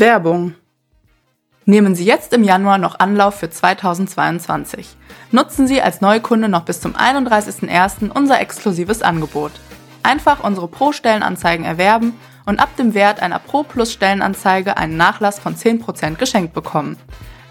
Werbung. 0.00 0.54
Nehmen 1.66 1.94
Sie 1.94 2.06
jetzt 2.06 2.32
im 2.32 2.42
Januar 2.42 2.78
noch 2.78 2.98
Anlauf 2.98 3.34
für 3.34 3.50
2022. 3.50 4.96
Nutzen 5.30 5.68
Sie 5.68 5.82
als 5.82 6.00
Neukunde 6.00 6.48
noch 6.48 6.64
bis 6.64 6.80
zum 6.80 6.96
31.01. 6.96 8.10
unser 8.10 8.40
exklusives 8.40 9.02
Angebot. 9.02 9.52
Einfach 10.02 10.42
unsere 10.42 10.68
Pro-Stellenanzeigen 10.68 11.66
erwerben 11.66 12.14
und 12.46 12.60
ab 12.60 12.74
dem 12.76 12.94
Wert 12.94 13.20
einer 13.20 13.38
Pro 13.38 13.62
Plus 13.62 13.92
Stellenanzeige 13.92 14.78
einen 14.78 14.96
Nachlass 14.96 15.38
von 15.38 15.54
10% 15.54 16.16
geschenkt 16.16 16.54
bekommen. 16.54 16.96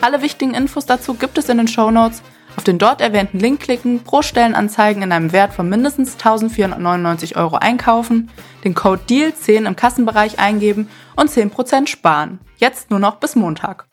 Alle 0.01 0.23
wichtigen 0.23 0.55
Infos 0.55 0.87
dazu 0.87 1.13
gibt 1.13 1.37
es 1.37 1.49
in 1.49 1.57
den 1.59 1.67
Show 1.67 1.91
Notes. 1.91 2.23
Auf 2.59 2.65
den 2.65 2.77
dort 2.77 2.99
erwähnten 2.99 3.39
Link 3.39 3.61
klicken, 3.61 4.03
pro 4.03 4.21
Stellenanzeigen 4.21 5.01
in 5.01 5.13
einem 5.13 5.31
Wert 5.31 5.53
von 5.53 5.69
mindestens 5.69 6.15
1499 6.15 7.37
Euro 7.37 7.55
einkaufen, 7.55 8.29
den 8.65 8.73
Code 8.73 9.01
DEAL10 9.07 9.65
im 9.65 9.77
Kassenbereich 9.77 10.39
eingeben 10.39 10.89
und 11.15 11.29
10% 11.29 11.87
sparen. 11.87 12.39
Jetzt 12.57 12.89
nur 12.91 12.99
noch 12.99 13.15
bis 13.15 13.37
Montag. 13.37 13.87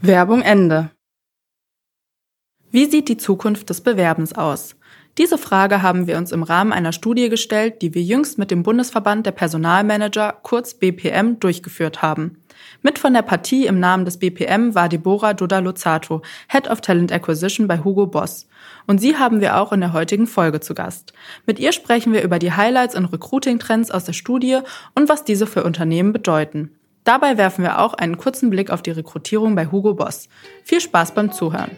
Werbung 0.00 0.40
Ende. 0.40 0.90
Wie 2.70 2.86
sieht 2.86 3.10
die 3.10 3.18
Zukunft 3.18 3.68
des 3.68 3.82
Bewerbens 3.82 4.32
aus? 4.32 4.76
Diese 5.18 5.36
Frage 5.36 5.82
haben 5.82 6.06
wir 6.06 6.16
uns 6.16 6.32
im 6.32 6.42
Rahmen 6.42 6.72
einer 6.72 6.94
Studie 6.94 7.28
gestellt, 7.28 7.82
die 7.82 7.92
wir 7.92 8.02
jüngst 8.02 8.38
mit 8.38 8.50
dem 8.50 8.62
Bundesverband 8.62 9.26
der 9.26 9.32
Personalmanager, 9.32 10.38
kurz 10.42 10.72
BPM, 10.72 11.38
durchgeführt 11.38 12.00
haben. 12.00 12.39
Mit 12.82 12.98
von 12.98 13.12
der 13.12 13.22
Partie 13.22 13.66
im 13.66 13.78
Namen 13.78 14.06
des 14.06 14.18
BPM 14.18 14.74
war 14.74 14.88
Deborah 14.88 15.34
Doda-Lozzato, 15.34 16.22
Head 16.48 16.70
of 16.70 16.80
Talent 16.80 17.12
Acquisition 17.12 17.68
bei 17.68 17.78
Hugo 17.84 18.06
Boss. 18.06 18.48
Und 18.86 19.00
sie 19.00 19.18
haben 19.18 19.40
wir 19.40 19.60
auch 19.60 19.72
in 19.72 19.80
der 19.80 19.92
heutigen 19.92 20.26
Folge 20.26 20.60
zu 20.60 20.74
Gast. 20.74 21.12
Mit 21.46 21.58
ihr 21.58 21.72
sprechen 21.72 22.12
wir 22.12 22.22
über 22.22 22.38
die 22.38 22.52
Highlights 22.52 22.96
und 22.96 23.06
Recruiting-Trends 23.06 23.90
aus 23.90 24.04
der 24.04 24.14
Studie 24.14 24.60
und 24.94 25.08
was 25.10 25.24
diese 25.24 25.46
für 25.46 25.62
Unternehmen 25.62 26.12
bedeuten. 26.12 26.70
Dabei 27.04 27.36
werfen 27.36 27.64
wir 27.64 27.80
auch 27.80 27.94
einen 27.94 28.16
kurzen 28.16 28.50
Blick 28.50 28.70
auf 28.70 28.82
die 28.82 28.90
Rekrutierung 28.90 29.54
bei 29.54 29.66
Hugo 29.66 29.94
Boss. 29.94 30.28
Viel 30.64 30.80
Spaß 30.80 31.12
beim 31.12 31.32
Zuhören. 31.32 31.70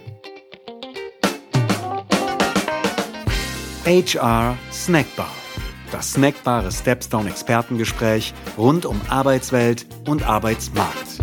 HR 3.85 4.57
Snackbar. 4.71 5.42
Das 5.93 6.15
snackbare 6.15 6.73
Stepstone 6.73 7.29
Expertengespräch 7.29 8.33
rund 8.57 8.87
um 8.87 8.99
Arbeitswelt 9.11 9.85
und 10.09 10.23
Arbeitsmarkt. 10.23 11.19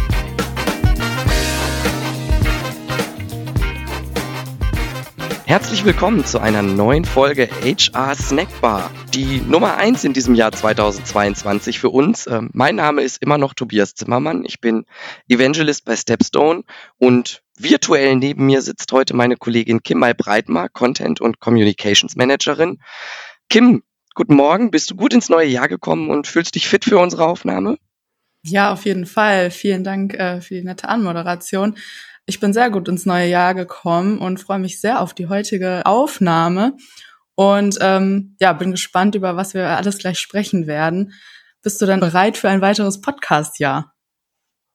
Herzlich 5.47 5.83
willkommen 5.85 6.23
zu 6.23 6.37
einer 6.37 6.61
neuen 6.61 7.03
Folge 7.03 7.49
HR 7.63 8.13
Snackbar. 8.13 8.91
Die 9.15 9.41
Nummer 9.41 9.77
eins 9.77 10.03
in 10.03 10.13
diesem 10.13 10.35
Jahr 10.35 10.51
2022 10.51 11.79
für 11.79 11.89
uns. 11.89 12.27
Ähm, 12.27 12.51
mein 12.53 12.75
Name 12.75 13.01
ist 13.01 13.23
immer 13.23 13.39
noch 13.39 13.55
Tobias 13.55 13.95
Zimmermann. 13.95 14.45
Ich 14.45 14.61
bin 14.61 14.85
Evangelist 15.27 15.83
bei 15.83 15.95
Stepstone 15.95 16.61
und 16.99 17.41
virtuell 17.57 18.15
neben 18.17 18.45
mir 18.45 18.61
sitzt 18.61 18.91
heute 18.91 19.15
meine 19.15 19.35
Kollegin 19.35 19.81
Kim 19.81 19.97
Mai 19.97 20.13
Breitmar, 20.13 20.69
Content 20.69 21.21
und 21.21 21.39
Communications 21.39 22.15
Managerin. 22.15 22.77
Kim, 23.49 23.81
guten 24.19 24.35
Morgen. 24.35 24.69
Bist 24.69 24.91
du 24.91 24.97
gut 24.97 25.13
ins 25.13 25.29
neue 25.29 25.47
Jahr 25.47 25.69
gekommen 25.69 26.09
und 26.09 26.27
fühlst 26.27 26.53
dich 26.55 26.67
fit 26.67 26.83
für 26.83 26.99
unsere 26.99 27.25
Aufnahme? 27.25 27.77
Ja, 28.43 28.73
auf 28.73 28.83
jeden 28.83 29.05
Fall. 29.05 29.49
Vielen 29.49 29.85
Dank 29.85 30.13
äh, 30.13 30.41
für 30.41 30.55
die 30.55 30.63
nette 30.63 30.89
Anmoderation. 30.89 31.77
Ich 32.25 32.41
bin 32.41 32.51
sehr 32.51 32.69
gut 32.69 32.89
ins 32.89 33.05
neue 33.05 33.29
Jahr 33.29 33.55
gekommen 33.55 34.17
und 34.17 34.41
freue 34.41 34.59
mich 34.59 34.81
sehr 34.81 34.99
auf 34.99 35.13
die 35.13 35.29
heutige 35.29 35.85
Aufnahme. 35.85 36.75
Und 37.35 37.77
ähm, 37.79 38.35
ja, 38.41 38.51
bin 38.51 38.71
gespannt, 38.71 39.15
über 39.15 39.37
was 39.37 39.53
wir 39.53 39.65
alles 39.69 39.97
gleich 39.97 40.19
sprechen 40.19 40.67
werden. 40.67 41.13
Bist 41.61 41.81
du 41.81 41.85
dann 41.85 42.01
bereit 42.01 42.35
für 42.35 42.49
ein 42.49 42.59
weiteres 42.59 42.99
Podcast-Jahr? 42.99 43.93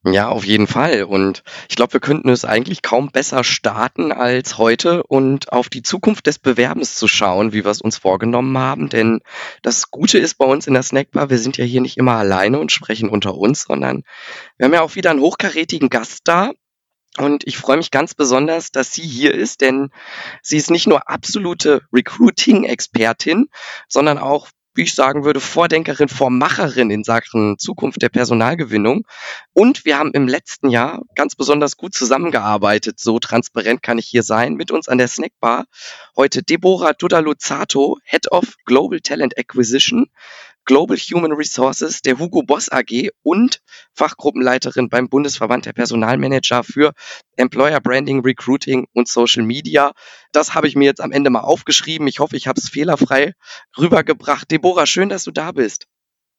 Ja, 0.07 0.29
auf 0.29 0.45
jeden 0.45 0.67
Fall. 0.67 1.05
Und 1.05 1.43
ich 1.69 1.77
glaube, 1.77 1.95
wir 1.95 2.01
könnten 2.01 2.29
es 2.29 2.45
eigentlich 2.45 2.83
kaum 2.83 3.11
besser 3.11 3.43
starten 3.43 4.13
als 4.13 4.59
heute 4.59 5.03
und 5.03 5.51
auf 5.51 5.71
die 5.71 5.83
Zukunft 5.83 6.27
des 6.27 6.39
Bewerbens 6.39 6.95
zu 6.95 7.09
schauen, 7.09 7.55
wie 7.55 7.65
wir 7.65 7.71
es 7.71 7.81
uns 7.81 7.97
vorgenommen 7.97 8.57
haben. 8.59 8.91
Denn 8.91 9.21
das 9.63 9.91
Gute 9.91 10.19
ist 10.19 10.35
bei 10.35 10.45
uns 10.45 10.67
in 10.67 10.75
der 10.75 10.83
Snackbar, 10.83 11.31
wir 11.31 11.39
sind 11.39 11.57
ja 11.57 11.65
hier 11.65 11.81
nicht 11.81 11.97
immer 11.97 12.17
alleine 12.17 12.59
und 12.59 12.71
sprechen 12.71 13.09
unter 13.09 13.35
uns, 13.35 13.63
sondern 13.63 14.03
wir 14.59 14.67
haben 14.67 14.75
ja 14.75 14.83
auch 14.83 14.95
wieder 14.95 15.11
einen 15.11 15.23
hochkarätigen 15.23 15.89
Gast 15.89 16.21
da. 16.25 16.51
Und 17.17 17.47
ich 17.47 17.57
freue 17.57 17.79
mich 17.79 17.91
ganz 17.91 18.15
besonders, 18.15 18.73
dass 18.73 18.93
sie 18.93 19.07
hier 19.07 19.33
ist, 19.33 19.63
denn 19.63 19.89
sie 20.43 20.59
ist 20.59 20.71
nicht 20.71 20.87
nur 20.87 21.09
absolute 21.09 21.83
Recruiting-Expertin, 21.95 23.49
sondern 23.89 24.19
auch 24.19 24.49
wie 24.75 24.83
ich 24.83 24.95
sagen 24.95 25.25
würde, 25.25 25.41
Vordenkerin, 25.41 26.09
Vormacherin 26.09 26.91
in 26.91 27.05
Sachen 27.05 27.59
Zukunft 27.59 28.03
der 28.03 28.09
Personalgewinnung. 28.09 29.07
Und 29.53 29.85
wir 29.85 29.99
haben 29.99 30.13
im 30.13 30.29
letzten 30.29 30.69
Jahr 30.69 31.03
ganz 31.15 31.35
besonders 31.35 31.77
gut 31.77 31.95
zusammengearbeitet. 31.95 32.99
So 32.99 33.19
transparent 33.19 33.83
kann 33.83 33.99
ich 33.99 34.07
hier 34.07 34.23
sein. 34.23 34.55
Mit 34.55 34.71
uns 34.71 34.89
an 34.89 34.99
der 34.99 35.09
Snackbar 35.09 35.67
heute 36.17 36.43
Deborah 36.43 36.93
Dudaluzzato, 36.93 37.99
Head 38.05 38.33
of 38.33 38.57
Global 38.65 39.01
Talent 39.01 39.39
Acquisition 39.39 40.11
Global 40.67 40.97
Human 40.97 41.33
Resources 41.33 42.01
der 42.01 42.19
Hugo 42.19 42.43
Boss 42.43 42.71
AG 42.71 43.11
und 43.23 43.61
Fachgruppenleiterin 43.95 44.89
beim 44.89 45.09
Bundesverband 45.09 45.67
der 45.67 45.73
Personalmanager 45.75 46.65
für 46.65 46.93
Employer 47.37 47.81
Branding, 47.81 48.21
Recruiting 48.21 48.87
und 48.95 49.09
Social 49.09 49.43
Media. 49.43 49.93
Das 50.33 50.55
habe 50.55 50.67
ich 50.67 50.75
mir 50.75 50.87
jetzt 50.87 51.01
am 51.01 51.13
Ende 51.13 51.31
mal 51.31 51.41
aufgeschrieben. 51.41 52.09
Ich 52.09 52.19
hoffe, 52.19 52.37
ich 52.37 52.47
habe 52.47 52.61
es 52.61 52.69
fehlerfrei 52.69 53.35
rübergebracht. 53.77 54.51
Deborah, 54.51 54.87
schön, 54.87 55.11
dass 55.11 55.25
du 55.25 55.33
da 55.33 55.53
bist. 55.53 55.87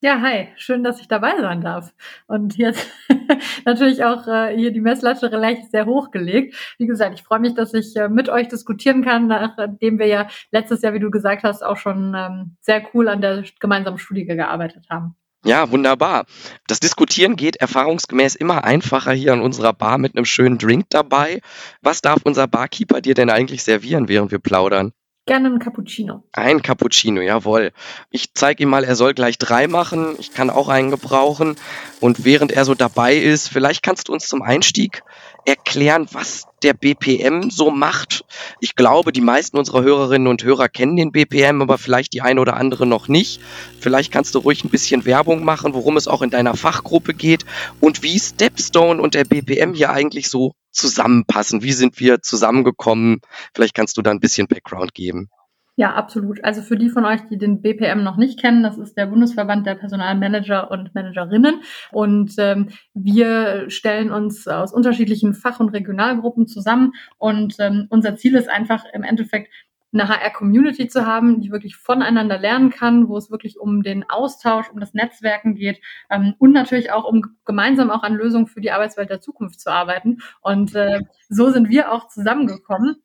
Ja, 0.01 0.22
hi, 0.22 0.50
schön, 0.57 0.83
dass 0.83 1.00
ich 1.00 1.07
dabei 1.07 1.39
sein 1.39 1.61
darf. 1.61 1.94
Und 2.28 2.57
jetzt 2.57 2.88
natürlich 3.66 4.03
auch 4.03 4.28
äh, 4.28 4.56
hier 4.56 4.72
die 4.72 4.81
Messlatte 4.81 5.29
gleich 5.29 5.59
sehr 5.72 5.85
hochgelegt. 5.85 6.56
Wie 6.78 6.85
gesagt, 6.85 7.17
ich 7.17 7.23
freue 7.23 7.39
mich, 7.39 7.56
dass 7.56 7.73
ich 7.73 7.95
äh, 7.95 8.09
mit 8.09 8.29
euch 8.29 8.50
diskutieren 8.50 9.03
kann, 9.03 9.28
nachdem 9.28 9.97
wir 9.97 10.07
ja 10.07 10.28
letztes 10.51 10.81
Jahr, 10.81 10.94
wie 10.94 11.00
du 11.00 11.09
gesagt 11.09 11.44
hast, 11.44 11.63
auch 11.63 11.78
schon 11.78 12.13
ähm, 12.16 12.57
sehr 12.61 12.84
cool 12.94 13.07
an 13.07 13.22
der 13.22 13.45
gemeinsamen 13.59 13.97
Studie 13.97 14.25
gearbeitet 14.25 14.85
haben. 14.89 15.16
Ja, 15.45 15.72
wunderbar. 15.72 16.25
Das 16.67 16.79
Diskutieren 16.79 17.35
geht 17.35 17.55
erfahrungsgemäß 17.55 18.35
immer 18.35 18.63
einfacher 18.63 19.11
hier 19.11 19.31
an 19.31 19.41
unserer 19.41 19.73
Bar 19.73 19.97
mit 19.97 20.16
einem 20.16 20.25
schönen 20.25 20.57
Drink 20.57 20.85
dabei. 20.89 21.39
Was 21.81 22.01
darf 22.01 22.22
unser 22.23 22.47
Barkeeper 22.47 23.00
dir 23.00 23.13
denn 23.13 23.29
eigentlich 23.29 23.63
servieren, 23.63 24.07
während 24.07 24.31
wir 24.31 24.39
plaudern? 24.39 24.91
Gerne 25.27 25.49
ein 25.49 25.57
Cappuccino. 25.57 26.23
Ein 26.33 26.61
Cappuccino, 26.61 27.19
jawohl. 27.19 27.71
Ich 28.11 28.35
zeige 28.35 28.61
ihm 28.61 28.69
mal, 28.69 28.83
er 28.83 28.95
soll 28.95 29.15
gleich 29.15 29.39
drei 29.39 29.67
machen. 29.67 30.15
Ich 30.19 30.31
kann 30.31 30.51
auch 30.51 30.69
einen 30.69 30.91
gebrauchen. 30.91 31.55
Und 31.99 32.25
während 32.25 32.51
er 32.51 32.63
so 32.63 32.75
dabei 32.75 33.15
ist, 33.15 33.47
vielleicht 33.47 33.81
kannst 33.81 34.07
du 34.07 34.13
uns 34.13 34.27
zum 34.27 34.43
Einstieg 34.43 35.01
erklären, 35.45 36.07
was 36.11 36.45
der 36.63 36.73
BPM 36.73 37.50
so 37.50 37.69
macht. 37.69 38.25
Ich 38.59 38.75
glaube, 38.75 39.11
die 39.11 39.22
meisten 39.22 39.57
unserer 39.57 39.83
Hörerinnen 39.83 40.28
und 40.28 40.44
Hörer 40.44 40.67
kennen 40.67 40.95
den 40.95 41.11
BPM, 41.11 41.61
aber 41.61 41.78
vielleicht 41.78 42.13
die 42.13 42.22
eine 42.22 42.41
oder 42.41 42.57
andere 42.57 42.85
noch 42.85 43.07
nicht. 43.07 43.39
Vielleicht 43.79 44.11
kannst 44.11 44.35
du 44.35 44.39
ruhig 44.39 44.63
ein 44.63 44.69
bisschen 44.69 45.05
Werbung 45.05 45.44
machen, 45.44 45.73
worum 45.73 45.97
es 45.97 46.07
auch 46.07 46.22
in 46.22 46.31
deiner 46.31 46.55
Fachgruppe 46.55 47.13
geht 47.13 47.45
und 47.79 48.01
wie 48.03 48.19
Stepstone 48.19 49.01
und 49.01 49.13
der 49.13 49.25
BPM 49.25 49.73
hier 49.73 49.91
eigentlich 49.91 50.29
so 50.29 50.53
zusammenpassen? 50.72 51.63
Wie 51.63 51.73
sind 51.73 52.00
wir 52.00 52.22
zusammengekommen? 52.22 53.22
Vielleicht 53.53 53.75
kannst 53.75 53.97
du 53.97 54.01
da 54.01 54.11
ein 54.11 54.19
bisschen 54.19 54.47
Background 54.47 54.94
geben. 54.94 55.29
Ja, 55.77 55.93
absolut. 55.93 56.41
Also 56.45 56.61
für 56.61 56.77
die 56.77 56.89
von 56.89 57.03
euch, 57.03 57.19
die 57.29 57.37
den 57.37 57.61
BPM 57.61 58.01
noch 58.01 58.15
nicht 58.15 58.39
kennen, 58.39 58.63
das 58.63 58.77
ist 58.77 58.95
der 58.95 59.07
Bundesverband 59.07 59.67
der 59.67 59.75
Personalmanager 59.75 60.71
und 60.71 60.95
Managerinnen. 60.95 61.61
Und 61.91 62.33
ähm, 62.37 62.69
wir 62.93 63.69
stellen 63.69 64.09
uns 64.09 64.47
aus 64.47 64.73
unterschiedlichen 64.73 65.33
Fach- 65.33 65.59
und 65.59 65.69
Regionalgruppen 65.69 66.47
zusammen. 66.47 66.93
Und 67.17 67.55
ähm, 67.59 67.87
unser 67.89 68.15
Ziel 68.15 68.35
ist 68.35 68.49
einfach 68.49 68.85
im 68.93 69.03
Endeffekt 69.03 69.49
eine 69.91 70.07
HR-Community 70.07 70.87
zu 70.87 71.05
haben, 71.05 71.41
die 71.41 71.51
wirklich 71.51 71.75
voneinander 71.75 72.37
lernen 72.37 72.69
kann, 72.69 73.07
wo 73.09 73.17
es 73.17 73.29
wirklich 73.31 73.59
um 73.59 73.83
den 73.83 74.09
Austausch, 74.09 74.69
um 74.69 74.79
das 74.79 74.93
Netzwerken 74.93 75.55
geht 75.55 75.81
ähm, 76.09 76.35
und 76.37 76.51
natürlich 76.53 76.91
auch 76.91 77.05
um 77.05 77.35
gemeinsam 77.45 77.89
auch 77.91 78.03
an 78.03 78.15
Lösungen 78.15 78.47
für 78.47 78.61
die 78.61 78.71
Arbeitswelt 78.71 79.09
der 79.09 79.21
Zukunft 79.21 79.59
zu 79.59 79.71
arbeiten. 79.71 80.19
Und 80.41 80.75
äh, 80.75 81.01
so 81.29 81.49
sind 81.49 81.69
wir 81.69 81.91
auch 81.91 82.07
zusammengekommen 82.07 82.97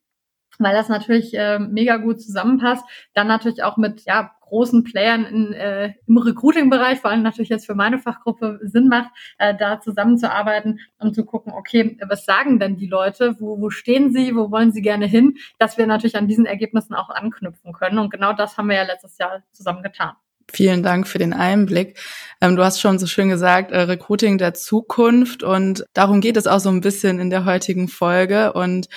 weil 0.61 0.75
das 0.75 0.89
natürlich 0.89 1.35
äh, 1.35 1.59
mega 1.59 1.97
gut 1.97 2.21
zusammenpasst. 2.21 2.85
Dann 3.15 3.27
natürlich 3.27 3.62
auch 3.62 3.77
mit 3.77 4.05
ja, 4.05 4.31
großen 4.51 4.85
Playern 4.85 5.25
in, 5.25 5.53
äh, 5.53 5.95
im 6.07 6.19
Recruiting-Bereich, 6.19 6.99
vor 7.01 7.11
allem 7.11 7.23
natürlich 7.23 7.49
jetzt 7.49 7.67
für 7.67 7.75
meine 7.75 7.99
Fachgruppe 7.99 8.59
Sinn 8.62 8.89
macht, 8.89 9.11
äh, 9.39 9.55
da 9.57 9.81
zusammenzuarbeiten 9.81 10.81
und 10.99 11.15
zu 11.15 11.25
gucken, 11.25 11.53
okay, 11.53 11.97
was 12.09 12.25
sagen 12.25 12.59
denn 12.59 12.77
die 12.77 12.89
Leute, 12.89 13.37
wo, 13.39 13.61
wo 13.61 13.71
stehen 13.71 14.12
sie, 14.12 14.35
wo 14.37 14.51
wollen 14.51 14.73
sie 14.73 14.83
gerne 14.83 15.07
hin, 15.07 15.37
dass 15.59 15.79
wir 15.79 15.87
natürlich 15.87 16.17
an 16.17 16.29
diesen 16.29 16.47
Ergebnissen 16.47 16.95
auch 16.95 17.11
anknüpfen 17.11 17.73
können. 17.73 17.99
Und 17.99 18.11
genau 18.11 18.33
das 18.33 18.59
haben 18.59 18.69
wir 18.69 18.77
ja 18.77 18.83
letztes 18.83 19.17
Jahr 19.19 19.43
zusammen 19.53 19.83
getan. 19.83 20.12
Vielen 20.53 20.83
Dank 20.83 21.07
für 21.07 21.19
den 21.19 21.33
Einblick. 21.33 21.99
Ähm, 22.41 22.57
du 22.57 22.65
hast 22.65 22.81
schon 22.81 22.99
so 22.99 23.07
schön 23.07 23.29
gesagt, 23.29 23.71
äh, 23.71 23.83
Recruiting 23.83 24.37
der 24.37 24.53
Zukunft 24.55 25.45
und 25.45 25.85
darum 25.93 26.21
geht 26.21 26.37
es 26.37 26.49
auch 26.49 26.59
so 26.59 26.71
ein 26.71 26.81
bisschen 26.81 27.21
in 27.21 27.31
der 27.31 27.45
heutigen 27.45 27.87
Folge 27.87 28.53
und 28.53 28.89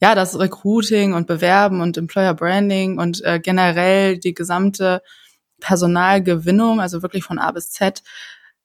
ja, 0.00 0.14
das 0.14 0.38
Recruiting 0.38 1.14
und 1.14 1.26
Bewerben 1.26 1.80
und 1.80 1.96
Employer 1.96 2.34
Branding 2.34 2.98
und 2.98 3.24
äh, 3.24 3.40
generell 3.40 4.18
die 4.18 4.34
gesamte 4.34 5.02
Personalgewinnung, 5.60 6.80
also 6.80 7.02
wirklich 7.02 7.24
von 7.24 7.38
A 7.38 7.50
bis 7.52 7.70
Z, 7.70 8.02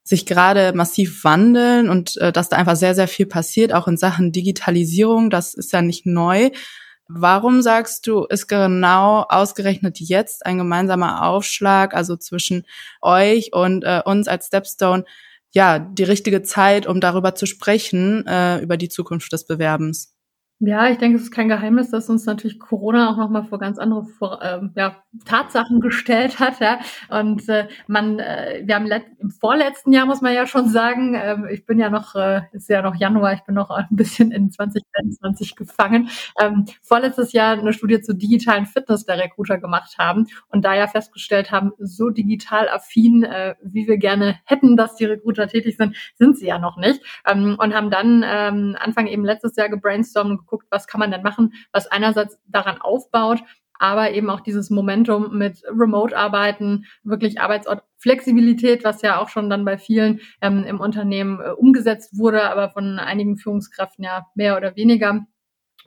sich 0.03 0.25
gerade 0.25 0.73
massiv 0.73 1.23
wandeln 1.23 1.89
und 1.89 2.17
äh, 2.17 2.31
dass 2.31 2.49
da 2.49 2.57
einfach 2.57 2.75
sehr, 2.75 2.95
sehr 2.95 3.07
viel 3.07 3.27
passiert, 3.27 3.73
auch 3.73 3.87
in 3.87 3.97
Sachen 3.97 4.31
Digitalisierung. 4.31 5.29
Das 5.29 5.53
ist 5.53 5.71
ja 5.71 5.81
nicht 5.81 6.05
neu. 6.05 6.49
Warum 7.07 7.61
sagst 7.61 8.07
du, 8.07 8.23
ist 8.25 8.47
genau 8.47 9.25
ausgerechnet 9.27 9.99
jetzt 9.99 10.45
ein 10.45 10.57
gemeinsamer 10.57 11.25
Aufschlag, 11.27 11.93
also 11.93 12.15
zwischen 12.15 12.65
euch 13.01 13.53
und 13.53 13.83
äh, 13.83 14.01
uns 14.05 14.27
als 14.27 14.47
Stepstone, 14.47 15.05
ja, 15.53 15.79
die 15.79 16.03
richtige 16.03 16.41
Zeit, 16.43 16.87
um 16.87 17.01
darüber 17.01 17.35
zu 17.35 17.45
sprechen, 17.45 18.25
äh, 18.27 18.59
über 18.59 18.77
die 18.77 18.89
Zukunft 18.89 19.33
des 19.33 19.45
Bewerbens? 19.45 20.13
Ja, 20.63 20.87
ich 20.91 20.99
denke, 20.99 21.15
es 21.17 21.23
ist 21.23 21.31
kein 21.31 21.47
Geheimnis, 21.49 21.89
dass 21.89 22.07
uns 22.07 22.25
natürlich 22.25 22.59
Corona 22.59 23.09
auch 23.11 23.17
nochmal 23.17 23.45
vor 23.45 23.57
ganz 23.57 23.79
andere 23.79 24.05
vor, 24.05 24.41
ähm, 24.43 24.71
ja, 24.75 25.01
Tatsachen 25.25 25.81
gestellt 25.81 26.39
hat. 26.39 26.59
Ja. 26.59 26.79
Und 27.09 27.47
äh, 27.49 27.67
man, 27.87 28.19
äh, 28.19 28.61
wir 28.63 28.75
haben 28.75 28.87
im 29.19 29.29
vorletzten 29.29 29.91
Jahr, 29.91 30.05
muss 30.05 30.21
man 30.21 30.33
ja 30.33 30.47
schon 30.47 30.69
sagen, 30.69 31.15
äh, 31.15 31.51
ich 31.51 31.65
bin 31.65 31.79
ja 31.79 31.89
noch, 31.89 32.15
äh, 32.15 32.41
ist 32.53 32.69
ja 32.69 32.81
noch 32.81 32.95
Januar, 32.95 33.33
ich 33.33 33.43
bin 33.43 33.55
noch 33.55 33.69
ein 33.69 33.87
bisschen 33.91 34.31
in 34.31 34.51
2021 34.51 35.55
gefangen, 35.55 36.09
ähm, 36.41 36.65
vorletztes 36.81 37.33
Jahr 37.33 37.57
eine 37.57 37.73
Studie 37.73 38.01
zur 38.01 38.15
digitalen 38.15 38.65
Fitness 38.65 39.05
der 39.05 39.17
Recruiter 39.17 39.57
gemacht 39.57 39.97
haben 39.97 40.27
und 40.47 40.63
da 40.63 40.75
ja 40.75 40.87
festgestellt 40.87 41.51
haben, 41.51 41.71
so 41.77 42.09
digital 42.09 42.69
affin, 42.69 43.23
äh, 43.23 43.55
wie 43.61 43.87
wir 43.87 43.97
gerne 43.97 44.39
hätten, 44.45 44.77
dass 44.77 44.95
die 44.95 45.05
Recruiter 45.05 45.47
tätig 45.47 45.77
sind, 45.77 45.95
sind 46.15 46.37
sie 46.37 46.47
ja 46.47 46.57
noch 46.57 46.77
nicht. 46.77 47.01
Ähm, 47.27 47.57
und 47.59 47.73
haben 47.73 47.89
dann 47.89 48.23
ähm, 48.25 48.77
Anfang 48.79 49.07
eben 49.07 49.25
letztes 49.25 49.55
Jahr 49.57 49.69
gebrainstormt 49.69 50.45
guckt, 50.45 50.67
was 50.69 50.87
kann 50.87 50.99
man 50.99 51.11
denn 51.11 51.21
machen, 51.21 51.53
was 51.71 51.87
einerseits 51.87 52.39
daran 52.47 52.79
aufbaut, 52.79 53.43
aber 53.81 54.11
eben 54.11 54.29
auch 54.29 54.41
dieses 54.41 54.69
Momentum 54.69 55.35
mit 55.35 55.63
Remote-Arbeiten, 55.67 56.85
wirklich 57.03 57.41
Arbeitsortflexibilität, 57.41 58.83
was 58.83 59.01
ja 59.01 59.19
auch 59.19 59.27
schon 59.27 59.49
dann 59.49 59.65
bei 59.65 59.79
vielen 59.79 60.21
ähm, 60.39 60.63
im 60.65 60.79
Unternehmen 60.79 61.41
äh, 61.41 61.49
umgesetzt 61.49 62.15
wurde, 62.15 62.43
aber 62.43 62.69
von 62.69 62.99
einigen 62.99 63.37
Führungskräften 63.37 64.05
ja 64.05 64.27
mehr 64.35 64.55
oder 64.55 64.75
weniger 64.75 65.25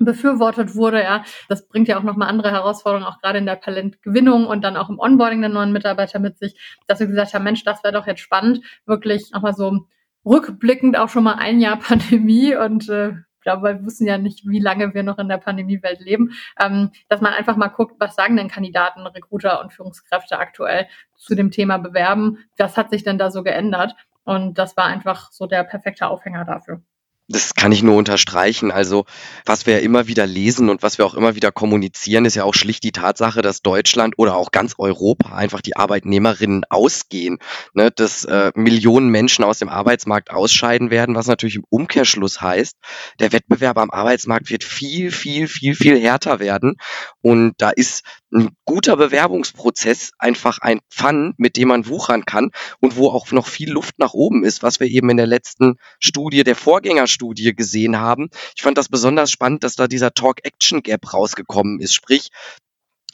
befürwortet 0.01 0.75
wurde, 0.75 1.05
ja, 1.05 1.25
das 1.49 1.69
bringt 1.69 1.87
ja 1.87 1.97
auch 1.97 2.03
nochmal 2.03 2.29
andere 2.29 2.51
Herausforderungen, 2.51 3.07
auch 3.07 3.21
gerade 3.21 3.39
in 3.39 3.47
der 3.47 3.61
Talentgewinnung 3.61 4.49
und 4.49 4.63
dann 4.63 4.77
auch 4.77 4.91
im 4.91 4.99
Onboarding 4.99 5.41
der 5.41 5.51
neuen 5.51 5.73
Mitarbeiter 5.73 6.19
mit 6.19 6.37
sich, 6.37 6.59
dass 6.89 6.99
wir 6.99 7.07
gesagt 7.07 7.33
haben, 7.33 7.45
Mensch, 7.45 7.63
das 7.63 7.85
wäre 7.85 7.95
doch 7.95 8.09
jetzt 8.09 8.23
spannend, 8.23 8.61
wirklich 8.87 9.31
nochmal 9.33 9.55
so 9.55 9.87
rückblickend 10.25 10.99
auch 10.99 11.11
schon 11.11 11.23
mal 11.23 11.35
ein 11.35 11.61
Jahr 11.61 11.79
Pandemie 11.79 12.57
und 12.57 12.89
äh, 12.89 13.13
glaube, 13.45 13.63
wir 13.63 13.87
wissen 13.87 14.07
ja 14.07 14.19
nicht, 14.19 14.49
wie 14.49 14.59
lange 14.59 14.93
wir 14.95 15.03
noch 15.05 15.19
in 15.19 15.29
der 15.29 15.39
Pandemiewelt 15.39 16.01
leben, 16.01 16.33
ähm, 16.61 16.91
dass 17.09 17.21
man 17.21 17.33
einfach 17.33 17.57
mal 17.57 17.69
guckt, 17.69 17.95
was 18.01 18.17
sagen 18.17 18.37
denn 18.37 18.49
Kandidaten, 18.49 19.07
Recruiter 19.07 19.61
und 19.61 19.73
Führungskräfte 19.73 20.39
aktuell 20.39 20.89
zu 21.15 21.35
dem 21.37 21.51
Thema 21.53 21.79
bewerben? 21.79 22.39
Was 22.57 22.77
hat 22.77 22.91
sich 22.91 23.05
denn 23.05 23.19
da 23.19 23.31
so 23.31 23.43
geändert? 23.45 23.95
Und 24.25 24.59
das 24.59 24.77
war 24.77 24.87
einfach 24.87 25.31
so 25.31 25.47
der 25.47 25.65
perfekte 25.65 26.09
Aufhänger 26.09 26.45
dafür. 26.45 26.83
Das 27.29 27.55
kann 27.55 27.73
ich 27.73 27.83
nur 27.83 27.97
unterstreichen. 27.97 28.71
Also, 28.71 29.07
was 29.47 29.65
wir 29.65 29.75
ja 29.75 29.81
immer 29.81 30.07
wieder 30.07 30.27
lesen 30.27 30.69
und 30.69 30.83
was 30.83 30.99
wir 30.99 31.07
auch 31.07 31.15
immer 31.15 31.35
wieder 31.35 31.53
kommunizieren, 31.53 32.27
ist 32.27 32.35
ja 32.35 32.45
auch 32.45 32.53
schlicht 32.53 32.85
die 32.85 32.93
Tatsache, 32.93 33.41
dass 33.41 33.63
Deutschland 33.63 34.15
oder 34.19 34.37
auch 34.37 34.51
ganz 34.51 34.75
Europa 34.77 35.35
einfach 35.35 35.63
die 35.63 35.75
Arbeitnehmerinnen 35.75 36.65
ausgehen, 36.69 37.39
ne, 37.73 37.91
dass 37.91 38.25
äh, 38.25 38.53
Millionen 38.55 39.09
Menschen 39.09 39.43
aus 39.43 39.59
dem 39.59 39.71
Arbeitsmarkt 39.71 40.31
ausscheiden 40.31 40.91
werden, 40.91 41.15
was 41.15 41.27
natürlich 41.27 41.57
im 41.57 41.65
Umkehrschluss 41.71 42.43
heißt, 42.43 42.77
der 43.21 43.33
Wettbewerb 43.33 43.79
am 43.79 43.91
Arbeitsmarkt 43.91 44.51
wird 44.51 44.63
viel, 44.63 45.11
viel, 45.11 45.49
viel, 45.49 45.75
viel 45.75 45.99
härter 45.99 46.41
werden. 46.41 46.77
Und 47.25 47.55
da 47.57 47.71
ist 47.71 48.03
ein 48.35 48.51
guter 48.67 48.99
Bewerbungsprozess 48.99 50.11
einfach 50.19 50.59
ein 50.59 50.81
Pfann, 50.91 51.33
mit 51.39 51.57
dem 51.57 51.69
man 51.69 51.89
wuchern 51.89 52.27
kann 52.27 52.51
und 52.81 52.97
wo 52.97 53.09
auch 53.09 53.33
noch 53.33 53.47
viel 53.47 53.71
Luft 53.71 53.99
nach 53.99 54.13
oben 54.13 54.45
ist, 54.45 54.63
was 54.63 54.79
wir 54.79 54.89
eben 54.89 55.09
in 55.09 55.17
der 55.17 55.27
letzten 55.27 55.77
Studie, 56.01 56.45
der 56.45 56.55
Vorgängerstudie 56.55 57.55
gesehen 57.55 57.99
haben. 57.99 58.29
Ich 58.55 58.63
fand 58.63 58.77
das 58.77 58.91
besonders 58.91 59.31
spannend, 59.31 59.65
dass 59.65 59.75
da 59.75 59.89
dieser 59.89 60.13
Talk-Action-Gap 60.13 61.15
rausgekommen 61.15 61.81
ist. 61.81 61.95
Sprich, 61.95 62.29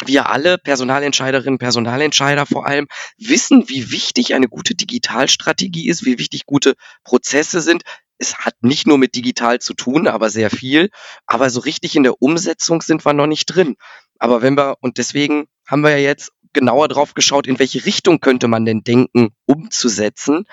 wir 0.05 0.29
alle, 0.29 0.59
Personalentscheiderinnen, 0.59 1.61
Personalentscheider 1.61 2.47
vor 2.47 2.67
allem, 2.67 2.89
wissen, 3.17 3.69
wie 3.69 3.93
wichtig 3.93 4.35
eine 4.35 4.49
gute 4.49 4.75
Digitalstrategie 4.75 5.89
ist, 5.89 6.05
wie 6.05 6.19
wichtig 6.19 6.47
gute 6.47 6.75
Prozesse 7.05 7.61
sind. 7.61 7.85
Es 8.21 8.39
hat 8.39 8.55
nicht 8.61 8.87
nur 8.87 8.99
mit 8.99 9.15
digital 9.15 9.61
zu 9.61 9.73
tun, 9.75 10.07
aber 10.07 10.29
sehr 10.29 10.51
viel. 10.51 10.91
Aber 11.27 11.49
so 11.49 11.61
richtig 11.61 11.97
in 11.97 12.03
der 12.03 12.21
Umsetzung 12.21 12.83
sind 12.83 13.05
wir 13.05 13.15
noch 13.15 13.27
nicht 13.27 13.47
drin. 13.47 13.77
Aber 14.19 14.43
wenn 14.43 14.57
wir, 14.57 14.77
und 14.81 14.99
deswegen 14.99 15.47
haben 15.67 15.83
wir 15.83 15.91
ja 15.91 15.97
jetzt 15.97 16.31
genauer 16.53 16.89
drauf 16.89 17.15
geschaut, 17.15 17.47
in 17.47 17.59
welche 17.59 17.87
Richtung 17.87 18.21
könnte 18.21 18.49
man 18.49 18.65
denn 18.65 18.83
denken, 18.83 19.31
umzusetzen. 19.47 20.45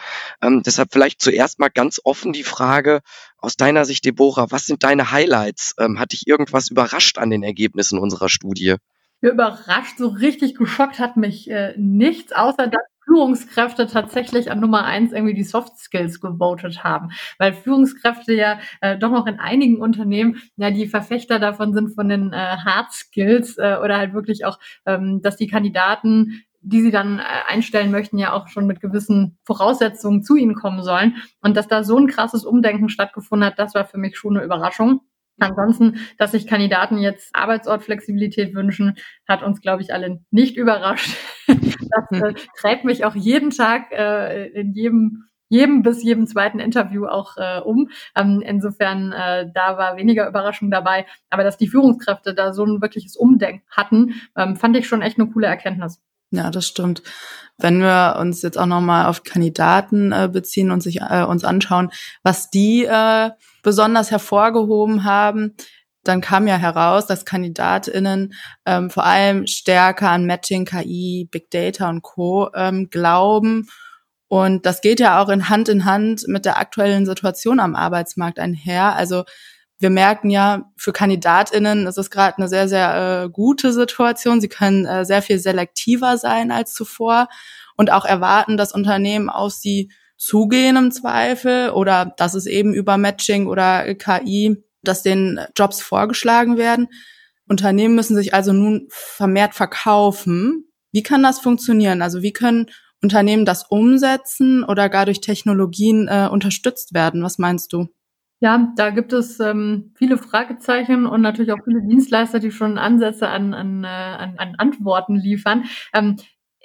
Ähm, 0.42 0.64
deshalb 0.64 0.90
vielleicht 0.94 1.22
zuerst 1.22 1.60
mal 1.60 1.69
ganz 1.69 2.00
offen 2.04 2.34
die 2.34 2.44
Frage 2.44 3.02
aus 3.38 3.56
deiner 3.58 3.84
Sicht, 3.84 4.06
Deborah, 4.06 4.52
was 4.52 4.66
sind 4.66 4.84
deine 4.84 5.12
Highlights? 5.12 5.75
Ähm, 5.80 6.00
hat 6.00 6.13
dich 6.13 6.28
irgendwas 6.28 6.70
überrascht 6.70 7.18
an 7.18 7.30
den 7.30 7.44
Ergebnissen 7.44 8.00
unserer 8.00 8.30
Studie? 8.30 8.75
Ja, 9.22 9.31
überrascht, 9.31 9.98
so 9.98 10.10
richtig 10.10 10.56
geschockt 10.56 11.00
hat 11.00 11.18
mich 11.18 11.50
äh, 11.50 11.74
nichts, 11.78 12.31
außer 12.31 12.68
dass 12.68 12.84
Führungskräfte 13.07 13.88
tatsächlich 13.88 14.51
an 14.51 14.59
Nummer 14.59 14.83
eins 14.83 15.13
irgendwie 15.13 15.33
die 15.33 15.44
Soft 15.44 15.77
Skills 15.77 16.19
gewotet 16.19 16.83
haben, 16.83 17.09
weil 17.39 17.54
Führungskräfte 17.54 18.33
ja 18.33 18.59
äh, 18.81 18.98
doch 18.98 19.12
noch 19.12 19.25
in 19.25 19.39
einigen 19.39 19.81
Unternehmen 19.81 20.38
ja 20.57 20.71
die 20.71 20.88
Verfechter 20.88 21.39
davon 21.39 21.74
sind 21.74 21.95
von 21.95 22.09
den 22.09 22.33
äh, 22.33 22.57
Hard 22.57 22.92
Skills 22.92 23.57
äh, 23.57 23.77
oder 23.83 23.98
halt 23.98 24.13
wirklich 24.13 24.45
auch, 24.45 24.59
ähm, 24.86 25.21
dass 25.21 25.38
die 25.38 25.48
Kandidaten 25.48 26.44
die 26.62 26.81
sie 26.81 26.92
dann 26.92 27.19
äh, 27.19 27.24
einstellen 27.48 27.92
möchten, 27.92 28.18
ja 28.18 28.33
auch 28.33 28.48
schon 28.50 28.68
mit 28.68 28.81
gewissen 28.81 29.38
Voraussetzungen 29.44 30.24
zu 30.24 30.36
ihnen 30.36 30.56
kommen 30.56 30.83
sollen. 30.83 31.15
Und 31.42 31.56
dass 31.56 31.68
da 31.68 31.83
so 31.83 31.98
ein 31.98 32.07
krasses 32.07 32.44
Umdenken 32.44 32.89
stattgefunden 32.89 33.48
hat, 33.48 33.60
das 33.60 33.74
war 33.74 33.86
für 33.86 33.98
mich 33.98 34.18
schon 34.18 34.36
eine 34.36 34.45
Überraschung. 34.45 35.01
Ansonsten, 35.39 36.00
dass 36.18 36.31
sich 36.31 36.48
Kandidaten 36.48 36.98
jetzt 36.98 37.36
Arbeitsortflexibilität 37.36 38.56
wünschen, 38.56 38.95
hat 39.28 39.44
uns, 39.44 39.62
glaube 39.62 39.81
ich, 39.81 39.94
alle 39.94 40.19
nicht 40.31 40.57
überrascht. 40.57 41.16
Das 41.89 42.22
äh, 42.22 42.34
treibt 42.60 42.84
mich 42.84 43.06
auch 43.06 43.16
jeden 43.16 43.51
Tag 43.51 43.94
äh, 43.94 44.48
in 44.48 44.74
jedem 44.74 45.28
jedem 45.50 45.81
bis 45.81 46.04
jedem 46.04 46.28
zweiten 46.28 46.60
Interview 46.60 47.06
auch 47.06 47.38
äh, 47.38 47.60
um. 47.60 47.89
Ähm, 48.16 48.44
insofern, 48.45 49.13
äh, 49.13 49.50
da 49.54 49.78
war 49.78 49.95
weniger 49.98 50.28
Überraschung 50.28 50.72
dabei. 50.72 51.06
Aber 51.30 51.44
dass 51.44 51.57
die 51.57 51.68
Führungskräfte 51.68 52.34
da 52.34 52.54
so 52.54 52.66
ein 52.66 52.81
wirkliches 52.81 53.16
Umdenken 53.16 53.63
hatten, 53.72 54.16
ähm, 54.36 54.56
fand 54.56 54.75
ich 54.78 54.88
schon 54.88 55.01
echt 55.01 55.19
eine 55.19 55.30
coole 55.30 55.48
Erkenntnis. 55.48 56.01
Ja, 56.31 56.50
das 56.51 56.65
stimmt. 56.65 57.03
Wenn 57.57 57.79
wir 57.79 58.18
uns 58.19 58.41
jetzt 58.41 58.57
auch 58.57 58.65
nochmal 58.65 59.06
auf 59.07 59.24
Kandidaten 59.24 60.12
äh, 60.12 60.29
beziehen 60.31 60.71
und 60.71 60.81
sich 60.81 61.01
äh, 61.01 61.24
uns 61.24 61.44
anschauen, 61.44 61.89
was 62.21 62.50
die 62.50 62.85
äh, 62.85 63.31
besonders 63.63 64.12
hervorgehoben 64.12 65.03
haben, 65.05 65.55
dann 66.03 66.22
kam 66.22 66.48
ja 66.48 66.55
heraus, 66.55 67.05
dass 67.05 67.25
KandidatInnen 67.25 68.34
ähm, 68.65 68.89
vor 68.89 69.05
allem 69.05 69.48
stärker 69.48 70.10
an 70.10 70.25
Matching, 70.25 70.65
KI, 70.65 71.27
Big 71.29 71.50
Data 71.50 71.89
und 71.89 72.01
Co. 72.01 72.50
Ähm, 72.53 72.89
glauben. 72.89 73.67
Und 74.27 74.65
das 74.65 74.81
geht 74.81 75.00
ja 75.00 75.22
auch 75.22 75.29
in 75.29 75.50
Hand 75.50 75.69
in 75.69 75.86
Hand 75.86 76.27
mit 76.27 76.46
der 76.46 76.57
aktuellen 76.57 77.05
Situation 77.05 77.60
am 77.60 77.75
Arbeitsmarkt 77.75 78.39
einher. 78.39 78.96
Also 78.96 79.24
wir 79.79 79.89
merken 79.89 80.29
ja, 80.29 80.72
für 80.75 80.91
KandidatInnen 80.91 81.86
ist 81.86 81.98
es 81.98 82.10
gerade 82.10 82.38
eine 82.38 82.48
sehr, 82.48 82.67
sehr 82.67 83.25
äh, 83.25 83.29
gute 83.29 83.74
Situation. 83.74 84.41
Sie 84.41 84.50
können 84.50 84.86
äh, 84.86 85.05
sehr 85.05 85.22
viel 85.22 85.38
selektiver 85.38 86.17
sein 86.17 86.51
als 86.51 86.74
zuvor 86.74 87.27
und 87.75 87.91
auch 87.91 88.05
erwarten, 88.05 88.57
dass 88.57 88.74
Unternehmen 88.74 89.29
auf 89.29 89.53
sie 89.53 89.91
zugehen 90.17 90.77
im 90.77 90.91
Zweifel 90.91 91.69
oder 91.69 92.13
dass 92.17 92.34
es 92.34 92.48
eben 92.48 92.74
über 92.74 92.98
Matching 92.98 93.46
oder 93.46 93.93
KI, 93.93 94.63
dass 94.81 95.03
den 95.03 95.39
Jobs 95.55 95.79
vorgeschlagen 95.81 96.57
werden. 96.57 96.88
Unternehmen 97.48 97.93
müssen 97.93 98.15
sich 98.15 98.34
also 98.34 98.51
nun 98.53 98.88
vermehrt 98.89 99.53
verkaufen. 99.53 100.65
Wie 100.91 101.03
kann 101.03 101.22
das 101.22 101.39
funktionieren? 101.39 102.01
Also 102.01 102.24
wie 102.24 102.34
können 102.34 102.72
Unternehmen 103.03 103.46
das 103.46 103.63
umsetzen 103.69 104.63
oder 104.63 104.89
gar 104.89 105.05
durch 105.05 105.22
Technologien 105.22 106.07
äh, 106.07 106.27
unterstützt 106.31 106.96
werden? 106.96 107.22
Was 107.22 107.38
meinst 107.38 107.72
du? 107.74 107.88
Ja, 108.39 108.72
da 108.75 108.91
gibt 108.91 109.13
es 109.13 109.39
ähm, 109.39 109.94
viele 109.96 110.17
Fragezeichen 110.17 111.08
und 111.08 111.22
natürlich 111.22 111.51
auch 111.51 111.63
viele 111.63 111.82
Dienstleister, 111.82 112.39
die 112.39 112.51
schon 112.51 112.77
Ansätze 112.77 113.29
an, 113.29 113.56
an, 113.56 113.84
äh, 113.84 113.88
an, 113.88 114.36
an 114.38 114.56
Antworten 114.58 115.15
liefern. 115.15 115.65
Ähm, 115.94 116.17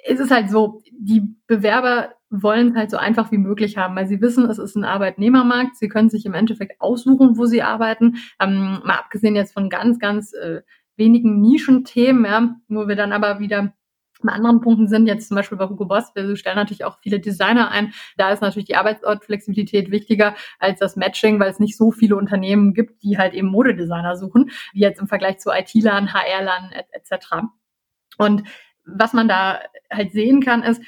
es 0.05 0.19
ist 0.19 0.31
halt 0.31 0.51
so, 0.51 0.81
die 0.91 1.35
Bewerber 1.47 2.13
wollen 2.29 2.69
es 2.71 2.75
halt 2.75 2.91
so 2.91 2.97
einfach 2.97 3.31
wie 3.31 3.37
möglich 3.37 3.77
haben, 3.77 3.95
weil 3.95 4.07
sie 4.07 4.21
wissen, 4.21 4.49
es 4.49 4.57
ist 4.59 4.75
ein 4.75 4.83
Arbeitnehmermarkt. 4.83 5.77
Sie 5.77 5.87
können 5.87 6.09
sich 6.09 6.25
im 6.25 6.33
Endeffekt 6.33 6.79
aussuchen, 6.81 7.37
wo 7.37 7.45
sie 7.45 7.63
arbeiten. 7.63 8.17
Ähm, 8.39 8.81
mal 8.83 8.97
abgesehen 8.97 9.35
jetzt 9.35 9.53
von 9.53 9.69
ganz, 9.69 9.99
ganz 9.99 10.33
äh, 10.33 10.61
wenigen 10.95 11.41
Nischenthemen, 11.41 12.25
ja, 12.25 12.55
wo 12.67 12.87
wir 12.87 12.95
dann 12.95 13.13
aber 13.13 13.39
wieder 13.39 13.73
bei 14.23 14.33
anderen 14.33 14.61
Punkten 14.61 14.87
sind, 14.87 15.07
jetzt 15.07 15.27
zum 15.27 15.35
Beispiel 15.35 15.57
bei 15.57 15.67
Hugo 15.67 15.85
Boss, 15.85 16.11
wir 16.15 16.35
stellen 16.35 16.55
natürlich 16.55 16.85
auch 16.85 16.99
viele 17.01 17.19
Designer 17.19 17.71
ein. 17.71 17.93
Da 18.17 18.31
ist 18.31 18.41
natürlich 18.41 18.67
die 18.67 18.75
Arbeitsortflexibilität 18.75 19.91
wichtiger 19.91 20.35
als 20.59 20.79
das 20.79 20.95
Matching, 20.95 21.39
weil 21.39 21.51
es 21.51 21.59
nicht 21.59 21.77
so 21.77 21.91
viele 21.91 22.15
Unternehmen 22.15 22.73
gibt, 22.73 23.03
die 23.03 23.17
halt 23.17 23.33
eben 23.33 23.47
Modedesigner 23.47 24.15
suchen, 24.15 24.51
wie 24.73 24.81
jetzt 24.81 24.99
im 24.99 25.07
Vergleich 25.07 25.39
zu 25.39 25.51
IT-Lern, 25.51 26.13
HR-Lern 26.13 26.71
etc. 26.91 27.27
Und 28.17 28.43
was 28.85 29.13
man 29.13 29.27
da 29.27 29.59
halt 29.91 30.11
sehen 30.11 30.41
kann, 30.41 30.63
ist, 30.63 30.81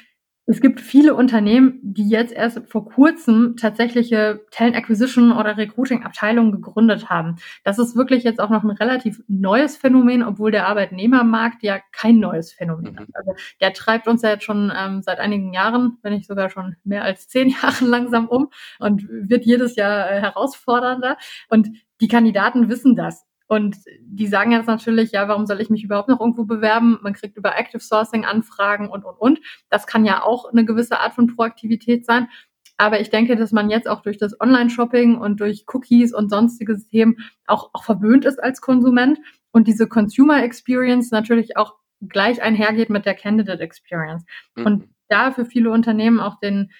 Es 0.48 0.60
gibt 0.60 0.80
viele 0.80 1.14
Unternehmen, 1.14 1.80
die 1.82 2.08
jetzt 2.08 2.32
erst 2.32 2.60
vor 2.68 2.88
kurzem 2.88 3.56
tatsächliche 3.56 4.46
Talent 4.52 4.76
Acquisition 4.76 5.32
oder 5.32 5.56
Recruiting 5.56 6.04
Abteilungen 6.04 6.52
gegründet 6.52 7.10
haben. 7.10 7.36
Das 7.64 7.80
ist 7.80 7.96
wirklich 7.96 8.22
jetzt 8.22 8.38
auch 8.38 8.50
noch 8.50 8.62
ein 8.62 8.70
relativ 8.70 9.20
neues 9.26 9.76
Phänomen, 9.76 10.22
obwohl 10.22 10.52
der 10.52 10.68
Arbeitnehmermarkt 10.68 11.64
ja 11.64 11.80
kein 11.90 12.20
neues 12.20 12.52
Phänomen 12.52 12.92
mhm. 12.92 12.98
ist. 13.02 13.16
Also 13.16 13.34
der 13.60 13.72
treibt 13.72 14.06
uns 14.06 14.22
ja 14.22 14.30
jetzt 14.30 14.44
schon 14.44 14.72
ähm, 14.74 15.02
seit 15.02 15.18
einigen 15.18 15.52
Jahren, 15.52 15.98
wenn 16.02 16.12
nicht 16.12 16.28
sogar 16.28 16.48
schon 16.48 16.76
mehr 16.84 17.02
als 17.02 17.26
zehn 17.26 17.48
Jahren 17.62 17.88
langsam 17.88 18.28
um 18.28 18.50
und 18.78 19.08
wird 19.08 19.44
jedes 19.44 19.74
Jahr 19.74 20.08
äh, 20.08 20.20
herausfordernder. 20.20 21.16
Und 21.48 21.70
die 22.00 22.08
Kandidaten 22.08 22.68
wissen 22.68 22.94
das. 22.94 23.26
Und 23.48 23.76
die 24.00 24.26
sagen 24.26 24.52
jetzt 24.52 24.66
natürlich, 24.66 25.12
ja, 25.12 25.28
warum 25.28 25.46
soll 25.46 25.60
ich 25.60 25.70
mich 25.70 25.84
überhaupt 25.84 26.08
noch 26.08 26.20
irgendwo 26.20 26.44
bewerben? 26.44 26.98
Man 27.02 27.12
kriegt 27.12 27.36
über 27.36 27.56
Active 27.56 27.80
Sourcing 27.80 28.24
Anfragen 28.24 28.88
und, 28.88 29.04
und, 29.04 29.16
und. 29.18 29.40
Das 29.70 29.86
kann 29.86 30.04
ja 30.04 30.22
auch 30.22 30.50
eine 30.50 30.64
gewisse 30.64 30.98
Art 30.98 31.14
von 31.14 31.28
Proaktivität 31.28 32.04
sein. 32.04 32.28
Aber 32.76 33.00
ich 33.00 33.10
denke, 33.10 33.36
dass 33.36 33.52
man 33.52 33.70
jetzt 33.70 33.88
auch 33.88 34.02
durch 34.02 34.18
das 34.18 34.38
Online-Shopping 34.40 35.16
und 35.16 35.40
durch 35.40 35.64
Cookies 35.72 36.12
und 36.12 36.28
sonstige 36.28 36.76
Themen 36.90 37.16
auch, 37.46 37.70
auch 37.72 37.84
verwöhnt 37.84 38.24
ist 38.24 38.42
als 38.42 38.60
Konsument 38.60 39.18
und 39.50 39.66
diese 39.66 39.88
Consumer 39.88 40.42
Experience 40.42 41.10
natürlich 41.10 41.56
auch 41.56 41.74
gleich 42.06 42.42
einhergeht 42.42 42.90
mit 42.90 43.06
der 43.06 43.14
Candidate 43.14 43.62
Experience. 43.62 44.24
Mhm. 44.54 44.66
Und 44.66 44.88
da 45.08 45.30
für 45.30 45.46
viele 45.46 45.70
Unternehmen 45.70 46.20
auch 46.20 46.38
den, 46.38 46.70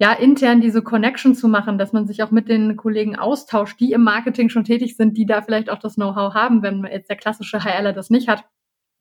ja, 0.00 0.12
intern 0.14 0.62
diese 0.62 0.82
Connection 0.82 1.34
zu 1.34 1.46
machen, 1.46 1.76
dass 1.76 1.92
man 1.92 2.06
sich 2.06 2.22
auch 2.22 2.30
mit 2.30 2.48
den 2.48 2.76
Kollegen 2.76 3.16
austauscht, 3.16 3.78
die 3.80 3.92
im 3.92 4.02
Marketing 4.02 4.48
schon 4.48 4.64
tätig 4.64 4.96
sind, 4.96 5.18
die 5.18 5.26
da 5.26 5.42
vielleicht 5.42 5.68
auch 5.68 5.78
das 5.78 5.96
Know-how 5.96 6.32
haben, 6.32 6.62
wenn 6.62 6.84
jetzt 6.84 7.10
der 7.10 7.16
klassische 7.16 7.62
HLer 7.62 7.92
das 7.92 8.08
nicht 8.08 8.26
hat 8.26 8.44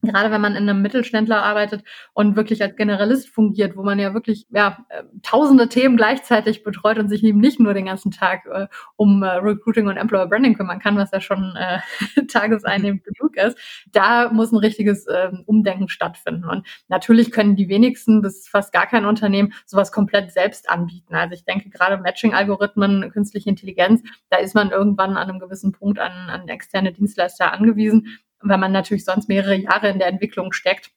gerade 0.01 0.31
wenn 0.31 0.41
man 0.41 0.55
in 0.55 0.69
einem 0.69 0.81
Mittelständler 0.81 1.43
arbeitet 1.43 1.83
und 2.13 2.35
wirklich 2.35 2.61
als 2.61 2.75
Generalist 2.75 3.29
fungiert, 3.29 3.75
wo 3.75 3.83
man 3.83 3.99
ja 3.99 4.13
wirklich 4.13 4.47
ja, 4.49 4.85
äh, 4.89 5.03
tausende 5.23 5.67
Themen 5.67 5.97
gleichzeitig 5.97 6.63
betreut 6.63 6.97
und 6.97 7.09
sich 7.09 7.23
eben 7.23 7.39
nicht 7.39 7.59
nur 7.59 7.73
den 7.73 7.85
ganzen 7.85 8.11
Tag 8.11 8.45
äh, 8.45 8.67
um 8.95 9.23
äh, 9.23 9.27
Recruiting 9.27 9.87
und 9.87 9.97
Employer 9.97 10.27
Branding 10.27 10.55
kümmern 10.55 10.79
kann, 10.79 10.97
was 10.97 11.11
ja 11.11 11.19
schon 11.19 11.55
äh, 11.57 11.79
tageseinnehmend 12.27 13.03
genug 13.03 13.35
ist, 13.35 13.57
da 13.91 14.31
muss 14.31 14.51
ein 14.51 14.57
richtiges 14.57 15.05
äh, 15.07 15.31
Umdenken 15.45 15.89
stattfinden. 15.89 16.45
Und 16.45 16.65
natürlich 16.87 17.31
können 17.31 17.55
die 17.55 17.67
wenigsten 17.67 18.21
bis 18.21 18.47
fast 18.47 18.71
gar 18.71 18.87
kein 18.87 19.05
Unternehmen 19.05 19.53
sowas 19.65 19.91
komplett 19.91 20.31
selbst 20.31 20.69
anbieten. 20.69 21.13
Also 21.13 21.33
ich 21.33 21.43
denke 21.43 21.69
gerade 21.69 21.97
Matching-Algorithmen, 21.97 23.11
künstliche 23.11 23.49
Intelligenz, 23.49 24.01
da 24.29 24.37
ist 24.37 24.55
man 24.55 24.71
irgendwann 24.71 25.17
an 25.17 25.29
einem 25.29 25.39
gewissen 25.39 25.73
Punkt 25.73 25.99
an, 25.99 26.11
an 26.29 26.47
externe 26.47 26.93
Dienstleister 26.93 27.51
angewiesen 27.51 28.19
weil 28.41 28.57
man 28.57 28.71
natürlich 28.71 29.05
sonst 29.05 29.29
mehrere 29.29 29.55
Jahre 29.55 29.89
in 29.89 29.99
der 29.99 30.07
Entwicklung 30.07 30.51
steckt 30.51 30.91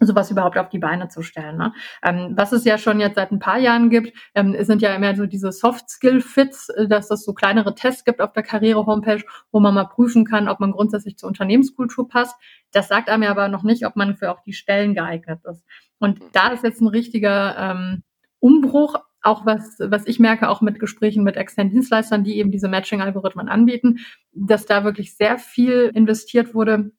sowas 0.00 0.30
überhaupt 0.30 0.58
auf 0.58 0.68
die 0.68 0.78
Beine 0.78 1.08
zu 1.08 1.22
stellen. 1.22 1.56
Ne? 1.56 1.72
Ähm, 2.02 2.32
was 2.36 2.52
es 2.52 2.64
ja 2.64 2.78
schon 2.78 3.00
jetzt 3.00 3.16
seit 3.16 3.30
ein 3.30 3.38
paar 3.38 3.58
Jahren 3.58 3.90
gibt, 3.90 4.16
ähm, 4.34 4.56
sind 4.64 4.82
ja 4.82 4.94
immer 4.94 5.14
so 5.14 5.26
diese 5.26 5.52
Soft-Skill-Fits, 5.52 6.70
äh, 6.70 6.88
dass 6.88 7.10
es 7.10 7.24
so 7.24 7.34
kleinere 7.34 7.74
Tests 7.74 8.04
gibt 8.04 8.20
auf 8.20 8.32
der 8.32 8.42
Karriere-Homepage, 8.42 9.22
wo 9.50 9.60
man 9.60 9.74
mal 9.74 9.84
prüfen 9.84 10.24
kann, 10.24 10.48
ob 10.48 10.60
man 10.60 10.72
grundsätzlich 10.72 11.16
zur 11.18 11.28
Unternehmenskultur 11.28 12.08
passt. 12.08 12.36
Das 12.72 12.88
sagt 12.88 13.08
einem 13.08 13.22
ja 13.24 13.30
aber 13.30 13.48
noch 13.48 13.62
nicht, 13.62 13.86
ob 13.86 13.96
man 13.96 14.16
für 14.16 14.30
auch 14.30 14.42
die 14.42 14.54
Stellen 14.54 14.94
geeignet 14.94 15.40
ist. 15.44 15.64
Und 15.98 16.20
da 16.32 16.48
ist 16.48 16.64
jetzt 16.64 16.80
ein 16.80 16.88
richtiger 16.88 17.56
ähm, 17.58 18.02
Umbruch 18.40 18.96
auch 19.22 19.46
was, 19.46 19.76
was 19.78 20.06
ich 20.06 20.18
merke, 20.18 20.48
auch 20.48 20.60
mit 20.60 20.80
Gesprächen 20.80 21.24
mit 21.24 21.36
externen 21.36 21.72
Dienstleistern, 21.72 22.24
die 22.24 22.38
eben 22.38 22.50
diese 22.50 22.68
Matching-Algorithmen 22.68 23.48
anbieten, 23.48 24.00
dass 24.32 24.66
da 24.66 24.84
wirklich 24.84 25.16
sehr 25.16 25.38
viel 25.38 25.90
investiert 25.94 26.54
wurde, 26.54 26.92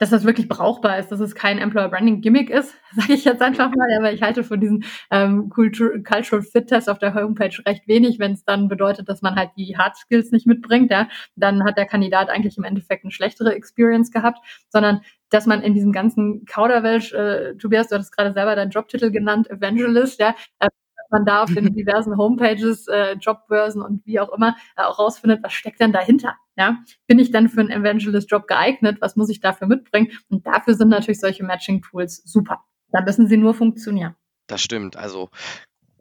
dass 0.00 0.10
das 0.10 0.24
wirklich 0.24 0.48
brauchbar 0.48 0.98
ist, 0.98 1.12
dass 1.12 1.20
es 1.20 1.34
kein 1.34 1.58
Employer 1.58 1.90
Branding 1.90 2.22
Gimmick 2.22 2.48
ist, 2.48 2.74
sage 2.96 3.12
ich 3.12 3.24
jetzt 3.24 3.42
einfach 3.42 3.70
mal, 3.70 3.88
aber 3.98 4.12
ich 4.12 4.22
halte 4.22 4.42
von 4.42 4.58
diesen 4.58 4.84
ähm, 5.10 5.50
Cultural 5.50 6.42
Fit 6.42 6.68
Test 6.68 6.88
auf 6.88 6.98
der 6.98 7.14
Homepage 7.14 7.54
recht 7.66 7.86
wenig, 7.86 8.18
wenn 8.18 8.32
es 8.32 8.42
dann 8.44 8.68
bedeutet, 8.68 9.10
dass 9.10 9.20
man 9.20 9.36
halt 9.36 9.50
die 9.58 9.76
Hard 9.76 9.96
Skills 9.96 10.32
nicht 10.32 10.46
mitbringt, 10.46 10.90
ja, 10.90 11.08
dann 11.36 11.64
hat 11.64 11.76
der 11.76 11.84
Kandidat 11.84 12.30
eigentlich 12.30 12.56
im 12.56 12.64
Endeffekt 12.64 13.04
eine 13.04 13.12
schlechtere 13.12 13.54
Experience 13.54 14.10
gehabt, 14.10 14.38
sondern 14.70 15.02
dass 15.28 15.46
man 15.46 15.60
in 15.60 15.74
diesem 15.74 15.92
ganzen 15.92 16.46
Kauderwelsch, 16.46 17.12
äh, 17.12 17.54
Tobias, 17.56 17.88
du 17.88 17.96
hattest 17.96 18.16
gerade 18.16 18.32
selber 18.32 18.56
deinen 18.56 18.70
Jobtitel 18.70 19.10
genannt, 19.10 19.50
Evangelist, 19.50 20.18
ja, 20.18 20.34
äh, 20.60 20.68
man 21.10 21.24
da 21.24 21.42
auf 21.42 21.52
den 21.52 21.72
diversen 21.74 22.16
Homepages, 22.16 22.86
äh, 22.88 23.12
Jobbörsen 23.14 23.82
und 23.82 24.04
wie 24.06 24.20
auch 24.20 24.32
immer 24.32 24.56
äh, 24.76 24.82
auch 24.82 24.98
rausfindet, 24.98 25.42
was 25.42 25.52
steckt 25.52 25.80
denn 25.80 25.92
dahinter? 25.92 26.36
Ja, 26.56 26.78
bin 27.06 27.18
ich 27.18 27.30
dann 27.30 27.48
für 27.48 27.60
einen 27.60 27.70
Evangelist-Job 27.70 28.46
geeignet? 28.46 28.98
Was 29.00 29.16
muss 29.16 29.30
ich 29.30 29.40
dafür 29.40 29.66
mitbringen? 29.66 30.12
Und 30.28 30.46
dafür 30.46 30.74
sind 30.74 30.88
natürlich 30.88 31.20
solche 31.20 31.44
Matching-Tools 31.44 32.22
super. 32.24 32.64
Da 32.92 33.02
müssen 33.02 33.28
sie 33.28 33.36
nur 33.36 33.54
funktionieren. 33.54 34.16
Das 34.46 34.62
stimmt. 34.62 34.96
Also 34.96 35.30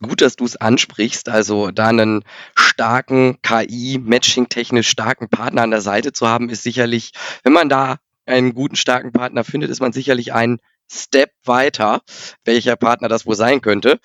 gut, 0.01 0.22
dass 0.22 0.36
du 0.36 0.46
es 0.46 0.58
ansprichst. 0.58 1.30
Also 1.30 1.72
da 1.72 1.88
einen 1.88 2.24
starken 2.56 3.38
KI, 3.42 4.00
matching-technisch 4.00 4.89
starken 4.89 5.30
Partner 5.30 5.63
an 5.63 5.72
der 5.72 5.82
Seite 5.82 6.12
zu 6.13 6.28
haben, 6.28 6.50
ist 6.50 6.63
sicherlich, 6.63 7.12
wenn 7.44 7.54
man 7.54 7.70
da 7.70 7.98
einen 8.25 8.54
guten, 8.54 8.75
starken 8.75 9.12
Partner 9.12 9.44
findet, 9.44 9.70
ist 9.70 9.82
man 9.82 9.92
sicherlich 9.92 10.34
einen 10.34 10.60
Step 10.92 11.32
weiter, 11.46 12.01
welcher 12.46 12.75
Partner 12.75 13.08
das 13.08 13.25
wohl 13.25 13.36
sein 13.36 13.62
könnte. 13.62 14.00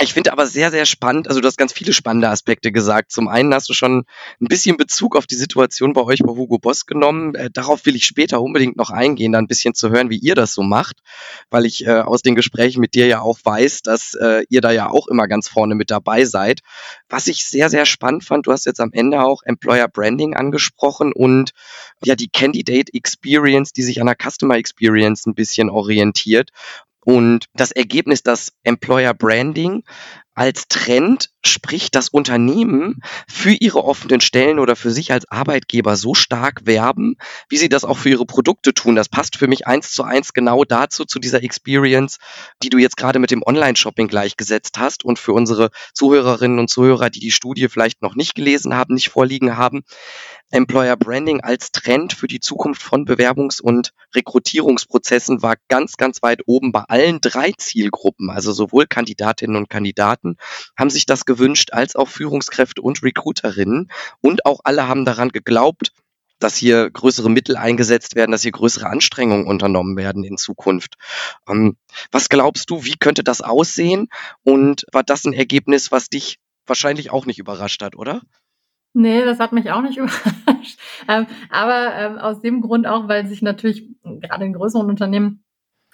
Ich 0.00 0.12
finde 0.12 0.32
aber 0.32 0.46
sehr, 0.46 0.72
sehr 0.72 0.86
spannend, 0.86 1.28
also 1.28 1.40
du 1.40 1.46
hast 1.46 1.56
ganz 1.56 1.72
viele 1.72 1.92
spannende 1.92 2.28
Aspekte 2.28 2.72
gesagt. 2.72 3.12
Zum 3.12 3.28
einen 3.28 3.54
hast 3.54 3.68
du 3.68 3.74
schon 3.74 4.04
ein 4.40 4.48
bisschen 4.48 4.76
Bezug 4.76 5.14
auf 5.14 5.26
die 5.26 5.36
Situation 5.36 5.92
bei 5.92 6.02
euch 6.02 6.18
bei 6.18 6.32
Hugo 6.32 6.58
Boss 6.58 6.86
genommen. 6.86 7.36
Äh, 7.36 7.48
darauf 7.52 7.86
will 7.86 7.94
ich 7.94 8.04
später 8.04 8.42
unbedingt 8.42 8.76
noch 8.76 8.90
eingehen, 8.90 9.30
da 9.30 9.38
ein 9.38 9.46
bisschen 9.46 9.74
zu 9.74 9.90
hören, 9.90 10.10
wie 10.10 10.18
ihr 10.18 10.34
das 10.34 10.52
so 10.52 10.62
macht, 10.62 10.96
weil 11.48 11.64
ich 11.64 11.86
äh, 11.86 12.00
aus 12.00 12.22
den 12.22 12.34
Gesprächen 12.34 12.80
mit 12.80 12.94
dir 12.94 13.06
ja 13.06 13.20
auch 13.20 13.38
weiß, 13.44 13.82
dass 13.82 14.14
äh, 14.14 14.42
ihr 14.48 14.60
da 14.60 14.72
ja 14.72 14.90
auch 14.90 15.06
immer 15.06 15.28
ganz 15.28 15.48
vorne 15.48 15.76
mit 15.76 15.92
dabei 15.92 16.24
seid. 16.24 16.60
Was 17.08 17.28
ich 17.28 17.44
sehr, 17.44 17.70
sehr 17.70 17.86
spannend 17.86 18.24
fand, 18.24 18.48
du 18.48 18.52
hast 18.52 18.66
jetzt 18.66 18.80
am 18.80 18.90
Ende 18.92 19.22
auch 19.22 19.42
Employer 19.44 19.86
Branding 19.86 20.34
angesprochen 20.34 21.12
und 21.12 21.52
ja 22.04 22.16
die 22.16 22.28
Candidate 22.28 22.92
Experience, 22.92 23.72
die 23.72 23.82
sich 23.82 24.00
an 24.00 24.08
der 24.08 24.16
Customer 24.20 24.56
Experience 24.56 25.24
ein 25.26 25.34
bisschen 25.34 25.70
orientiert. 25.70 26.50
Und 27.04 27.46
das 27.54 27.70
Ergebnis, 27.70 28.22
das 28.22 28.52
Employer 28.62 29.14
Branding 29.14 29.84
als 30.34 30.68
Trend 30.68 31.30
spricht 31.46 31.94
das 31.94 32.08
Unternehmen 32.08 33.00
für 33.28 33.52
ihre 33.52 33.84
offenen 33.84 34.20
Stellen 34.20 34.58
oder 34.58 34.76
für 34.76 34.90
sich 34.90 35.12
als 35.12 35.28
Arbeitgeber 35.30 35.96
so 35.96 36.14
stark 36.14 36.66
werben, 36.66 37.16
wie 37.48 37.56
sie 37.56 37.68
das 37.68 37.84
auch 37.84 37.98
für 37.98 38.08
ihre 38.08 38.26
Produkte 38.26 38.74
tun. 38.74 38.96
Das 38.96 39.08
passt 39.08 39.36
für 39.36 39.46
mich 39.46 39.66
eins 39.66 39.92
zu 39.92 40.02
eins 40.02 40.32
genau 40.32 40.64
dazu, 40.64 41.04
zu 41.04 41.18
dieser 41.18 41.42
Experience, 41.42 42.18
die 42.62 42.70
du 42.70 42.78
jetzt 42.78 42.96
gerade 42.96 43.18
mit 43.18 43.30
dem 43.30 43.42
Online-Shopping 43.44 44.08
gleichgesetzt 44.08 44.78
hast. 44.78 45.04
Und 45.04 45.18
für 45.18 45.32
unsere 45.32 45.70
Zuhörerinnen 45.92 46.58
und 46.58 46.70
Zuhörer, 46.70 47.10
die 47.10 47.20
die 47.20 47.30
Studie 47.30 47.68
vielleicht 47.68 48.02
noch 48.02 48.14
nicht 48.14 48.34
gelesen 48.34 48.74
haben, 48.74 48.94
nicht 48.94 49.10
vorliegen 49.10 49.56
haben, 49.56 49.82
Employer 50.50 50.96
Branding 50.96 51.40
als 51.40 51.72
Trend 51.72 52.12
für 52.12 52.28
die 52.28 52.38
Zukunft 52.38 52.80
von 52.80 53.04
Bewerbungs- 53.04 53.60
und 53.60 53.92
Rekrutierungsprozessen 54.14 55.42
war 55.42 55.56
ganz, 55.68 55.96
ganz 55.96 56.22
weit 56.22 56.42
oben 56.46 56.70
bei 56.70 56.82
allen 56.82 57.20
drei 57.20 57.52
Zielgruppen, 57.58 58.30
also 58.30 58.52
sowohl 58.52 58.86
Kandidatinnen 58.86 59.56
und 59.56 59.68
Kandidaten, 59.68 60.23
haben 60.76 60.90
sich 60.90 61.06
das 61.06 61.24
gewünscht, 61.24 61.70
als 61.72 61.96
auch 61.96 62.08
Führungskräfte 62.08 62.82
und 62.82 63.02
Recruiterinnen. 63.02 63.90
Und 64.20 64.46
auch 64.46 64.60
alle 64.64 64.88
haben 64.88 65.04
daran 65.04 65.30
geglaubt, 65.30 65.92
dass 66.38 66.56
hier 66.56 66.90
größere 66.90 67.30
Mittel 67.30 67.56
eingesetzt 67.56 68.16
werden, 68.16 68.32
dass 68.32 68.42
hier 68.42 68.52
größere 68.52 68.86
Anstrengungen 68.86 69.46
unternommen 69.46 69.96
werden 69.96 70.24
in 70.24 70.36
Zukunft. 70.36 70.96
Ähm, 71.48 71.76
was 72.10 72.28
glaubst 72.28 72.70
du, 72.70 72.84
wie 72.84 72.96
könnte 72.98 73.24
das 73.24 73.40
aussehen? 73.40 74.08
Und 74.42 74.84
war 74.92 75.02
das 75.02 75.24
ein 75.24 75.32
Ergebnis, 75.32 75.92
was 75.92 76.08
dich 76.08 76.38
wahrscheinlich 76.66 77.10
auch 77.10 77.26
nicht 77.26 77.38
überrascht 77.38 77.82
hat, 77.82 77.96
oder? 77.96 78.22
Nee, 78.94 79.24
das 79.24 79.40
hat 79.40 79.52
mich 79.52 79.70
auch 79.70 79.82
nicht 79.82 79.96
überrascht. 79.98 80.78
Ähm, 81.08 81.26
aber 81.50 81.94
ähm, 81.94 82.18
aus 82.18 82.40
dem 82.40 82.60
Grund 82.60 82.86
auch, 82.86 83.08
weil 83.08 83.26
sich 83.26 83.42
natürlich 83.42 83.88
gerade 84.02 84.44
in 84.44 84.52
größeren 84.52 84.88
Unternehmen 84.88 85.43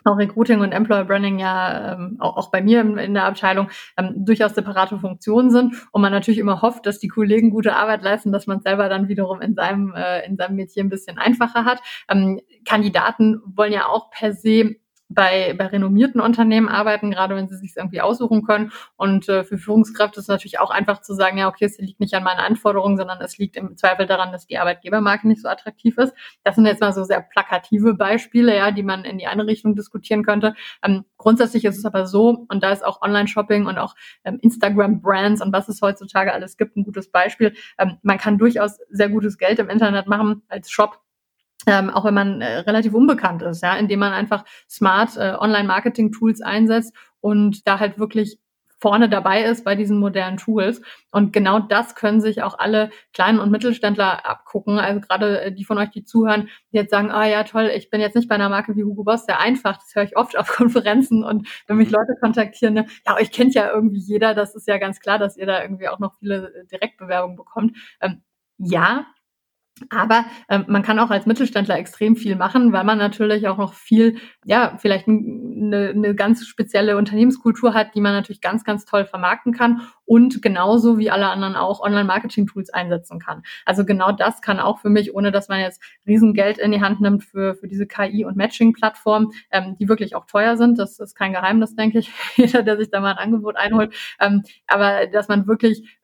auch 0.05 0.19
Recruiting 0.19 0.61
und 0.61 0.73
Employer 0.73 1.05
Branding 1.05 1.39
ja 1.39 1.95
ähm, 1.95 2.17
auch, 2.21 2.37
auch 2.37 2.51
bei 2.51 2.63
mir 2.63 2.81
in, 2.81 2.99
in 2.99 3.15
der 3.15 3.25
Abteilung 3.25 3.69
ähm, 3.97 4.15
durchaus 4.17 4.55
separate 4.55 4.99
Funktionen 4.99 5.51
sind 5.51 5.75
und 5.93 6.03
man 6.03 6.13
natürlich 6.13 6.41
immer 6.41 6.63
hofft, 6.63 6.87
dass 6.87 6.99
die 6.99 7.09
Kollegen 7.09 7.51
gute 7.51 7.77
Arbeit 7.77 8.03
leisten, 8.03 8.33
dass 8.33 8.47
man 8.47 8.61
selber 8.61 8.89
dann 8.89 9.09
wiederum 9.09 9.41
in 9.41 9.55
seinem 9.55 9.95
äh, 9.95 10.25
in 10.27 10.37
seinem 10.37 10.57
Metier 10.57 10.85
ein 10.85 10.89
bisschen 10.89 11.19
einfacher 11.19 11.65
hat. 11.65 11.81
Ähm, 12.09 12.41
Kandidaten 12.65 13.41
wollen 13.45 13.73
ja 13.73 13.87
auch 13.87 14.11
per 14.11 14.33
se 14.33 14.77
bei, 15.11 15.55
bei 15.59 15.67
renommierten 15.67 16.21
Unternehmen 16.21 16.69
arbeiten, 16.69 17.11
gerade 17.11 17.35
wenn 17.35 17.49
sie 17.49 17.57
sich 17.57 17.75
irgendwie 17.77 18.01
aussuchen 18.01 18.45
können. 18.45 18.73
Und 18.97 19.29
äh, 19.29 19.45
für 19.45 19.59
Führungskräfte 19.59 20.21
ist 20.21 20.25
es 20.25 20.29
natürlich 20.29 20.61
auch 20.61 20.71
einfach 20.71 21.03
zu 21.03 21.15
sagen, 21.15 21.37
ja, 21.37 21.49
okay, 21.49 21.65
es 21.65 21.79
liegt 21.79 22.01
nicht 22.01 22.15
an 22.15 22.23
meinen 22.23 22.39
Anforderungen, 22.39 22.97
sondern 22.97 23.21
es 23.21 23.37
liegt 23.37 23.57
im 23.57 23.77
Zweifel 23.77 24.07
daran, 24.07 24.33
dass 24.33 24.47
die 24.47 24.59
Arbeitgebermarke 24.59 25.27
nicht 25.27 25.43
so 25.43 25.49
attraktiv 25.49 25.99
ist. 25.99 26.15
Das 26.45 26.55
sind 26.55 26.65
jetzt 26.65 26.81
mal 26.81 26.93
so 26.93 27.03
sehr 27.03 27.21
plakative 27.21 27.95
Beispiele, 27.95 28.57
ja, 28.57 28.71
die 28.71 28.85
man 28.85 29.05
in 29.05 29.19
die 29.19 29.27
eine 29.27 29.47
Richtung 29.47 29.75
diskutieren 29.75 30.25
könnte. 30.25 30.55
Ähm, 30.83 31.05
grundsätzlich 31.17 31.65
ist 31.65 31.77
es 31.79 31.85
aber 31.85 32.07
so, 32.07 32.47
und 32.49 32.63
da 32.63 32.71
ist 32.71 32.85
auch 32.85 33.03
Online-Shopping 33.03 33.67
und 33.67 33.79
auch 33.79 33.97
ähm, 34.25 34.39
Instagram-Brands 34.41 35.43
und 35.43 35.53
was 35.53 35.69
es 35.69 35.83
heutzutage 35.83 36.33
alles 36.33 36.57
gibt, 36.57 36.77
ein 36.77 36.85
gutes 36.85 37.11
Beispiel. 37.11 37.55
Ähm, 37.79 37.99
man 38.03 38.19
kann 38.19 38.39
durchaus 38.39 38.79
sehr 38.91 39.09
gutes 39.09 39.39
Geld 39.39 39.59
im 39.59 39.69
Internet 39.69 40.07
machen 40.07 40.43
als 40.49 40.71
Shop 40.71 41.01
ähm, 41.71 41.91
auch 41.91 42.05
wenn 42.05 42.15
man 42.15 42.41
äh, 42.41 42.59
relativ 42.59 42.95
unbekannt 42.95 43.43
ist, 43.43 43.63
ja, 43.63 43.77
indem 43.77 44.01
man 44.01 44.13
einfach 44.13 44.45
smart 44.69 45.17
äh, 45.17 45.35
Online-Marketing-Tools 45.39 46.43
einsetzt, 46.43 46.95
und 47.21 47.67
da 47.67 47.79
halt 47.79 47.99
wirklich 47.99 48.39
vorne 48.83 49.11
dabei 49.11 49.45
ist 49.45 49.63
bei 49.63 49.75
diesen 49.75 49.99
modernen 49.99 50.39
Tools. 50.39 50.81
Und 51.11 51.35
genau 51.35 51.59
das 51.61 51.95
können 51.95 52.23
sich 52.23 52.43
auch 52.43 52.59
alle 52.59 52.91
kleinen 53.13 53.39
und 53.39 53.51
Mittelständler 53.51 54.25
abgucken. 54.27 54.79
Also 54.79 55.01
gerade 55.03 55.43
äh, 55.43 55.53
die 55.53 55.65
von 55.65 55.77
euch, 55.77 55.91
die 55.91 56.05
zuhören, 56.05 56.49
die 56.73 56.79
jetzt 56.79 56.91
sagen, 56.91 57.11
ah 57.11 57.27
ja, 57.27 57.45
toll, 57.45 57.71
ich 57.77 57.91
bin 57.91 58.01
jetzt 58.01 58.17
nicht 58.17 58.29
bei 58.29 58.37
einer 58.37 58.49
Marke 58.49 58.77
wie 58.77 58.85
Hugo 58.85 59.05
Boss, 59.05 59.27
sehr 59.27 59.39
einfach. 59.39 59.77
Das 59.77 59.95
höre 59.95 60.05
ich 60.05 60.17
oft 60.17 60.37
auf 60.39 60.49
Konferenzen 60.49 61.25
und 61.25 61.47
wenn 61.67 61.77
mich 61.77 61.91
Leute 61.91 62.17
kontaktieren, 62.21 62.75
ne, 62.75 62.87
ja, 63.07 63.17
euch 63.17 63.31
kennt 63.31 63.55
ja 63.55 63.71
irgendwie 63.71 63.99
jeder. 63.99 64.35
Das 64.35 64.55
ist 64.55 64.67
ja 64.67 64.79
ganz 64.79 65.01
klar, 65.01 65.19
dass 65.19 65.37
ihr 65.37 65.47
da 65.47 65.61
irgendwie 65.63 65.89
auch 65.89 65.99
noch 65.99 66.15
viele 66.19 66.55
äh, 66.55 66.67
Direktbewerbungen 66.67 67.37
bekommt. 67.37 67.77
Ähm, 68.01 68.23
ja, 68.57 69.07
aber 69.89 70.27
ähm, 70.49 70.65
man 70.69 70.83
kann 70.83 70.99
auch 70.99 71.11
als 71.11 71.27
Mittelständler 71.27 71.79
extrem 71.79 72.17
viel 72.17 72.37
machen, 72.37 72.73
weil 72.73 72.85
man 72.85 72.99
natürlich 72.99 73.49
auch 73.49 73.57
noch 73.57 73.73
viel, 73.73 74.19
ja, 74.45 74.77
vielleicht 74.79 75.09
eine, 75.09 75.93
eine 75.95 76.15
ganz 76.15 76.47
spezielle 76.47 76.97
Unternehmenskultur 76.97 77.73
hat, 77.73 77.95
die 77.95 78.01
man 78.01 78.13
natürlich 78.13 78.41
ganz, 78.41 78.65
ganz 78.65 78.85
toll 78.85 79.05
vermarkten 79.07 79.53
kann 79.53 79.83
und 80.05 80.43
genauso 80.43 80.99
wie 80.99 81.11
alle 81.11 81.29
anderen 81.29 81.55
auch 81.55 81.81
Online-Marketing-Tools 81.81 82.71
einsetzen 82.71 83.21
kann. 83.21 83.43
Also 83.65 83.85
genau 83.85 84.13
das 84.13 84.43
kann 84.43 84.59
auch 84.59 84.81
für 84.81 84.91
mich, 84.91 85.15
ohne 85.15 85.31
dass 85.31 85.49
man 85.49 85.61
jetzt 85.61 85.81
Riesengeld 86.07 86.59
in 86.59 86.73
die 86.73 86.81
Hand 86.81 87.01
nimmt 87.01 87.25
für, 87.25 87.55
für 87.55 87.69
diese 87.69 87.87
KI- 87.87 88.25
und 88.25 88.37
Matching-Plattformen, 88.37 89.31
ähm, 89.51 89.77
die 89.79 89.89
wirklich 89.89 90.17
auch 90.17 90.27
teuer 90.27 90.57
sind. 90.57 90.79
Das 90.79 90.99
ist 90.99 91.15
kein 91.15 91.33
Geheimnis, 91.33 91.77
denke 91.77 92.01
ich, 92.01 92.11
jeder, 92.37 92.63
der 92.63 92.77
sich 92.77 92.91
da 92.91 93.01
mal 93.01 93.13
ein 93.13 93.19
Angebot 93.19 93.57
einholt. 93.57 93.95
Ähm, 94.19 94.43
aber 94.67 95.07
dass 95.07 95.29
man 95.29 95.47
wirklich 95.47 96.00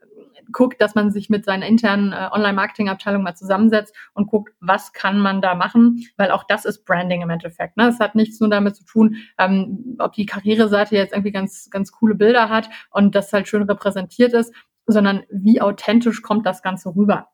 guckt, 0.53 0.81
dass 0.81 0.95
man 0.95 1.11
sich 1.11 1.31
mit 1.31 1.45
seiner 1.45 1.67
internen 1.67 2.13
äh, 2.13 2.29
Online-Marketing-Abteilung 2.31 3.23
mal 3.23 3.35
zusammensetzt 3.35 3.95
und 4.15 4.27
guckt, 4.27 4.53
was 4.61 4.93
kann 4.93 5.19
man 5.19 5.41
da 5.41 5.55
machen, 5.55 6.07
weil 6.17 6.31
auch 6.31 6.45
das 6.45 6.65
ist 6.65 6.85
Branding 6.85 7.23
im 7.23 7.31
Endeffekt. 7.31 7.77
Ne? 7.77 7.89
Es 7.89 8.01
hat 8.01 8.15
nichts 8.15 8.41
nur 8.41 8.51
damit 8.51 8.77
zu 8.77 8.85
tun, 8.85 9.17
ähm, 9.39 9.97
ob 9.99 10.13
die 10.13 10.27
Karriereseite 10.27 10.97
jetzt 10.97 11.13
irgendwie 11.13 11.33
ganz, 11.33 11.69
ganz 11.71 11.93
coole 11.93 12.15
Bilder 12.15 12.49
hat 12.49 12.69
und 12.91 13.15
das 13.15 13.33
halt 13.33 13.49
schön 13.49 13.63
repräsentiert 13.63 14.33
ist, 14.33 14.55
sondern 14.87 15.25
wie 15.31 15.61
authentisch 15.61 16.23
kommt 16.23 16.47
das 16.47 16.63
Ganze 16.63 16.95
rüber. 16.95 17.29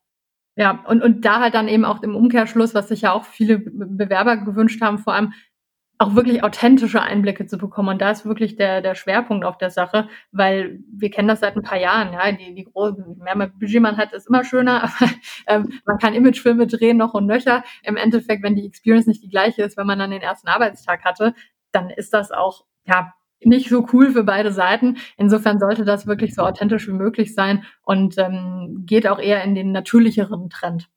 Ja, 0.54 0.85
und, 0.87 1.02
und 1.02 1.25
da 1.25 1.40
halt 1.40 1.54
dann 1.54 1.69
eben 1.69 1.87
auch 1.87 2.02
im 2.02 2.14
Umkehrschluss, 2.14 2.75
was 2.75 2.88
sich 2.88 3.02
ja 3.02 3.12
auch 3.12 3.25
viele 3.25 3.59
Bewerber 3.59 4.37
gewünscht 4.37 4.83
haben, 4.83 4.99
vor 4.99 5.14
allem 5.14 5.33
auch 5.99 6.15
wirklich 6.17 6.43
authentische 6.43 7.01
Einblicke 7.01 7.47
zu 7.47 7.59
bekommen. 7.59 7.91
Und 7.91 8.03
da 8.03 8.11
ist 8.11 8.27
wirklich 8.27 8.57
der, 8.57 8.81
der 8.81 8.95
Schwerpunkt 8.95 9.45
auf 9.45 9.57
der 9.57 9.71
Sache, 9.71 10.09
weil 10.33 10.81
wir 10.93 11.11
kennen 11.11 11.29
das 11.29 11.41
seit 11.41 11.57
ein 11.57 11.63
paar 11.63 11.79
Jahren. 11.79 12.13
Ja, 12.13 12.33
die, 12.33 12.55
die 12.55 12.65
große, 12.65 13.17
mehr 13.19 13.49
Budget 13.49 13.81
man 13.81 13.97
hat, 13.97 14.13
ist 14.13 14.29
immer 14.29 14.45
schöner, 14.45 14.83
aber 14.85 15.11
ähm, 15.47 15.81
man 15.87 15.99
kann 15.99 16.15
Imagefilme 16.15 16.67
drehen 16.67 16.97
noch 16.97 17.15
und 17.15 17.27
nöcher. 17.27 17.63
Im 17.85 17.97
Endeffekt, 17.97 18.43
wenn 18.43 18.57
die 18.57 18.67
Experience 18.67 19.07
nicht 19.07 19.23
die 19.23 19.31
gleiche 19.31 19.63
ist, 19.63 19.77
wenn 19.77 19.87
man 19.87 19.99
dann 19.99 20.11
den 20.11 20.23
ersten 20.23 20.49
Arbeitstag 20.49 21.05
hatte, 21.05 21.35
dann 21.71 21.91
ist 21.91 22.13
das 22.13 22.33
auch, 22.33 22.65
ja, 22.85 23.15
nicht 23.45 23.69
so 23.69 23.87
cool 23.93 24.11
für 24.11 24.25
beide 24.25 24.53
Seiten. 24.53 24.99
Insofern 25.17 25.59
sollte 25.59 25.85
das 25.85 26.07
wirklich 26.07 26.35
so 26.35 26.43
authentisch 26.43 26.87
wie 26.89 26.93
möglich 26.93 27.35
sein 27.35 27.65
und 27.83 28.17
ähm, 28.19 28.85
geht 28.87 29.07
auch 29.07 29.19
eher 29.19 29.43
in 29.43 29.55
den 29.55 29.73
natürlicheren 29.73 30.49
Trend. 30.51 30.89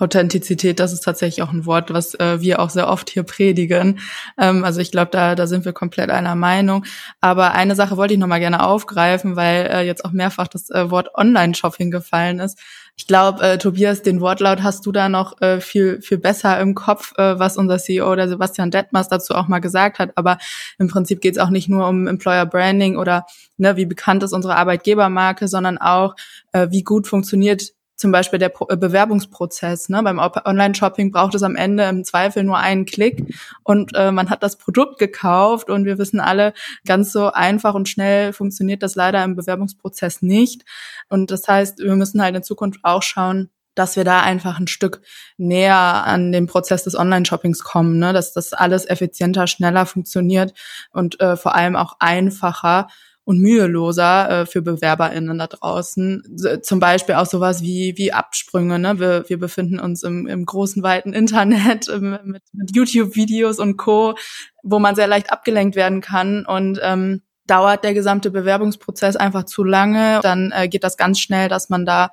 Authentizität, 0.00 0.80
das 0.80 0.92
ist 0.92 1.04
tatsächlich 1.04 1.42
auch 1.42 1.52
ein 1.52 1.66
Wort, 1.66 1.92
was 1.92 2.14
äh, 2.14 2.40
wir 2.40 2.60
auch 2.60 2.70
sehr 2.70 2.88
oft 2.88 3.10
hier 3.10 3.22
predigen. 3.22 4.00
Ähm, 4.38 4.64
also 4.64 4.80
ich 4.80 4.90
glaube, 4.90 5.10
da, 5.10 5.34
da 5.34 5.46
sind 5.46 5.64
wir 5.64 5.72
komplett 5.72 6.10
einer 6.10 6.34
Meinung. 6.34 6.84
Aber 7.20 7.52
eine 7.52 7.74
Sache 7.74 7.96
wollte 7.96 8.14
ich 8.14 8.20
nochmal 8.20 8.40
gerne 8.40 8.64
aufgreifen, 8.64 9.36
weil 9.36 9.66
äh, 9.66 9.82
jetzt 9.82 10.04
auch 10.04 10.12
mehrfach 10.12 10.48
das 10.48 10.70
äh, 10.70 10.90
Wort 10.90 11.14
Online-Shopping 11.14 11.90
gefallen 11.90 12.40
ist. 12.40 12.58
Ich 13.00 13.06
glaube, 13.06 13.42
äh, 13.42 13.56
Tobias, 13.56 14.02
den 14.02 14.20
Wortlaut 14.20 14.62
hast 14.62 14.84
du 14.84 14.92
da 14.92 15.08
noch 15.08 15.40
äh, 15.40 15.60
viel, 15.60 16.02
viel 16.02 16.18
besser 16.18 16.60
im 16.60 16.74
Kopf, 16.74 17.16
äh, 17.16 17.38
was 17.38 17.56
unser 17.56 17.78
CEO, 17.78 18.14
der 18.14 18.28
Sebastian 18.28 18.70
Detmers, 18.70 19.08
dazu 19.08 19.34
auch 19.34 19.48
mal 19.48 19.60
gesagt 19.60 19.98
hat. 19.98 20.10
Aber 20.16 20.36
im 20.78 20.88
Prinzip 20.88 21.22
geht 21.22 21.36
es 21.36 21.40
auch 21.40 21.48
nicht 21.48 21.68
nur 21.68 21.88
um 21.88 22.06
Employer 22.06 22.44
Branding 22.44 22.98
oder 22.98 23.24
ne, 23.56 23.76
wie 23.76 23.86
bekannt 23.86 24.22
ist 24.22 24.34
unsere 24.34 24.56
Arbeitgebermarke, 24.56 25.48
sondern 25.48 25.78
auch, 25.78 26.14
äh, 26.52 26.68
wie 26.70 26.82
gut 26.82 27.08
funktioniert 27.08 27.70
zum 28.00 28.12
Beispiel 28.12 28.38
der 28.38 28.52
äh, 28.68 28.76
Bewerbungsprozess. 28.76 29.90
Ne? 29.90 30.02
Beim 30.02 30.18
Online-Shopping 30.18 31.12
braucht 31.12 31.34
es 31.34 31.42
am 31.42 31.54
Ende 31.54 31.84
im 31.84 32.02
Zweifel 32.02 32.42
nur 32.42 32.56
einen 32.56 32.86
Klick 32.86 33.34
und 33.62 33.92
äh, 33.94 34.10
man 34.10 34.30
hat 34.30 34.42
das 34.42 34.56
Produkt 34.56 34.98
gekauft 34.98 35.68
und 35.68 35.84
wir 35.84 35.98
wissen 35.98 36.18
alle, 36.18 36.54
ganz 36.86 37.12
so 37.12 37.30
einfach 37.30 37.74
und 37.74 37.88
schnell 37.88 38.32
funktioniert 38.32 38.82
das 38.82 38.94
leider 38.94 39.22
im 39.22 39.36
Bewerbungsprozess 39.36 40.22
nicht. 40.22 40.64
Und 41.08 41.30
das 41.30 41.46
heißt, 41.46 41.78
wir 41.78 41.94
müssen 41.94 42.22
halt 42.22 42.34
in 42.34 42.42
Zukunft 42.42 42.80
auch 42.82 43.02
schauen, 43.02 43.50
dass 43.74 43.96
wir 43.96 44.04
da 44.04 44.20
einfach 44.22 44.58
ein 44.58 44.66
Stück 44.66 45.02
näher 45.36 45.76
an 45.76 46.32
den 46.32 46.46
Prozess 46.46 46.84
des 46.84 46.96
Online-Shoppings 46.96 47.62
kommen, 47.62 47.98
ne? 47.98 48.12
dass 48.12 48.32
das 48.32 48.52
alles 48.54 48.88
effizienter, 48.88 49.46
schneller 49.46 49.84
funktioniert 49.84 50.54
und 50.90 51.20
äh, 51.20 51.36
vor 51.36 51.54
allem 51.54 51.76
auch 51.76 51.96
einfacher 52.00 52.88
und 53.30 53.38
müheloser 53.38 54.40
äh, 54.40 54.46
für 54.46 54.60
BewerberInnen 54.60 55.38
da 55.38 55.46
draußen. 55.46 56.36
Zum 56.62 56.80
Beispiel 56.80 57.14
auch 57.14 57.26
sowas 57.26 57.62
wie, 57.62 57.94
wie 57.96 58.12
Absprünge. 58.12 58.80
Ne? 58.80 58.98
Wir, 58.98 59.24
wir 59.28 59.38
befinden 59.38 59.78
uns 59.78 60.02
im, 60.02 60.26
im 60.26 60.44
großen, 60.44 60.82
weiten 60.82 61.12
Internet 61.12 61.86
im, 61.86 62.18
mit, 62.24 62.42
mit 62.52 62.74
YouTube-Videos 62.74 63.60
und 63.60 63.76
Co., 63.76 64.16
wo 64.64 64.80
man 64.80 64.96
sehr 64.96 65.06
leicht 65.06 65.30
abgelenkt 65.30 65.76
werden 65.76 66.00
kann 66.00 66.44
und 66.44 66.80
ähm, 66.82 67.22
dauert 67.46 67.84
der 67.84 67.94
gesamte 67.94 68.32
Bewerbungsprozess 68.32 69.14
einfach 69.14 69.44
zu 69.44 69.62
lange, 69.62 70.18
dann 70.24 70.52
äh, 70.52 70.66
geht 70.66 70.82
das 70.82 70.96
ganz 70.96 71.20
schnell, 71.20 71.48
dass 71.48 71.68
man 71.68 71.86
da 71.86 72.10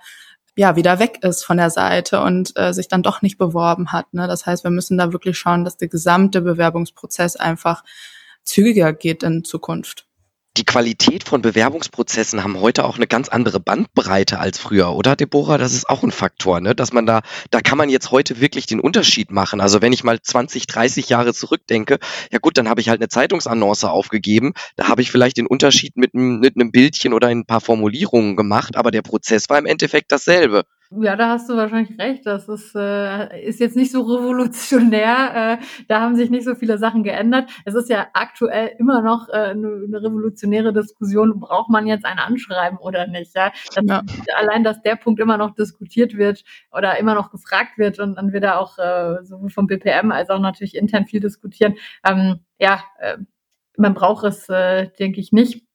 ja 0.55 0.75
wieder 0.75 0.99
weg 0.99 1.23
ist 1.23 1.43
von 1.43 1.57
der 1.57 1.71
Seite 1.71 2.21
und 2.21 2.53
äh, 2.59 2.73
sich 2.73 2.89
dann 2.89 3.01
doch 3.01 3.23
nicht 3.23 3.39
beworben 3.39 3.91
hat. 3.91 4.13
Ne? 4.13 4.27
Das 4.27 4.45
heißt, 4.45 4.63
wir 4.63 4.71
müssen 4.71 4.99
da 4.99 5.13
wirklich 5.13 5.39
schauen, 5.39 5.65
dass 5.65 5.77
der 5.77 5.87
gesamte 5.87 6.41
Bewerbungsprozess 6.41 7.37
einfach 7.37 7.83
zügiger 8.43 8.93
geht 8.93 9.23
in 9.23 9.43
Zukunft 9.43 10.06
die 10.57 10.65
Qualität 10.65 11.23
von 11.23 11.41
Bewerbungsprozessen 11.41 12.43
haben 12.43 12.59
heute 12.59 12.85
auch 12.85 12.97
eine 12.97 13.05
ganz 13.07 13.29
andere 13.29 13.59
Bandbreite 13.59 14.39
als 14.39 14.57
früher, 14.57 14.95
oder 14.95 15.15
Deborah? 15.15 15.57
Das 15.57 15.73
ist 15.73 15.87
auch 15.87 16.03
ein 16.03 16.11
Faktor, 16.11 16.59
ne? 16.59 16.73
dass 16.73 16.93
man 16.93 17.05
da, 17.05 17.21
da 17.51 17.61
kann 17.61 17.77
man 17.77 17.89
jetzt 17.89 18.11
heute 18.11 18.41
wirklich 18.41 18.65
den 18.65 18.79
Unterschied 18.79 19.31
machen. 19.31 19.61
Also 19.61 19.81
wenn 19.81 19.93
ich 19.93 20.03
mal 20.03 20.19
20, 20.19 20.65
30 20.65 21.09
Jahre 21.09 21.33
zurückdenke, 21.33 21.99
ja 22.31 22.39
gut, 22.39 22.57
dann 22.57 22.69
habe 22.69 22.81
ich 22.81 22.89
halt 22.89 22.99
eine 22.99 23.09
Zeitungsannonce 23.09 23.85
aufgegeben, 23.85 24.53
da 24.75 24.87
habe 24.87 25.01
ich 25.01 25.11
vielleicht 25.11 25.37
den 25.37 25.47
Unterschied 25.47 25.95
mit, 25.95 26.13
mit 26.13 26.55
einem 26.55 26.71
Bildchen 26.71 27.13
oder 27.13 27.27
ein 27.27 27.45
paar 27.45 27.61
Formulierungen 27.61 28.35
gemacht, 28.35 28.75
aber 28.75 28.89
der 28.89 29.03
Prozess 29.03 29.49
war 29.49 29.59
im 29.59 29.65
Endeffekt 29.67 30.11
dasselbe. 30.11 30.63
Ja, 30.91 31.15
da 31.17 31.29
hast 31.29 31.49
du 31.49 31.57
wahrscheinlich 31.57 31.99
recht. 31.99 32.25
Das 32.25 32.47
ist, 32.47 32.73
äh, 32.75 33.45
ist 33.45 33.59
jetzt 33.59 33.75
nicht 33.75 33.91
so 33.91 34.01
revolutionär. 34.01 35.59
Äh, 35.59 35.65
da 35.87 36.01
haben 36.01 36.15
sich 36.15 36.29
nicht 36.29 36.45
so 36.45 36.55
viele 36.55 36.77
Sachen 36.77 37.03
geändert. 37.03 37.49
Es 37.65 37.75
ist 37.75 37.89
ja 37.89 38.07
aktuell 38.13 38.71
immer 38.79 39.01
noch 39.01 39.27
äh, 39.29 39.33
eine, 39.33 39.83
eine 39.85 40.01
revolutionäre 40.01 40.71
Diskussion. 40.71 41.39
Braucht 41.39 41.69
man 41.69 41.87
jetzt 41.87 42.05
ein 42.05 42.19
Anschreiben 42.19 42.77
oder 42.77 43.05
nicht? 43.07 43.35
Ja? 43.35 43.51
Das, 43.75 43.85
ja. 43.85 44.01
Allein, 44.37 44.63
dass 44.63 44.81
der 44.81 44.95
Punkt 44.95 45.19
immer 45.19 45.37
noch 45.37 45.55
diskutiert 45.55 46.17
wird 46.17 46.43
oder 46.71 46.97
immer 46.97 47.15
noch 47.15 47.31
gefragt 47.31 47.77
wird 47.77 47.99
und 47.99 48.15
dann 48.15 48.31
wird 48.31 48.45
er 48.45 48.59
auch 48.59 48.77
äh, 48.77 49.23
sowohl 49.25 49.49
vom 49.49 49.67
BPM 49.67 50.11
als 50.11 50.29
auch 50.29 50.39
natürlich 50.39 50.75
intern 50.75 51.05
viel 51.05 51.19
diskutieren. 51.19 51.75
Ähm, 52.05 52.39
ja, 52.59 52.81
äh, 52.99 53.17
man 53.77 53.93
braucht 53.93 54.25
es, 54.25 54.47
äh, 54.49 54.89
denke 54.99 55.19
ich, 55.19 55.31
nicht. 55.31 55.66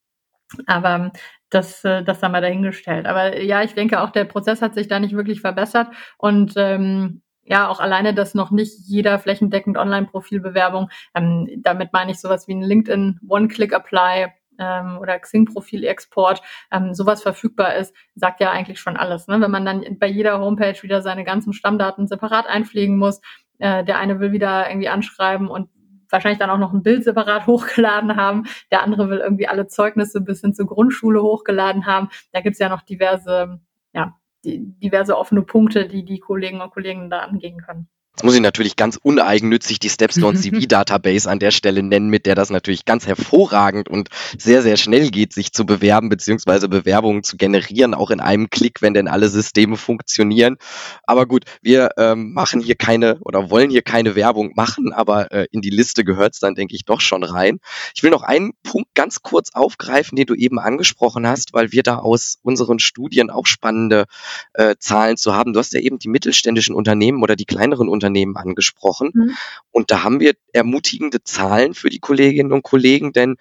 Aber 0.67 1.13
das, 1.51 1.85
äh, 1.85 2.03
das 2.03 2.23
haben 2.23 2.33
wir 2.33 2.41
dahingestellt. 2.41 3.07
Aber 3.07 3.41
ja, 3.41 3.63
ich 3.63 3.75
denke 3.75 4.01
auch, 4.01 4.11
der 4.11 4.25
Prozess 4.25 4.63
hat 4.63 4.75
sich 4.75 4.89
da 4.89 4.99
nicht 5.01 5.15
wirklich 5.17 5.41
verbessert 5.41 5.89
und 6.19 6.55
ähm, 6.57 7.23
ja, 7.45 7.69
auch 7.69 7.81
alleine, 7.81 8.15
dass 8.15 8.35
noch 8.35 8.51
nicht 8.51 8.79
jeder 8.87 9.19
flächendeckend 9.19 9.77
Online-Profilbewerbung, 9.77 10.91
ähm, 11.15 11.49
damit 11.59 11.93
meine 11.93 12.13
ich 12.13 12.21
sowas 12.21 12.47
wie 12.47 12.55
ein 12.55 12.63
LinkedIn 12.63 13.21
One-Click-Apply 13.29 14.29
ähm, 14.59 14.99
oder 14.99 15.19
Xing-Profil-Export, 15.19 16.41
ähm, 16.71 16.95
sowas 16.95 17.23
verfügbar 17.23 17.75
ist, 17.75 17.95
sagt 18.15 18.41
ja 18.41 18.51
eigentlich 18.53 18.81
schon 18.81 18.97
alles. 18.97 19.27
Ne? 19.27 19.41
Wenn 19.41 19.51
man 19.51 19.65
dann 19.65 19.99
bei 19.99 20.07
jeder 20.07 20.39
Homepage 20.39 20.81
wieder 20.83 21.03
seine 21.03 21.25
ganzen 21.25 21.53
Stammdaten 21.53 22.07
separat 22.07 22.47
einpflegen 22.47 22.97
muss, 22.97 23.21
äh, 23.59 23.85
der 23.85 23.99
eine 23.99 24.21
will 24.21 24.33
wieder 24.33 24.69
irgendwie 24.69 24.89
anschreiben 24.89 25.49
und 25.49 25.69
wahrscheinlich 26.13 26.39
dann 26.39 26.51
auch 26.51 26.59
noch 26.59 26.73
ein 26.73 26.83
Bild 26.83 27.05
separat 27.05 27.47
hochgeladen 27.49 28.17
haben. 28.17 28.45
Der 28.71 28.83
andere 28.83 29.09
will 29.09 29.19
irgendwie 29.19 29.49
alle 29.49 29.67
Zeugnisse 29.67 30.21
bis 30.21 30.41
hin 30.41 30.55
zur 30.55 30.67
Grundschule 30.67 31.23
hochgeladen 31.23 31.87
haben. 31.87 32.09
Da 32.33 32.41
gibt's 32.41 32.59
ja 32.59 32.69
noch 32.69 32.83
diverse, 32.83 33.61
ja, 33.95 34.17
diverse 34.45 35.17
offene 35.17 35.43
Punkte, 35.43 35.87
die 35.87 36.05
die 36.05 36.19
Kolleginnen 36.19 36.63
und 36.63 36.73
Kollegen 36.73 37.11
da 37.11 37.21
angehen 37.21 37.61
können. 37.61 37.89
Jetzt 38.15 38.25
muss 38.25 38.35
ich 38.35 38.43
natürlich 38.43 38.77
ganz 38.77 38.99
uneigennützig 39.03 39.79
die 39.79 39.89
Stepstone 39.89 40.39
CV 40.41 40.67
Database 40.67 41.31
an 41.31 41.39
der 41.39 41.51
Stelle 41.51 41.83
nennen, 41.83 42.11
mit 42.11 42.27
der 42.27 42.35
das 42.35 42.51
natürlich 42.51 42.85
ganz 42.85 43.07
hervorragend 43.07 43.89
und 43.89 44.11
sehr, 44.37 44.61
sehr 44.61 44.77
schnell 44.77 45.11
geht, 45.11 45.33
sich 45.33 45.53
zu 45.53 45.65
bewerben 45.65 46.11
beziehungsweise 46.11 46.69
Bewerbungen 46.69 47.23
zu 47.23 47.39
generieren, 47.39 47.95
auch 47.95 48.11
in 48.11 48.21
einem 48.21 48.51
Klick, 48.51 48.83
wenn 48.83 48.93
denn 48.93 49.09
alle 49.09 49.31
Systeme 49.31 49.79
funktionieren. 49.79 50.59
Aber 51.05 51.25
gut, 51.25 51.45
wir 51.63 51.93
ähm, 51.97 52.35
machen 52.35 52.61
hier 52.61 52.75
keine 52.75 53.19
oder 53.21 53.49
wollen 53.49 53.71
hier 53.71 53.81
keine 53.81 54.15
Werbung 54.15 54.53
machen, 54.57 54.93
aber 54.93 55.33
äh, 55.33 55.47
in 55.51 55.63
die 55.63 55.71
Liste 55.71 56.05
gehört 56.05 56.35
es 56.35 56.41
dann, 56.41 56.55
denke 56.55 56.75
ich, 56.75 56.85
doch 56.85 57.01
schon 57.01 57.25
rein. 57.25 57.61
Ich 57.95 58.03
will 58.03 58.11
noch 58.11 58.23
einen 58.23 58.53
Punkt 58.63 58.95
ganz 58.95 59.23
kurz 59.23 59.55
aufgreifen, 59.55 60.17
den 60.17 60.27
du 60.27 60.35
eben 60.35 60.59
angesprochen 60.59 61.27
hast, 61.27 61.55
weil 61.55 61.73
wir 61.73 61.83
da 61.83 61.97
aus 61.97 62.37
unseren 62.43 62.79
Studien 62.79 63.31
auch 63.31 63.47
spannende 63.47 64.05
äh, 64.53 64.75
Zahlen 64.79 65.17
zu 65.17 65.35
haben. 65.35 65.55
Du 65.55 65.61
hast 65.61 65.73
ja 65.73 65.81
eben 65.81 65.99
die 65.99 66.09
mittelständischen 66.09 66.75
Unternehmen 66.75 67.23
oder 67.23 67.37
die 67.37 67.47
kleineren 67.47 67.89
Unternehmen 67.89 68.02
Unternehmen 68.03 68.37
angesprochen. 68.37 69.11
Mhm. 69.15 69.37
Und 69.71 69.91
da 69.91 70.03
haben 70.03 70.19
wir 70.21 70.35
ermutigende 70.53 71.23
Zahlen 71.23 71.75
für 71.75 71.89
die 71.89 72.01
Kolleginnen 72.01 72.53
und 72.53 72.63
Kollegen, 72.63 73.13
denn 73.13 73.37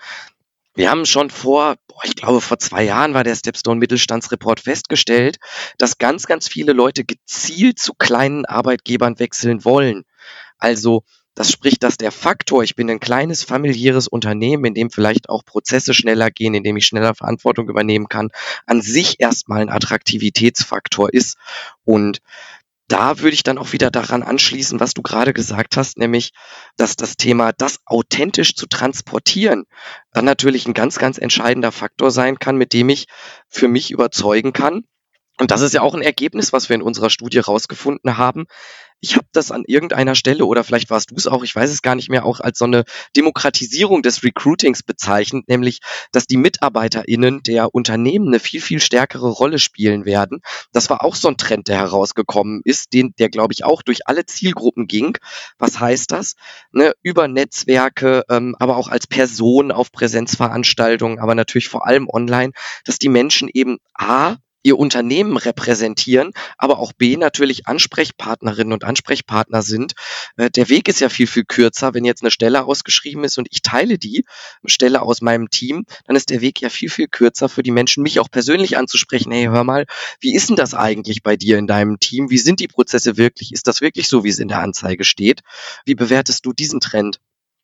Wir 0.73 0.89
haben 0.89 1.05
schon 1.05 1.29
vor, 1.29 1.75
boah, 1.87 2.01
ich 2.05 2.15
glaube, 2.15 2.39
vor 2.39 2.57
zwei 2.57 2.83
Jahren 2.83 3.13
war 3.13 3.25
der 3.25 3.35
Stepstone 3.35 3.79
Mittelstandsreport 3.79 4.61
festgestellt, 4.61 5.37
dass 5.77 5.97
ganz, 5.97 6.27
ganz 6.27 6.47
viele 6.47 6.71
Leute 6.71 7.03
gezielt 7.03 7.77
zu 7.77 7.93
kleinen 7.93 8.45
Arbeitgebern 8.45 9.19
wechseln 9.19 9.65
wollen. 9.65 10.03
Also 10.57 11.03
das 11.33 11.51
spricht, 11.51 11.83
dass 11.83 11.97
der 11.97 12.11
Faktor, 12.11 12.63
ich 12.63 12.75
bin 12.75 12.89
ein 12.89 12.99
kleines 12.99 13.43
familiäres 13.43 14.07
Unternehmen, 14.07 14.65
in 14.65 14.73
dem 14.73 14.91
vielleicht 14.91 15.29
auch 15.29 15.43
Prozesse 15.43 15.93
schneller 15.93 16.29
gehen, 16.29 16.53
in 16.53 16.63
dem 16.63 16.77
ich 16.77 16.85
schneller 16.85 17.15
Verantwortung 17.15 17.67
übernehmen 17.67 18.07
kann, 18.07 18.29
an 18.65 18.81
sich 18.81 19.19
erstmal 19.19 19.61
ein 19.61 19.69
Attraktivitätsfaktor 19.69 21.13
ist. 21.13 21.37
Und 21.83 22.21
da 22.91 23.19
würde 23.19 23.33
ich 23.33 23.43
dann 23.43 23.57
auch 23.57 23.71
wieder 23.71 23.89
daran 23.89 24.21
anschließen, 24.21 24.79
was 24.81 24.93
du 24.93 25.01
gerade 25.01 25.33
gesagt 25.33 25.77
hast, 25.77 25.97
nämlich, 25.97 26.31
dass 26.75 26.97
das 26.97 27.15
Thema, 27.15 27.53
das 27.53 27.79
authentisch 27.85 28.53
zu 28.55 28.67
transportieren, 28.67 29.63
dann 30.11 30.25
natürlich 30.25 30.67
ein 30.67 30.73
ganz, 30.73 30.99
ganz 30.99 31.17
entscheidender 31.17 31.71
Faktor 31.71 32.11
sein 32.11 32.37
kann, 32.37 32.57
mit 32.57 32.73
dem 32.73 32.89
ich 32.89 33.05
für 33.47 33.69
mich 33.69 33.91
überzeugen 33.91 34.51
kann. 34.51 34.83
Und 35.41 35.49
das 35.49 35.61
ist 35.61 35.73
ja 35.73 35.81
auch 35.81 35.95
ein 35.95 36.03
Ergebnis, 36.03 36.53
was 36.53 36.69
wir 36.69 36.75
in 36.75 36.83
unserer 36.83 37.09
Studie 37.09 37.39
rausgefunden 37.39 38.17
haben, 38.17 38.45
ich 39.03 39.15
habe 39.15 39.25
das 39.31 39.51
an 39.51 39.63
irgendeiner 39.65 40.13
Stelle 40.13 40.45
oder 40.45 40.63
vielleicht 40.63 40.91
warst 40.91 41.09
du 41.09 41.15
es 41.15 41.25
auch, 41.25 41.43
ich 41.43 41.55
weiß 41.55 41.71
es 41.71 41.81
gar 41.81 41.95
nicht 41.95 42.09
mehr, 42.09 42.23
auch 42.23 42.39
als 42.39 42.59
so 42.59 42.65
eine 42.65 42.83
Demokratisierung 43.15 44.03
des 44.03 44.23
Recruitings 44.23 44.83
bezeichnet, 44.83 45.47
nämlich, 45.47 45.79
dass 46.11 46.27
die 46.27 46.37
MitarbeiterInnen 46.37 47.41
der 47.41 47.73
Unternehmen 47.73 48.27
eine 48.27 48.39
viel, 48.39 48.61
viel 48.61 48.79
stärkere 48.79 49.29
Rolle 49.29 49.57
spielen 49.57 50.05
werden. 50.05 50.41
Das 50.71 50.91
war 50.91 51.03
auch 51.03 51.15
so 51.15 51.27
ein 51.29 51.37
Trend, 51.37 51.67
der 51.67 51.77
herausgekommen 51.77 52.61
ist, 52.63 52.93
den, 52.93 53.15
der, 53.17 53.29
glaube 53.29 53.53
ich, 53.53 53.63
auch 53.63 53.81
durch 53.81 54.07
alle 54.07 54.27
Zielgruppen 54.27 54.85
ging. 54.85 55.17
Was 55.57 55.79
heißt 55.79 56.11
das? 56.11 56.35
Ne, 56.71 56.93
über 57.01 57.27
Netzwerke, 57.27 58.23
ähm, 58.29 58.55
aber 58.59 58.77
auch 58.77 58.87
als 58.87 59.07
Person 59.07 59.71
auf 59.71 59.91
Präsenzveranstaltungen, 59.91 61.17
aber 61.17 61.33
natürlich 61.33 61.69
vor 61.69 61.87
allem 61.87 62.07
online, 62.07 62.53
dass 62.85 62.99
die 62.99 63.09
Menschen 63.09 63.49
eben 63.51 63.79
A, 63.95 64.37
ihr 64.63 64.77
Unternehmen 64.77 65.37
repräsentieren, 65.37 66.31
aber 66.57 66.79
auch 66.79 66.93
B 66.93 67.17
natürlich 67.17 67.67
Ansprechpartnerinnen 67.67 68.73
und 68.73 68.83
Ansprechpartner 68.83 69.61
sind. 69.61 69.93
Äh, 70.37 70.49
der 70.49 70.69
Weg 70.69 70.87
ist 70.87 70.99
ja 70.99 71.09
viel, 71.09 71.27
viel 71.27 71.45
kürzer. 71.45 71.93
Wenn 71.93 72.05
jetzt 72.05 72.23
eine 72.23 72.31
Stelle 72.31 72.63
ausgeschrieben 72.65 73.23
ist 73.23 73.37
und 73.37 73.47
ich 73.51 73.61
teile 73.61 73.97
die 73.97 74.25
Stelle 74.65 75.01
aus 75.01 75.21
meinem 75.21 75.49
Team, 75.49 75.85
dann 76.05 76.15
ist 76.15 76.29
der 76.29 76.41
Weg 76.41 76.61
ja 76.61 76.69
viel, 76.69 76.89
viel 76.89 77.07
kürzer 77.07 77.49
für 77.49 77.63
die 77.63 77.71
Menschen, 77.71 78.03
mich 78.03 78.19
auch 78.19 78.29
persönlich 78.29 78.77
anzusprechen. 78.77 79.31
Hey, 79.31 79.45
hör 79.45 79.63
mal, 79.63 79.85
wie 80.19 80.35
ist 80.35 80.49
denn 80.49 80.55
das 80.55 80.73
eigentlich 80.73 81.23
bei 81.23 81.35
dir 81.35 81.57
in 81.57 81.67
deinem 81.67 81.99
Team? 81.99 82.29
Wie 82.29 82.37
sind 82.37 82.59
die 82.59 82.67
Prozesse 82.67 83.17
wirklich? 83.17 83.51
Ist 83.53 83.67
das 83.67 83.81
wirklich 83.81 84.07
so, 84.07 84.23
wie 84.23 84.29
es 84.29 84.39
in 84.39 84.47
der 84.47 84.59
Anzeige 84.59 85.03
steht? 85.03 85.41
Wie 85.85 85.95
bewertest 85.95 86.45
du 86.45 86.53
diesen 86.53 86.79
Trend? 86.79 87.19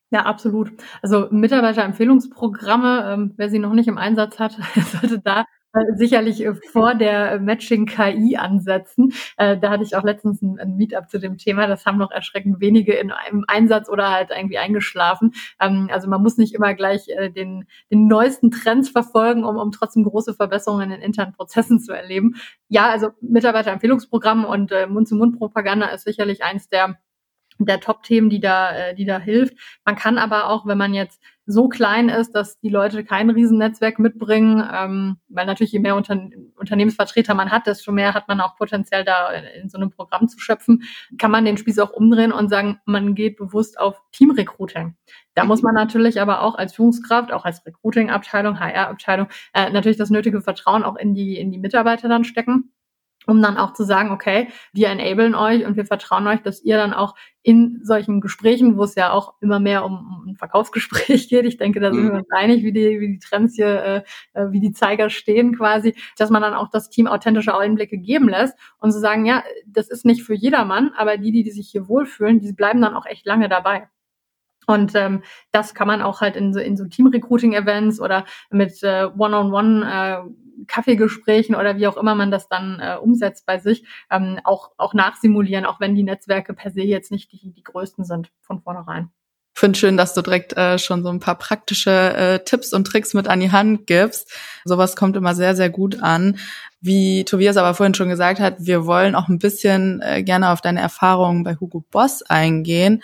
Ja, 0.09 0.25
absolut. 0.25 0.71
Also 1.01 1.27
Mitarbeiterempfehlungsprogramme, 1.31 3.11
ähm, 3.13 3.33
wer 3.35 3.49
sie 3.49 3.59
noch 3.59 3.73
nicht 3.73 3.89
im 3.89 3.97
Einsatz 3.97 4.39
hat, 4.39 4.57
sollte 4.91 5.19
da 5.19 5.45
sicherlich 5.95 6.43
äh, 6.43 6.53
vor 6.71 6.95
der 6.95 7.39
Matching-KI 7.39 8.37
ansetzen. 8.37 9.13
Äh, 9.37 9.57
da 9.57 9.69
hatte 9.69 9.83
ich 9.83 9.95
auch 9.95 10.03
letztens 10.03 10.41
ein, 10.41 10.59
ein, 10.59 10.75
Meetup 10.77 11.09
zu 11.09 11.19
dem 11.19 11.37
Thema. 11.37 11.67
Das 11.67 11.85
haben 11.85 11.97
noch 11.97 12.11
erschreckend 12.11 12.59
wenige 12.59 12.93
in 12.93 13.11
einem 13.11 13.45
Einsatz 13.47 13.89
oder 13.89 14.11
halt 14.11 14.29
irgendwie 14.31 14.57
eingeschlafen. 14.57 15.33
Ähm, 15.59 15.89
also 15.91 16.07
man 16.07 16.21
muss 16.21 16.37
nicht 16.37 16.53
immer 16.53 16.73
gleich 16.73 17.07
äh, 17.09 17.29
den, 17.29 17.65
den 17.91 18.07
neuesten 18.07 18.51
Trends 18.51 18.89
verfolgen, 18.89 19.43
um, 19.43 19.57
um 19.57 19.71
trotzdem 19.71 20.03
große 20.03 20.33
Verbesserungen 20.33 20.91
in 20.91 21.01
internen 21.01 21.33
Prozessen 21.33 21.79
zu 21.79 21.91
erleben. 21.93 22.35
Ja, 22.69 22.89
also 22.89 23.09
Mitarbeiterempfehlungsprogramm 23.21 24.45
und 24.45 24.71
äh, 24.71 24.87
Mund-zu-Mund-Propaganda 24.87 25.87
ist 25.87 26.05
sicherlich 26.05 26.43
eins 26.43 26.69
der 26.69 26.97
der 27.59 27.79
Top-Themen, 27.79 28.29
die 28.29 28.39
da, 28.39 28.75
äh, 28.75 28.95
die 28.95 29.05
da 29.05 29.19
hilft. 29.19 29.57
Man 29.85 29.95
kann 29.95 30.17
aber 30.17 30.49
auch, 30.49 30.65
wenn 30.65 30.77
man 30.77 30.93
jetzt 30.93 31.21
so 31.49 31.69
klein 31.69 32.09
ist, 32.09 32.35
dass 32.35 32.59
die 32.59 32.69
Leute 32.69 33.05
kein 33.05 33.29
Riesennetzwerk 33.29 33.99
mitbringen, 33.99 34.61
ähm, 34.71 35.17
weil 35.29 35.45
natürlich 35.45 35.71
je 35.71 35.79
mehr 35.79 35.95
Unter 35.95 36.29
Unternehmensvertreter 36.57 37.33
man 37.33 37.51
hat, 37.51 37.67
desto 37.67 37.93
mehr 37.93 38.13
hat 38.13 38.27
man 38.27 38.41
auch 38.41 38.57
potenziell 38.57 39.05
da 39.05 39.29
in 39.31 39.69
so 39.69 39.77
einem 39.77 39.89
Programm 39.89 40.27
zu 40.27 40.39
schöpfen, 40.39 40.83
kann 41.17 41.31
man 41.31 41.45
den 41.45 41.57
Spieß 41.57 41.79
auch 41.79 41.91
umdrehen 41.91 42.33
und 42.33 42.49
sagen, 42.49 42.81
man 42.85 43.15
geht 43.15 43.37
bewusst 43.37 43.79
auf 43.79 44.01
Teamrecruiting. 44.11 44.97
Da 45.35 45.45
muss 45.45 45.61
man 45.61 45.73
natürlich 45.73 46.19
aber 46.19 46.41
auch 46.41 46.55
als 46.55 46.73
Führungskraft, 46.73 47.31
auch 47.31 47.45
als 47.45 47.65
Recruiting-Abteilung, 47.65 48.59
HR-Abteilung, 48.59 49.27
äh, 49.53 49.69
natürlich 49.69 49.97
das 49.97 50.09
nötige 50.09 50.41
Vertrauen 50.41 50.83
auch 50.83 50.97
in 50.97 51.13
die, 51.13 51.37
in 51.37 51.51
die 51.51 51.59
Mitarbeiter 51.59 52.09
dann 52.09 52.25
stecken 52.25 52.73
um 53.27 53.41
dann 53.41 53.57
auch 53.57 53.73
zu 53.73 53.83
sagen, 53.83 54.11
okay, 54.11 54.47
wir 54.73 54.87
enablen 54.87 55.35
euch 55.35 55.65
und 55.65 55.75
wir 55.75 55.85
vertrauen 55.85 56.25
euch, 56.27 56.41
dass 56.41 56.63
ihr 56.63 56.77
dann 56.77 56.93
auch 56.93 57.15
in 57.43 57.79
solchen 57.83 58.19
Gesprächen, 58.19 58.77
wo 58.77 58.83
es 58.83 58.95
ja 58.95 59.11
auch 59.11 59.35
immer 59.41 59.59
mehr 59.59 59.85
um, 59.85 59.93
um 59.93 60.27
ein 60.29 60.35
Verkaufsgespräch 60.35 61.29
geht, 61.29 61.45
ich 61.45 61.57
denke, 61.57 61.79
da 61.79 61.91
sind 61.91 62.03
mhm. 62.03 62.11
wir 62.11 62.17
uns 62.19 62.31
einig, 62.31 62.63
wie 62.63 62.71
die, 62.71 62.99
wie 62.99 63.07
die 63.13 63.19
Trends 63.19 63.55
hier, 63.55 63.83
äh, 63.83 64.03
äh, 64.33 64.51
wie 64.51 64.59
die 64.59 64.71
Zeiger 64.71 65.09
stehen 65.09 65.55
quasi, 65.55 65.93
dass 66.17 66.29
man 66.29 66.41
dann 66.41 66.53
auch 66.53 66.69
das 66.69 66.89
Team 66.89 67.07
authentische 67.07 67.55
Einblicke 67.55 67.97
geben 67.97 68.29
lässt 68.29 68.57
und 68.79 68.91
zu 68.91 68.99
sagen, 68.99 69.25
ja, 69.25 69.43
das 69.67 69.89
ist 69.89 70.05
nicht 70.05 70.23
für 70.23 70.33
jedermann, 70.33 70.91
aber 70.97 71.17
die, 71.17 71.31
die, 71.31 71.43
die 71.43 71.51
sich 71.51 71.69
hier 71.69 71.87
wohlfühlen, 71.87 72.39
die 72.39 72.53
bleiben 72.53 72.81
dann 72.81 72.95
auch 72.95 73.05
echt 73.05 73.25
lange 73.25 73.49
dabei. 73.49 73.87
Und 74.67 74.93
ähm, 74.95 75.23
das 75.51 75.73
kann 75.73 75.87
man 75.87 76.01
auch 76.01 76.21
halt 76.21 76.35
in 76.35 76.53
so, 76.53 76.59
in 76.59 76.77
so 76.77 76.85
Team-Recruiting-Events 76.85 77.99
oder 77.99 78.25
mit 78.51 78.83
äh, 78.83 79.07
One-on-One 79.17 79.89
äh, 79.89 80.65
Kaffeegesprächen 80.67 81.55
oder 81.55 81.77
wie 81.77 81.87
auch 81.87 81.97
immer 81.97 82.15
man 82.15 82.31
das 82.31 82.49
dann 82.49 82.79
äh, 82.79 82.97
umsetzt 82.97 83.45
bei 83.45 83.59
sich, 83.59 83.85
ähm, 84.11 84.39
auch, 84.43 84.71
auch 84.77 84.93
nachsimulieren, 84.93 85.65
auch 85.65 85.79
wenn 85.79 85.95
die 85.95 86.03
Netzwerke 86.03 86.53
per 86.53 86.71
se 86.71 86.81
jetzt 86.81 87.11
nicht 87.11 87.31
die, 87.31 87.51
die 87.53 87.63
größten 87.63 88.03
sind 88.03 88.29
von 88.41 88.61
vornherein. 88.61 89.09
Ich 89.55 89.59
finde 89.59 89.79
schön, 89.79 89.97
dass 89.97 90.13
du 90.13 90.21
direkt 90.21 90.55
äh, 90.55 90.77
schon 90.77 91.01
so 91.01 91.09
ein 91.09 91.19
paar 91.19 91.37
praktische 91.37 91.91
äh, 91.91 92.39
Tipps 92.43 92.73
und 92.73 92.85
Tricks 92.85 93.15
mit 93.15 93.27
an 93.27 93.39
die 93.39 93.51
Hand 93.51 93.87
gibst. 93.87 94.31
Sowas 94.65 94.95
kommt 94.95 95.15
immer 95.15 95.33
sehr, 95.33 95.55
sehr 95.55 95.71
gut 95.71 96.03
an. 96.03 96.37
Wie 96.79 97.25
Tobias 97.25 97.57
aber 97.57 97.73
vorhin 97.73 97.95
schon 97.95 98.09
gesagt 98.09 98.39
hat, 98.39 98.57
wir 98.59 98.85
wollen 98.85 99.15
auch 99.15 99.29
ein 99.29 99.39
bisschen 99.39 99.99
äh, 100.01 100.21
gerne 100.21 100.51
auf 100.51 100.61
deine 100.61 100.79
Erfahrungen 100.79 101.43
bei 101.43 101.55
Hugo 101.55 101.83
Boss 101.89 102.21
eingehen. 102.21 103.01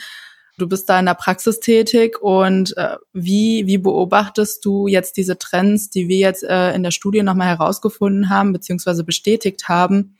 Du 0.57 0.67
bist 0.67 0.87
da 0.87 0.99
in 0.99 1.07
der 1.07 1.15
Praxis 1.15 1.59
tätig 1.59 2.21
und 2.21 2.77
äh, 2.77 2.97
wie, 3.11 3.65
wie 3.65 3.79
beobachtest 3.79 4.63
du 4.63 4.87
jetzt 4.87 5.17
diese 5.17 5.37
Trends, 5.37 5.89
die 5.89 6.07
wir 6.07 6.17
jetzt 6.17 6.43
äh, 6.43 6.73
in 6.73 6.83
der 6.83 6.91
Studie 6.91 7.23
nochmal 7.23 7.47
herausgefunden 7.47 8.29
haben, 8.29 8.53
beziehungsweise 8.53 9.03
bestätigt 9.03 9.67
haben? 9.67 10.15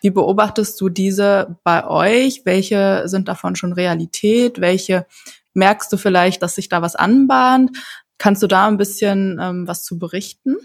Wie 0.00 0.10
beobachtest 0.10 0.80
du 0.80 0.88
diese 0.88 1.58
bei 1.64 1.86
euch? 1.86 2.42
Welche 2.44 3.02
sind 3.06 3.28
davon 3.28 3.56
schon 3.56 3.72
Realität? 3.74 4.60
Welche 4.60 5.06
merkst 5.52 5.92
du 5.92 5.96
vielleicht, 5.96 6.42
dass 6.42 6.54
sich 6.54 6.68
da 6.68 6.80
was 6.80 6.96
anbahnt? 6.96 7.76
Kannst 8.16 8.42
du 8.42 8.46
da 8.46 8.66
ein 8.66 8.78
bisschen 8.78 9.38
ähm, 9.40 9.68
was 9.68 9.84
zu 9.84 9.98
berichten? 9.98 10.56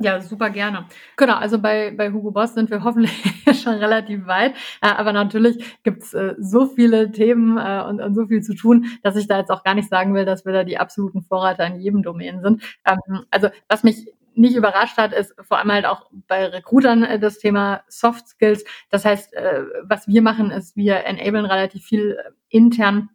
Ja, 0.00 0.20
super 0.20 0.50
gerne. 0.50 0.86
Genau, 1.16 1.34
also 1.34 1.58
bei, 1.58 1.90
bei 1.90 2.12
Hugo 2.12 2.30
Boss 2.30 2.54
sind 2.54 2.70
wir 2.70 2.84
hoffentlich 2.84 3.12
schon 3.60 3.74
relativ 3.74 4.26
weit. 4.26 4.54
Äh, 4.80 4.88
aber 4.90 5.12
natürlich 5.12 5.76
gibt's 5.82 6.14
äh, 6.14 6.34
so 6.38 6.66
viele 6.66 7.10
Themen 7.10 7.58
äh, 7.58 7.82
und, 7.88 8.00
und 8.00 8.14
so 8.14 8.26
viel 8.26 8.40
zu 8.42 8.54
tun, 8.54 8.86
dass 9.02 9.16
ich 9.16 9.26
da 9.26 9.38
jetzt 9.38 9.50
auch 9.50 9.64
gar 9.64 9.74
nicht 9.74 9.88
sagen 9.88 10.14
will, 10.14 10.24
dass 10.24 10.44
wir 10.46 10.52
da 10.52 10.62
die 10.62 10.78
absoluten 10.78 11.22
Vorreiter 11.22 11.66
in 11.66 11.80
jedem 11.80 12.02
Domain 12.04 12.40
sind. 12.42 12.62
Ähm, 12.84 13.24
also 13.32 13.48
was 13.68 13.82
mich 13.82 14.06
nicht 14.34 14.54
überrascht 14.54 14.98
hat, 14.98 15.12
ist 15.12 15.34
vor 15.40 15.58
allem 15.58 15.72
halt 15.72 15.84
auch 15.84 16.08
bei 16.28 16.46
Recruitern 16.46 17.02
äh, 17.02 17.18
das 17.18 17.38
Thema 17.38 17.82
Soft 17.88 18.28
Skills. 18.28 18.64
Das 18.90 19.04
heißt, 19.04 19.34
was 19.82 20.06
wir 20.06 20.22
machen, 20.22 20.52
ist, 20.52 20.76
wir 20.76 21.04
enablen 21.06 21.44
relativ 21.44 21.84
viel 21.84 22.16
intern 22.50 23.08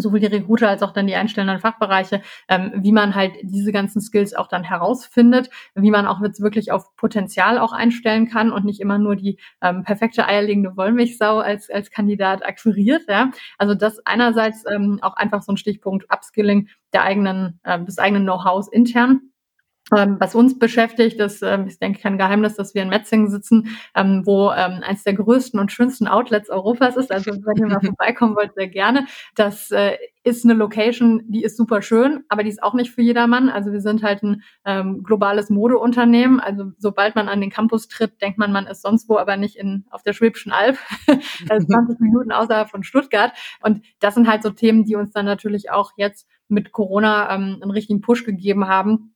sowohl 0.00 0.20
die 0.20 0.26
Recruiter 0.26 0.68
als 0.68 0.82
auch 0.82 0.92
dann 0.92 1.06
die 1.06 1.14
einstellenden 1.14 1.60
Fachbereiche, 1.60 2.22
ähm, 2.48 2.72
wie 2.76 2.92
man 2.92 3.14
halt 3.14 3.32
diese 3.42 3.72
ganzen 3.72 4.00
Skills 4.00 4.34
auch 4.34 4.48
dann 4.48 4.64
herausfindet, 4.64 5.50
wie 5.74 5.90
man 5.90 6.06
auch 6.06 6.20
jetzt 6.22 6.40
wirklich 6.40 6.72
auf 6.72 6.94
Potenzial 6.96 7.58
auch 7.58 7.72
einstellen 7.72 8.28
kann 8.28 8.52
und 8.52 8.64
nicht 8.64 8.80
immer 8.80 8.98
nur 8.98 9.16
die 9.16 9.38
ähm, 9.62 9.82
perfekte 9.84 10.26
eierlegende 10.26 10.76
Wollmilchsau 10.76 11.38
als, 11.38 11.70
als 11.70 11.90
Kandidat 11.90 12.44
akquiriert. 12.44 13.02
Ja? 13.08 13.30
Also 13.58 13.74
das 13.74 14.04
einerseits 14.06 14.64
ähm, 14.70 14.98
auch 15.02 15.16
einfach 15.16 15.42
so 15.42 15.52
ein 15.52 15.56
Stichpunkt 15.56 16.06
Upskilling 16.12 16.68
der 16.92 17.02
eigenen, 17.02 17.60
äh, 17.64 17.82
des 17.84 17.98
eigenen 17.98 18.24
Know-hows 18.24 18.68
intern 18.68 19.27
ähm, 19.96 20.16
was 20.20 20.34
uns 20.34 20.58
beschäftigt, 20.58 21.18
ist, 21.20 21.42
ähm, 21.42 21.66
ich 21.66 21.78
denke, 21.78 22.00
kein 22.00 22.18
Geheimnis, 22.18 22.56
dass 22.56 22.74
wir 22.74 22.82
in 22.82 22.88
Metzingen 22.88 23.30
sitzen, 23.30 23.76
ähm, 23.94 24.22
wo 24.24 24.50
ähm, 24.50 24.82
eines 24.82 25.02
der 25.04 25.14
größten 25.14 25.58
und 25.58 25.72
schönsten 25.72 26.08
Outlets 26.08 26.50
Europas 26.50 26.96
ist. 26.96 27.10
Also 27.10 27.30
wenn 27.32 27.56
ihr 27.56 27.66
mal 27.66 27.80
vorbeikommen 27.84 28.36
wollt, 28.36 28.54
sehr 28.54 28.68
gerne. 28.68 29.06
Das 29.34 29.70
äh, 29.70 29.96
ist 30.24 30.44
eine 30.44 30.54
Location, 30.54 31.22
die 31.26 31.42
ist 31.42 31.56
super 31.56 31.80
schön, 31.80 32.24
aber 32.28 32.42
die 32.42 32.50
ist 32.50 32.62
auch 32.62 32.74
nicht 32.74 32.90
für 32.90 33.00
jedermann. 33.00 33.48
Also 33.48 33.72
wir 33.72 33.80
sind 33.80 34.02
halt 34.02 34.22
ein 34.22 34.42
ähm, 34.66 35.02
globales 35.02 35.48
Modeunternehmen. 35.48 36.38
Also 36.38 36.72
sobald 36.76 37.14
man 37.14 37.28
an 37.28 37.40
den 37.40 37.50
Campus 37.50 37.88
tritt, 37.88 38.20
denkt 38.20 38.38
man, 38.38 38.52
man 38.52 38.66
ist 38.66 38.82
sonst 38.82 39.08
wo, 39.08 39.16
aber 39.16 39.36
nicht 39.38 39.56
in 39.56 39.86
auf 39.90 40.02
der 40.02 40.12
Schwäbischen 40.12 40.52
Alb, 40.52 40.78
also 41.48 41.66
20 41.66 42.00
Minuten 42.00 42.30
außerhalb 42.30 42.68
von 42.68 42.82
Stuttgart. 42.82 43.32
Und 43.62 43.84
das 44.00 44.14
sind 44.14 44.28
halt 44.28 44.42
so 44.42 44.50
Themen, 44.50 44.84
die 44.84 44.96
uns 44.96 45.12
dann 45.12 45.24
natürlich 45.24 45.70
auch 45.70 45.92
jetzt 45.96 46.28
mit 46.48 46.72
Corona 46.72 47.34
ähm, 47.34 47.58
einen 47.62 47.70
richtigen 47.70 48.00
Push 48.00 48.24
gegeben 48.24 48.68
haben 48.68 49.14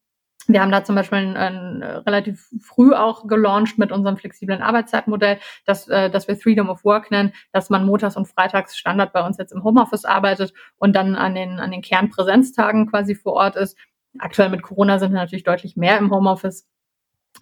wir 0.49 0.61
haben 0.61 0.73
da 0.73 0.83
zum 0.83 0.97
Beispiel 0.97 1.19
ein, 1.19 1.37
ein, 1.37 1.83
relativ 1.83 2.49
früh 2.61 2.95
auch 2.95 3.27
gelauncht 3.27 3.79
mit 3.79 3.93
unserem 3.93 4.17
flexiblen 4.17 4.63
Arbeitszeitmodell, 4.63 5.39
das, 5.67 5.89
äh, 5.89 6.11
das 6.11 6.27
wir 6.27 6.37
Freedom 6.37 6.69
of 6.69 6.85
Work 6.85 7.11
nennen, 7.11 7.33
dass 7.53 7.71
man 7.71 7.87
montags 7.87 8.17
und 8.17 8.27
freitags 8.27 8.77
Standard 8.77 9.13
bei 9.13 9.25
uns 9.25 9.39
jetzt 9.39 9.53
im 9.53 9.63
Homeoffice 9.63 10.05
arbeitet 10.05 10.53
und 10.79 10.95
dann 10.97 11.15
an 11.15 11.35
den, 11.35 11.61
an 11.61 11.71
den 11.71 11.83
Kernpräsenztagen 11.83 12.91
quasi 12.91 13.15
vor 13.15 13.35
Ort 13.35 13.57
ist. 13.57 13.77
Aktuell 14.19 14.51
mit 14.51 14.63
Corona 14.63 14.99
sind 14.99 15.13
wir 15.13 15.21
natürlich 15.21 15.45
deutlich 15.45 15.77
mehr 15.77 15.99
im 15.99 16.11
Homeoffice. 16.11 16.69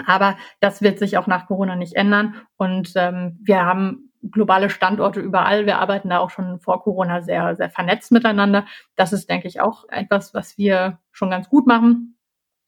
Aber 0.06 0.36
das 0.60 0.82
wird 0.82 0.98
sich 0.98 1.18
auch 1.18 1.26
nach 1.26 1.46
Corona 1.46 1.76
nicht 1.76 1.96
ändern. 1.96 2.36
Und 2.56 2.92
ähm, 2.96 3.38
wir 3.42 3.64
haben 3.64 4.10
globale 4.30 4.70
Standorte 4.70 5.20
überall. 5.20 5.66
Wir 5.66 5.78
arbeiten 5.78 6.10
da 6.10 6.18
auch 6.18 6.30
schon 6.30 6.60
vor 6.60 6.82
Corona 6.82 7.22
sehr, 7.22 7.56
sehr 7.56 7.70
vernetzt 7.70 8.12
miteinander. 8.12 8.66
Das 8.96 9.12
ist, 9.12 9.28
denke 9.28 9.48
ich, 9.48 9.60
auch 9.60 9.84
etwas, 9.88 10.34
was 10.34 10.58
wir 10.58 10.98
schon 11.10 11.30
ganz 11.30 11.48
gut 11.48 11.66
machen. 11.66 12.16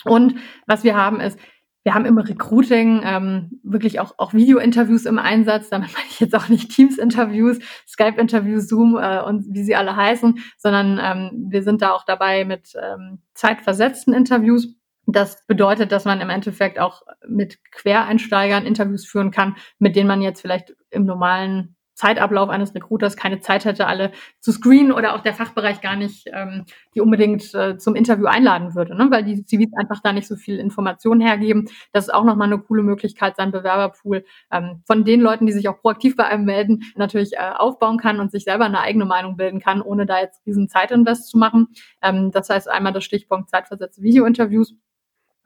Und 0.04 0.36
was 0.66 0.84
wir 0.84 0.96
haben 0.96 1.20
ist, 1.20 1.38
wir 1.84 1.94
haben 1.94 2.04
im 2.04 2.18
Recruiting 2.18 3.02
ähm, 3.04 3.60
wirklich 3.64 3.98
auch, 3.98 4.14
auch 4.18 4.32
Video-Interviews 4.32 5.04
im 5.04 5.18
Einsatz. 5.18 5.68
Damit 5.68 5.92
meine 5.92 6.06
ich 6.08 6.20
jetzt 6.20 6.34
auch 6.34 6.48
nicht 6.48 6.70
Teams-Interviews, 6.70 7.58
Skype-Interviews, 7.88 8.68
Zoom 8.68 8.96
äh, 8.96 9.20
und 9.22 9.46
wie 9.52 9.64
sie 9.64 9.74
alle 9.74 9.96
heißen, 9.96 10.38
sondern 10.58 11.00
ähm, 11.02 11.46
wir 11.50 11.62
sind 11.62 11.82
da 11.82 11.92
auch 11.92 12.04
dabei 12.04 12.44
mit 12.44 12.72
ähm, 12.80 13.20
zeitversetzten 13.34 14.14
Interviews. 14.14 14.68
Das 15.06 15.44
bedeutet, 15.46 15.90
dass 15.90 16.04
man 16.04 16.20
im 16.20 16.30
Endeffekt 16.30 16.78
auch 16.78 17.02
mit 17.26 17.58
Quereinsteigern 17.72 18.64
Interviews 18.64 19.04
führen 19.04 19.32
kann, 19.32 19.56
mit 19.80 19.96
denen 19.96 20.06
man 20.06 20.22
jetzt 20.22 20.40
vielleicht 20.40 20.76
im 20.90 21.04
normalen 21.04 21.74
Zeitablauf 21.94 22.48
eines 22.48 22.74
Recruiters 22.74 23.16
keine 23.16 23.40
Zeit 23.40 23.64
hätte, 23.64 23.86
alle 23.86 24.12
zu 24.40 24.52
screenen 24.52 24.92
oder 24.92 25.14
auch 25.14 25.20
der 25.20 25.34
Fachbereich 25.34 25.80
gar 25.80 25.96
nicht 25.96 26.28
ähm, 26.32 26.64
die 26.94 27.00
unbedingt 27.00 27.54
äh, 27.54 27.78
zum 27.78 27.94
Interview 27.94 28.26
einladen 28.26 28.74
würde, 28.74 28.96
ne? 28.96 29.08
weil 29.10 29.24
die 29.24 29.44
CVs 29.44 29.72
einfach 29.76 30.00
da 30.02 30.12
nicht 30.12 30.26
so 30.26 30.36
viel 30.36 30.58
Informationen 30.58 31.20
hergeben. 31.20 31.68
Das 31.92 32.06
ist 32.06 32.14
auch 32.14 32.24
nochmal 32.24 32.48
eine 32.48 32.58
coole 32.58 32.82
Möglichkeit, 32.82 33.36
seinen 33.36 33.52
Bewerberpool 33.52 34.24
ähm, 34.50 34.82
von 34.86 35.04
den 35.04 35.20
Leuten, 35.20 35.46
die 35.46 35.52
sich 35.52 35.68
auch 35.68 35.80
proaktiv 35.80 36.16
bei 36.16 36.24
einem 36.24 36.44
melden, 36.44 36.82
natürlich 36.96 37.34
äh, 37.34 37.52
aufbauen 37.56 37.98
kann 37.98 38.20
und 38.20 38.30
sich 38.30 38.44
selber 38.44 38.64
eine 38.64 38.80
eigene 38.80 39.04
Meinung 39.04 39.36
bilden 39.36 39.60
kann, 39.60 39.82
ohne 39.82 40.06
da 40.06 40.20
jetzt 40.20 40.44
riesen 40.46 40.68
Zeitinvest 40.68 41.28
zu 41.28 41.38
machen. 41.38 41.68
Ähm, 42.02 42.30
das 42.30 42.48
heißt 42.50 42.68
einmal 42.68 42.92
das 42.92 43.04
Stichpunkt 43.04 43.50
zeitversetzte 43.50 44.02
Videointerviews. 44.02 44.74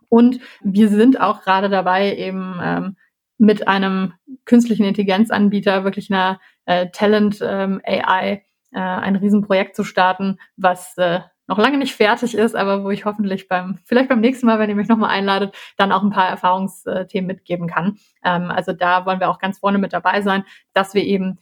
Und 0.08 0.40
wir 0.62 0.88
sind 0.88 1.20
auch 1.20 1.42
gerade 1.42 1.68
dabei, 1.68 2.16
eben 2.16 2.58
ähm, 2.62 2.96
mit 3.38 3.68
einem 3.68 4.14
künstlichen 4.44 4.84
Intelligenzanbieter, 4.84 5.84
wirklich 5.84 6.10
einer 6.10 6.40
äh, 6.64 6.88
Talent 6.90 7.40
ähm, 7.42 7.80
AI, 7.84 8.44
äh, 8.72 8.78
ein 8.78 9.16
Riesenprojekt 9.16 9.76
zu 9.76 9.84
starten, 9.84 10.38
was 10.56 10.96
äh, 10.98 11.20
noch 11.48 11.58
lange 11.58 11.78
nicht 11.78 11.94
fertig 11.94 12.34
ist, 12.34 12.56
aber 12.56 12.84
wo 12.84 12.90
ich 12.90 13.04
hoffentlich 13.04 13.48
beim, 13.48 13.78
vielleicht 13.84 14.08
beim 14.08 14.20
nächsten 14.20 14.46
Mal, 14.46 14.58
wenn 14.58 14.70
ihr 14.70 14.76
mich 14.76 14.88
nochmal 14.88 15.10
einladet, 15.10 15.54
dann 15.76 15.92
auch 15.92 16.02
ein 16.02 16.10
paar 16.10 16.28
Erfahrungsthemen 16.28 17.26
mitgeben 17.26 17.68
kann. 17.68 17.98
Ähm, 18.24 18.50
also 18.50 18.72
da 18.72 19.06
wollen 19.06 19.20
wir 19.20 19.30
auch 19.30 19.38
ganz 19.38 19.58
vorne 19.58 19.78
mit 19.78 19.92
dabei 19.92 20.22
sein, 20.22 20.44
dass 20.72 20.94
wir 20.94 21.04
eben 21.04 21.38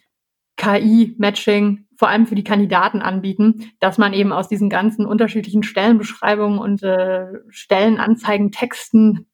KI-Matching 0.56 1.86
vor 1.96 2.08
allem 2.08 2.26
für 2.26 2.34
die 2.34 2.44
Kandidaten 2.44 3.02
anbieten, 3.02 3.72
dass 3.80 3.98
man 3.98 4.12
eben 4.12 4.32
aus 4.32 4.48
diesen 4.48 4.68
ganzen 4.68 5.06
unterschiedlichen 5.06 5.62
Stellenbeschreibungen 5.62 6.58
und 6.58 6.82
äh, 6.82 7.26
Stellenanzeigen, 7.48 8.52
Texten, 8.52 9.26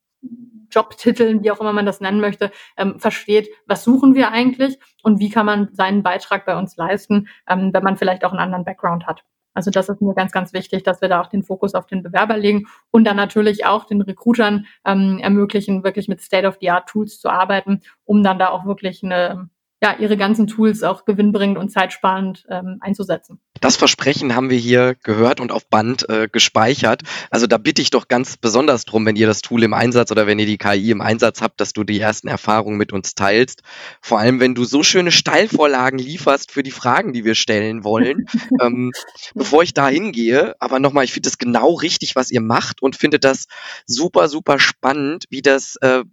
Jobtiteln, 0.71 1.43
wie 1.43 1.51
auch 1.51 1.61
immer 1.61 1.73
man 1.73 1.87
das 1.87 2.01
nennen 2.01 2.21
möchte, 2.21 2.51
ähm, 2.77 2.99
versteht, 3.01 3.49
was 3.67 3.85
suchen 3.85 4.15
wir 4.15 4.31
eigentlich 4.31 4.79
und 5.03 5.19
wie 5.19 5.31
kann 5.31 5.47
man 5.47 5.69
seinen 5.73 6.03
Beitrag 6.03 6.47
bei 6.47 6.57
uns 6.57 6.77
leisten, 6.77 7.29
ähm, 7.49 7.71
wenn 7.73 7.83
man 7.83 7.97
vielleicht 7.97 8.25
auch 8.25 8.31
einen 8.31 8.41
anderen 8.41 8.65
Background 8.65 9.07
hat. 9.07 9.25
Also 9.53 9.71
das 9.71 9.89
ist 9.89 10.01
mir 10.01 10.15
ganz, 10.15 10.31
ganz 10.31 10.53
wichtig, 10.53 10.85
dass 10.85 11.01
wir 11.01 11.09
da 11.09 11.21
auch 11.21 11.27
den 11.27 11.43
Fokus 11.43 11.75
auf 11.75 11.87
den 11.87 12.03
Bewerber 12.03 12.37
legen 12.37 12.69
und 12.93 13.05
dann 13.05 13.17
natürlich 13.17 13.67
auch 13.67 13.85
den 13.85 14.01
Recruitern 14.01 14.67
ähm, 14.85 15.19
ermöglichen, 15.19 15.83
wirklich 15.83 16.07
mit 16.07 16.21
State-of-the-Art-Tools 16.21 17.19
zu 17.21 17.29
arbeiten, 17.29 17.81
um 18.05 18.23
dann 18.23 18.39
da 18.39 18.51
auch 18.51 18.65
wirklich 18.65 19.03
eine 19.03 19.51
ja, 19.83 19.97
ihre 19.99 20.17
ganzen 20.17 20.47
Tools 20.47 20.83
auch 20.83 21.05
gewinnbringend 21.05 21.59
und 21.59 21.71
zeitsparend 21.71 22.47
ähm, 22.51 22.79
einzusetzen. 22.81 23.41
Das 23.61 23.77
Versprechen 23.77 24.35
haben 24.35 24.49
wir 24.49 24.59
hier 24.59 24.97
gehört 25.03 25.39
und 25.39 25.53
auf 25.53 25.67
Band 25.67 26.09
äh, 26.09 26.29
gespeichert. 26.31 27.03
Also 27.31 27.47
da 27.47 27.59
bitte 27.59 27.83
ich 27.83 27.91
doch 27.91 28.09
ganz 28.09 28.39
besonders 28.39 28.87
drum, 28.87 29.05
wenn 29.05 29.17
ihr 29.17 29.27
das 29.27 29.43
Tool 29.43 29.63
im 29.63 29.75
Einsatz 29.75 30.11
oder 30.11 30.27
wenn 30.27 30.39
ihr 30.39 30.47
die 30.47 30.57
KI 30.57 30.91
im 30.91 31.03
Einsatz 31.03 31.43
habt, 31.43 31.61
dass 31.61 31.75
du 31.75 31.85
die 31.85 32.01
ersten 32.01 32.29
Erfahrungen 32.29 32.79
mit 32.79 32.93
uns 32.93 33.15
teilst. 33.15 33.63
Vor 34.01 34.19
allem, 34.19 34.41
wenn 34.41 34.55
du 34.55 34.65
so 34.65 34.83
schöne 34.83 35.13
Steilvorlagen 35.13 35.99
lieferst 35.99 36.53
für 36.53 36.63
die 36.63 36.71
Fragen, 36.71 37.13
die 37.13 37.25
wir 37.25 37.35
stellen 37.35 37.85
wollen. 37.85 38.27
ähm, 38.63 38.93
bevor 39.35 39.63
ich 39.63 39.75
da 39.75 39.89
hingehe, 39.89 40.55
aber 40.59 40.81
nochmal, 40.81 41.05
ich 41.05 41.13
finde 41.13 41.29
das 41.29 41.37
genau 41.37 41.75
richtig, 41.75 42.17
was 42.17 42.31
ihr 42.31 42.41
macht 42.41 42.81
und 42.81 42.97
finde 42.97 43.19
das 43.19 43.45
super, 43.87 44.29
super 44.29 44.59
spannend, 44.59 45.25
wie 45.29 45.43
das 45.43 45.77
äh, 45.83 46.05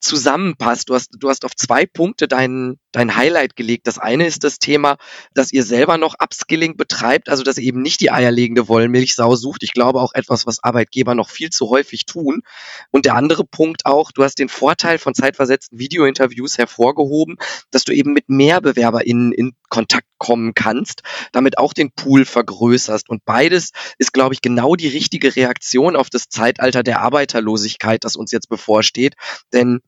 zusammenpasst. 0.00 0.88
Du 0.88 0.94
hast, 0.94 1.10
du 1.18 1.28
hast 1.28 1.44
auf 1.44 1.54
zwei 1.54 1.84
Punkte 1.84 2.28
deinen 2.28 2.78
dein 2.94 3.16
Highlight 3.16 3.56
gelegt. 3.56 3.86
Das 3.86 3.98
eine 3.98 4.26
ist 4.26 4.44
das 4.44 4.58
Thema, 4.58 4.96
dass 5.34 5.52
ihr 5.52 5.64
selber 5.64 5.98
noch 5.98 6.14
Upskilling 6.22 6.76
betreibt, 6.76 6.93
also 7.28 7.42
dass 7.42 7.58
eben 7.58 7.82
nicht 7.82 8.00
die 8.00 8.10
eierlegende 8.10 8.68
Wollmilchsau 8.68 9.36
sucht. 9.36 9.62
Ich 9.62 9.72
glaube 9.72 10.00
auch 10.00 10.14
etwas, 10.14 10.46
was 10.46 10.62
Arbeitgeber 10.62 11.14
noch 11.14 11.28
viel 11.28 11.50
zu 11.50 11.70
häufig 11.70 12.06
tun. 12.06 12.42
Und 12.90 13.04
der 13.04 13.14
andere 13.14 13.44
Punkt 13.44 13.86
auch, 13.86 14.12
du 14.12 14.24
hast 14.24 14.38
den 14.38 14.48
Vorteil 14.48 14.98
von 14.98 15.14
zeitversetzten 15.14 15.78
Videointerviews 15.78 16.58
hervorgehoben, 16.58 17.36
dass 17.70 17.84
du 17.84 17.92
eben 17.92 18.12
mit 18.12 18.28
mehr 18.28 18.60
BewerberInnen 18.60 19.32
in 19.32 19.52
Kontakt 19.68 20.06
kommen 20.18 20.54
kannst, 20.54 21.02
damit 21.32 21.58
auch 21.58 21.72
den 21.72 21.90
Pool 21.90 22.24
vergrößerst. 22.24 23.08
Und 23.08 23.24
beides 23.24 23.72
ist, 23.98 24.12
glaube 24.12 24.34
ich, 24.34 24.40
genau 24.40 24.76
die 24.76 24.88
richtige 24.88 25.34
Reaktion 25.34 25.96
auf 25.96 26.10
das 26.10 26.28
Zeitalter 26.28 26.82
der 26.82 27.00
Arbeiterlosigkeit, 27.00 28.04
das 28.04 28.16
uns 28.16 28.32
jetzt 28.32 28.48
bevorsteht. 28.48 29.14
Denn 29.52 29.80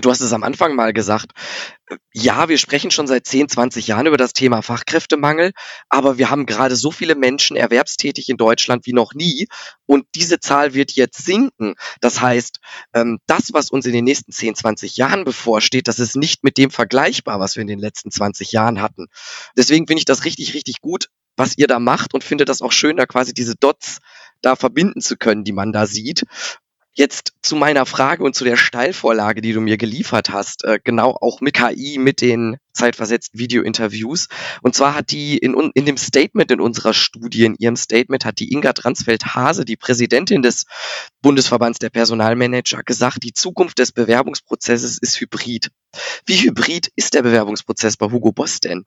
Du 0.00 0.10
hast 0.10 0.20
es 0.20 0.32
am 0.32 0.42
Anfang 0.42 0.74
mal 0.74 0.92
gesagt. 0.92 1.32
Ja, 2.12 2.48
wir 2.48 2.58
sprechen 2.58 2.90
schon 2.90 3.06
seit 3.06 3.26
10, 3.26 3.48
20 3.48 3.86
Jahren 3.86 4.06
über 4.06 4.16
das 4.16 4.32
Thema 4.32 4.60
Fachkräftemangel, 4.60 5.52
aber 5.88 6.18
wir 6.18 6.30
haben 6.30 6.46
gerade 6.46 6.74
so 6.74 6.90
viele 6.90 7.14
Menschen 7.14 7.56
erwerbstätig 7.56 8.28
in 8.28 8.36
Deutschland 8.36 8.86
wie 8.86 8.92
noch 8.92 9.14
nie 9.14 9.46
und 9.86 10.06
diese 10.16 10.40
Zahl 10.40 10.74
wird 10.74 10.92
jetzt 10.92 11.24
sinken. 11.24 11.74
Das 12.00 12.20
heißt, 12.20 12.58
ähm, 12.92 13.18
das, 13.26 13.52
was 13.52 13.70
uns 13.70 13.86
in 13.86 13.92
den 13.92 14.04
nächsten 14.04 14.32
10, 14.32 14.56
20 14.56 14.96
Jahren 14.96 15.24
bevorsteht, 15.24 15.86
das 15.86 16.00
ist 16.00 16.16
nicht 16.16 16.42
mit 16.42 16.58
dem 16.58 16.70
vergleichbar, 16.70 17.38
was 17.38 17.54
wir 17.54 17.62
in 17.62 17.68
den 17.68 17.78
letzten 17.78 18.10
20 18.10 18.50
Jahren 18.50 18.82
hatten. 18.82 19.06
Deswegen 19.56 19.86
finde 19.86 20.00
ich 20.00 20.06
das 20.06 20.24
richtig, 20.24 20.54
richtig 20.54 20.80
gut, 20.80 21.08
was 21.36 21.56
ihr 21.56 21.68
da 21.68 21.78
macht 21.78 22.14
und 22.14 22.24
finde 22.24 22.44
das 22.44 22.62
auch 22.62 22.72
schön, 22.72 22.96
da 22.96 23.06
quasi 23.06 23.32
diese 23.32 23.54
Dots 23.54 23.98
da 24.42 24.56
verbinden 24.56 25.00
zu 25.00 25.16
können, 25.16 25.44
die 25.44 25.52
man 25.52 25.72
da 25.72 25.86
sieht. 25.86 26.24
Jetzt 26.96 27.32
zu 27.42 27.56
meiner 27.56 27.86
Frage 27.86 28.22
und 28.22 28.36
zu 28.36 28.44
der 28.44 28.56
Steilvorlage, 28.56 29.40
die 29.40 29.52
du 29.52 29.60
mir 29.60 29.76
geliefert 29.76 30.30
hast, 30.30 30.62
äh, 30.62 30.78
genau 30.82 31.16
auch 31.20 31.40
mit 31.40 31.54
KI, 31.54 31.98
mit 31.98 32.20
den 32.20 32.56
zeitversetzten 32.72 33.38
Videointerviews. 33.38 34.28
Und 34.62 34.76
zwar 34.76 34.94
hat 34.94 35.10
die 35.10 35.36
in, 35.36 35.54
in 35.74 35.86
dem 35.86 35.96
Statement 35.96 36.52
in 36.52 36.60
unserer 36.60 36.94
Studie, 36.94 37.46
in 37.46 37.56
ihrem 37.58 37.74
Statement 37.74 38.24
hat 38.24 38.38
die 38.38 38.52
Inga 38.52 38.72
Transfeld-Hase, 38.72 39.64
die 39.64 39.76
Präsidentin 39.76 40.42
des 40.42 40.66
Bundesverbands 41.20 41.80
der 41.80 41.90
Personalmanager, 41.90 42.84
gesagt, 42.84 43.24
die 43.24 43.32
Zukunft 43.32 43.80
des 43.80 43.90
Bewerbungsprozesses 43.90 44.98
ist 44.98 45.20
hybrid. 45.20 45.72
Wie 46.26 46.36
hybrid 46.36 46.92
ist 46.94 47.14
der 47.14 47.22
Bewerbungsprozess 47.22 47.96
bei 47.96 48.06
Hugo 48.06 48.30
Boss 48.30 48.60
denn? 48.60 48.84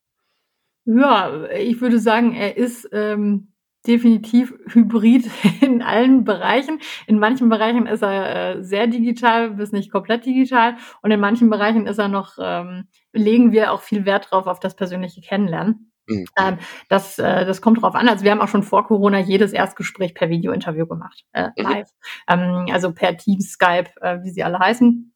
Ja, 0.86 1.50
ich 1.50 1.82
würde 1.82 2.00
sagen, 2.00 2.34
er 2.34 2.56
ist 2.56 2.88
ähm, 2.94 3.52
definitiv 3.88 4.54
hybrid 4.68 5.30
in 5.62 5.82
allen 5.82 6.24
Bereichen. 6.24 6.80
In 7.08 7.20
manchen 7.20 7.50
Bereichen 7.50 7.88
ist 7.88 8.04
er 8.04 8.58
äh, 8.58 8.64
sehr 8.64 8.88
digital, 8.88 9.52
bis 9.52 9.72
nicht 9.72 9.92
komplett 9.92 10.26
digital. 10.26 10.76
Und 11.02 11.12
in 11.12 11.20
manchen 11.20 11.50
Bereichen 11.50 11.88
ist 11.88 11.98
er 11.98 12.08
noch, 12.08 12.38
ähm, 12.40 12.88
legen 13.14 13.52
wir 13.52 13.72
auch 13.72 13.82
viel 13.82 14.06
Wert 14.06 14.32
drauf 14.32 14.48
auf 14.48 14.60
das 14.60 14.76
persönliche 14.76 15.22
Kennenlernen. 15.22 15.92
Mhm. 16.08 16.26
Ähm, 16.38 16.58
das, 16.90 17.20
äh, 17.20 17.46
das 17.46 17.62
kommt 17.62 17.82
drauf 17.82 17.96
an. 17.96 18.08
Also 18.08 18.24
wir 18.24 18.32
haben 18.32 18.42
auch 18.42 18.48
schon 18.48 18.64
vor 18.64 18.86
Corona 18.86 19.20
jedes 19.20 19.54
Erstgespräch 19.54 20.14
per 20.14 20.30
Videointerview 20.30 20.88
gemacht, 20.88 21.26
äh, 21.34 21.50
mhm. 21.58 21.64
live. 21.64 21.90
Mhm. 22.30 22.40
Ähm, 22.40 22.66
also 22.72 22.94
per 22.94 23.18
Teams, 23.18 23.52
Skype, 23.52 23.90
äh, 24.02 24.20
wie 24.24 24.32
sie 24.32 24.44
alle 24.44 24.60
heißen. 24.60 25.14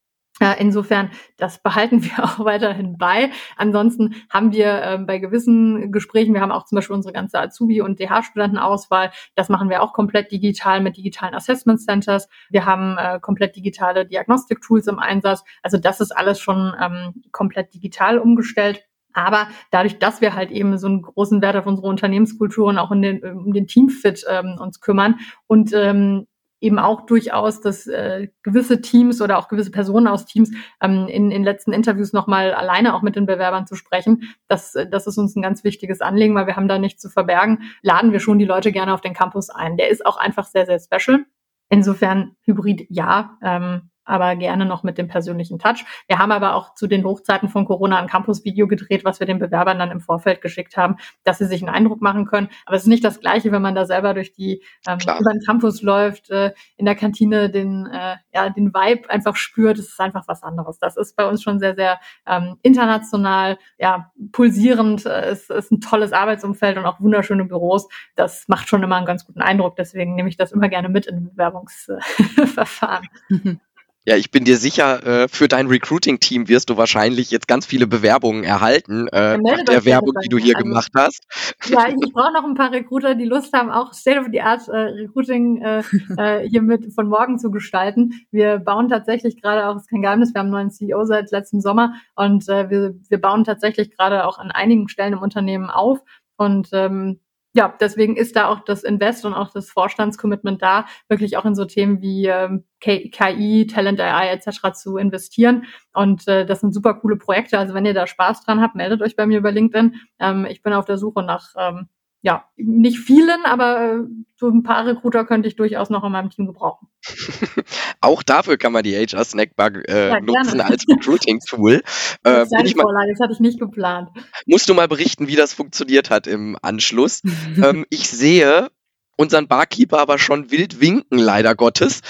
Insofern, 0.59 1.11
das 1.37 1.61
behalten 1.61 2.03
wir 2.03 2.11
auch 2.23 2.43
weiterhin 2.43 2.97
bei. 2.97 3.31
Ansonsten 3.57 4.15
haben 4.29 4.51
wir 4.51 4.81
ähm, 4.83 5.05
bei 5.05 5.19
gewissen 5.19 5.91
Gesprächen, 5.91 6.33
wir 6.33 6.41
haben 6.41 6.51
auch 6.51 6.65
zum 6.65 6.77
Beispiel 6.77 6.95
unsere 6.95 7.13
ganze 7.13 7.39
Azubi- 7.39 7.81
und 7.81 7.99
DH-Studentenauswahl, 7.99 9.11
das 9.35 9.49
machen 9.49 9.69
wir 9.69 9.83
auch 9.83 9.93
komplett 9.93 10.31
digital 10.31 10.81
mit 10.81 10.97
digitalen 10.97 11.35
Assessment 11.35 11.81
Centers. 11.81 12.27
Wir 12.49 12.65
haben 12.65 12.97
äh, 12.97 13.19
komplett 13.19 13.55
digitale 13.55 14.05
Diagnostik-Tools 14.05 14.87
im 14.87 14.99
Einsatz. 14.99 15.43
Also 15.61 15.77
das 15.77 16.01
ist 16.01 16.11
alles 16.11 16.39
schon 16.39 16.73
ähm, 16.81 17.23
komplett 17.31 17.73
digital 17.73 18.17
umgestellt. 18.17 18.83
Aber 19.13 19.47
dadurch, 19.71 19.99
dass 19.99 20.21
wir 20.21 20.35
halt 20.35 20.51
eben 20.51 20.77
so 20.77 20.87
einen 20.87 21.01
großen 21.01 21.41
Wert 21.41 21.55
auf 21.55 21.65
unsere 21.65 21.87
Unternehmenskultur 21.87 22.67
und 22.67 22.77
auch 22.77 22.91
in 22.91 23.01
den, 23.01 23.23
um 23.23 23.53
den 23.53 23.67
Teamfit 23.67 24.25
ähm, 24.29 24.57
uns 24.59 24.79
kümmern 24.79 25.19
und 25.47 25.71
ähm, 25.73 26.27
eben 26.61 26.79
auch 26.79 27.05
durchaus, 27.05 27.59
dass 27.59 27.87
äh, 27.87 28.29
gewisse 28.43 28.81
Teams 28.81 29.21
oder 29.21 29.37
auch 29.37 29.49
gewisse 29.49 29.71
Personen 29.71 30.07
aus 30.07 30.25
Teams 30.25 30.51
ähm, 30.81 31.07
in, 31.07 31.31
in 31.31 31.43
letzten 31.43 31.73
Interviews 31.73 32.13
nochmal 32.13 32.53
alleine 32.53 32.95
auch 32.95 33.01
mit 33.01 33.15
den 33.15 33.25
Bewerbern 33.25 33.67
zu 33.67 33.75
sprechen. 33.75 34.33
Das, 34.47 34.73
das 34.89 35.07
ist 35.07 35.17
uns 35.17 35.35
ein 35.35 35.41
ganz 35.41 35.63
wichtiges 35.63 36.01
Anliegen, 36.01 36.35
weil 36.35 36.47
wir 36.47 36.55
haben 36.55 36.67
da 36.67 36.77
nichts 36.77 37.01
zu 37.01 37.09
verbergen. 37.09 37.63
Laden 37.81 38.13
wir 38.13 38.19
schon 38.19 38.39
die 38.39 38.45
Leute 38.45 38.71
gerne 38.71 38.93
auf 38.93 39.01
den 39.01 39.13
Campus 39.13 39.49
ein. 39.49 39.75
Der 39.75 39.89
ist 39.89 40.05
auch 40.05 40.17
einfach 40.17 40.45
sehr, 40.45 40.65
sehr 40.65 40.79
special. 40.79 41.25
Insofern 41.69 42.35
Hybrid 42.43 42.85
ja. 42.89 43.37
Ähm, 43.41 43.90
aber 44.05 44.35
gerne 44.35 44.65
noch 44.65 44.83
mit 44.83 44.97
dem 44.97 45.07
persönlichen 45.07 45.59
Touch. 45.59 45.85
Wir 46.07 46.19
haben 46.19 46.31
aber 46.31 46.55
auch 46.55 46.73
zu 46.73 46.87
den 46.87 47.03
Hochzeiten 47.03 47.49
von 47.49 47.65
Corona 47.65 47.99
ein 47.99 48.07
Campus-Video 48.07 48.67
gedreht, 48.67 49.05
was 49.05 49.19
wir 49.19 49.27
den 49.27 49.39
Bewerbern 49.39 49.79
dann 49.79 49.91
im 49.91 50.01
Vorfeld 50.01 50.41
geschickt 50.41 50.77
haben, 50.77 50.97
dass 51.23 51.37
sie 51.37 51.45
sich 51.45 51.61
einen 51.61 51.73
Eindruck 51.73 52.01
machen 52.01 52.25
können. 52.25 52.49
Aber 52.65 52.75
es 52.75 52.83
ist 52.83 52.87
nicht 52.87 53.03
das 53.03 53.19
Gleiche, 53.19 53.51
wenn 53.51 53.61
man 53.61 53.75
da 53.75 53.85
selber 53.85 54.13
durch 54.13 54.33
die 54.33 54.63
ähm, 54.87 54.97
über 55.01 55.31
den 55.31 55.41
Campus 55.45 55.81
läuft, 55.81 56.29
äh, 56.29 56.53
in 56.77 56.85
der 56.85 56.95
Kantine 56.95 57.49
den 57.49 57.85
äh, 57.87 58.15
ja 58.33 58.49
den 58.49 58.73
Vibe 58.73 59.09
einfach 59.09 59.35
spürt. 59.35 59.77
Es 59.77 59.89
ist 59.89 59.99
einfach 59.99 60.27
was 60.27 60.43
anderes. 60.43 60.79
Das 60.79 60.97
ist 60.97 61.15
bei 61.15 61.27
uns 61.27 61.43
schon 61.43 61.59
sehr 61.59 61.75
sehr 61.75 61.99
ähm, 62.25 62.57
international, 62.61 63.57
ja 63.77 64.11
pulsierend. 64.31 65.05
Es 65.05 65.49
ist 65.49 65.71
ein 65.71 65.81
tolles 65.81 66.13
Arbeitsumfeld 66.13 66.77
und 66.77 66.85
auch 66.85 66.99
wunderschöne 66.99 67.45
Büros. 67.45 67.87
Das 68.15 68.47
macht 68.47 68.67
schon 68.67 68.83
immer 68.83 68.97
einen 68.97 69.05
ganz 69.05 69.25
guten 69.25 69.41
Eindruck. 69.41 69.75
Deswegen 69.75 70.15
nehme 70.15 70.29
ich 70.29 70.37
das 70.37 70.51
immer 70.51 70.69
gerne 70.69 70.89
mit 70.89 71.05
in 71.05 71.29
Bewerbungsverfahren. 71.29 73.07
Ja, 74.03 74.15
ich 74.15 74.31
bin 74.31 74.45
dir 74.45 74.57
sicher, 74.57 75.05
äh, 75.05 75.27
für 75.27 75.47
dein 75.47 75.67
Recruiting-Team 75.67 76.47
wirst 76.47 76.71
du 76.71 76.77
wahrscheinlich 76.77 77.29
jetzt 77.29 77.47
ganz 77.47 77.67
viele 77.67 77.85
Bewerbungen 77.85 78.43
erhalten, 78.43 79.07
äh, 79.09 79.37
nach 79.37 79.63
der 79.63 79.85
Werbung, 79.85 80.13
die 80.23 80.29
du 80.29 80.39
hier 80.39 80.55
also, 80.55 80.67
gemacht 80.67 80.91
hast. 80.95 81.23
Ja, 81.67 81.87
ich, 81.87 81.95
ich 82.03 82.11
brauche 82.11 82.33
noch 82.33 82.43
ein 82.43 82.55
paar 82.55 82.71
Recruiter, 82.71 83.13
die 83.13 83.25
Lust 83.25 83.53
haben, 83.53 83.69
auch 83.69 83.93
State-of-the-Art 83.93 84.67
äh, 84.69 84.77
Recruiting 84.77 85.61
äh, 85.61 85.83
äh, 86.17 86.49
hier 86.49 86.63
mit 86.63 86.91
von 86.95 87.09
morgen 87.09 87.37
zu 87.37 87.51
gestalten. 87.51 88.25
Wir 88.31 88.57
bauen 88.57 88.89
tatsächlich 88.89 89.39
gerade 89.39 89.67
auch, 89.67 89.75
ist 89.75 89.89
kein 89.89 90.01
Geheimnis, 90.01 90.33
wir 90.33 90.39
haben 90.39 90.47
einen 90.47 90.69
neuen 90.69 90.71
CEO 90.71 91.05
seit 91.05 91.29
letztem 91.29 91.61
Sommer 91.61 91.93
und 92.15 92.49
äh, 92.49 92.71
wir, 92.71 92.95
wir 93.07 93.21
bauen 93.21 93.43
tatsächlich 93.43 93.95
gerade 93.95 94.25
auch 94.25 94.39
an 94.39 94.49
einigen 94.49 94.89
Stellen 94.89 95.13
im 95.13 95.21
Unternehmen 95.21 95.69
auf. 95.69 95.99
Und 96.37 96.69
ähm, 96.73 97.19
ja, 97.53 97.75
deswegen 97.79 98.15
ist 98.15 98.35
da 98.35 98.47
auch 98.47 98.61
das 98.61 98.83
Invest 98.83 99.25
und 99.25 99.33
auch 99.33 99.51
das 99.51 99.69
Vorstandscommitment 99.69 100.61
da, 100.61 100.85
wirklich 101.09 101.35
auch 101.35 101.45
in 101.45 101.55
so 101.55 101.65
Themen 101.65 102.01
wie 102.01 102.27
ähm, 102.27 102.63
KI, 102.79 103.67
Talent 103.67 103.99
AI 103.99 104.29
etc. 104.29 104.71
zu 104.73 104.97
investieren. 104.97 105.65
Und 105.93 106.27
äh, 106.27 106.45
das 106.45 106.61
sind 106.61 106.73
super 106.73 106.93
coole 106.93 107.17
Projekte. 107.17 107.59
Also 107.59 107.73
wenn 107.73 107.85
ihr 107.85 107.93
da 107.93 108.07
Spaß 108.07 108.45
dran 108.45 108.61
habt, 108.61 108.75
meldet 108.75 109.01
euch 109.01 109.15
bei 109.17 109.25
mir 109.25 109.39
über 109.39 109.51
LinkedIn. 109.51 109.95
Ähm, 110.19 110.45
ich 110.49 110.61
bin 110.61 110.73
auf 110.73 110.85
der 110.85 110.97
Suche 110.97 111.23
nach 111.23 111.53
ähm, 111.57 111.89
ja, 112.21 112.45
nicht 112.55 112.99
vielen, 112.99 113.45
aber 113.45 113.81
äh, 113.81 113.99
so 114.35 114.47
ein 114.47 114.61
paar 114.61 114.85
Recruiter 114.85 115.25
könnte 115.25 115.47
ich 115.47 115.55
durchaus 115.55 115.89
noch 115.89 116.03
in 116.03 116.11
meinem 116.11 116.29
Team 116.29 116.45
gebrauchen. 116.45 116.87
Auch 118.01 118.21
dafür 118.21 118.57
kann 118.57 118.71
man 118.71 118.83
die 118.83 118.95
HR 118.95 119.25
Snackbar 119.25 119.71
äh, 119.87 120.09
ja, 120.09 120.19
nutzen 120.19 120.61
als 120.61 120.85
Recruiting-Tool. 120.87 121.81
Äh, 122.23 122.45
das, 122.45 122.49
das 122.49 123.19
hatte 123.19 123.33
ich 123.33 123.39
nicht 123.39 123.59
geplant. 123.59 124.09
Musst 124.45 124.69
du 124.69 124.75
mal 124.75 124.87
berichten, 124.87 125.27
wie 125.27 125.35
das 125.35 125.53
funktioniert 125.53 126.11
hat 126.11 126.27
im 126.27 126.55
Anschluss. 126.61 127.21
ähm, 127.63 127.85
ich 127.89 128.09
sehe 128.09 128.69
unseren 129.17 129.47
Barkeeper 129.47 129.99
aber 129.99 130.19
schon 130.19 130.51
wild 130.51 130.81
winken, 130.81 131.17
leider 131.17 131.55
Gottes 131.55 132.01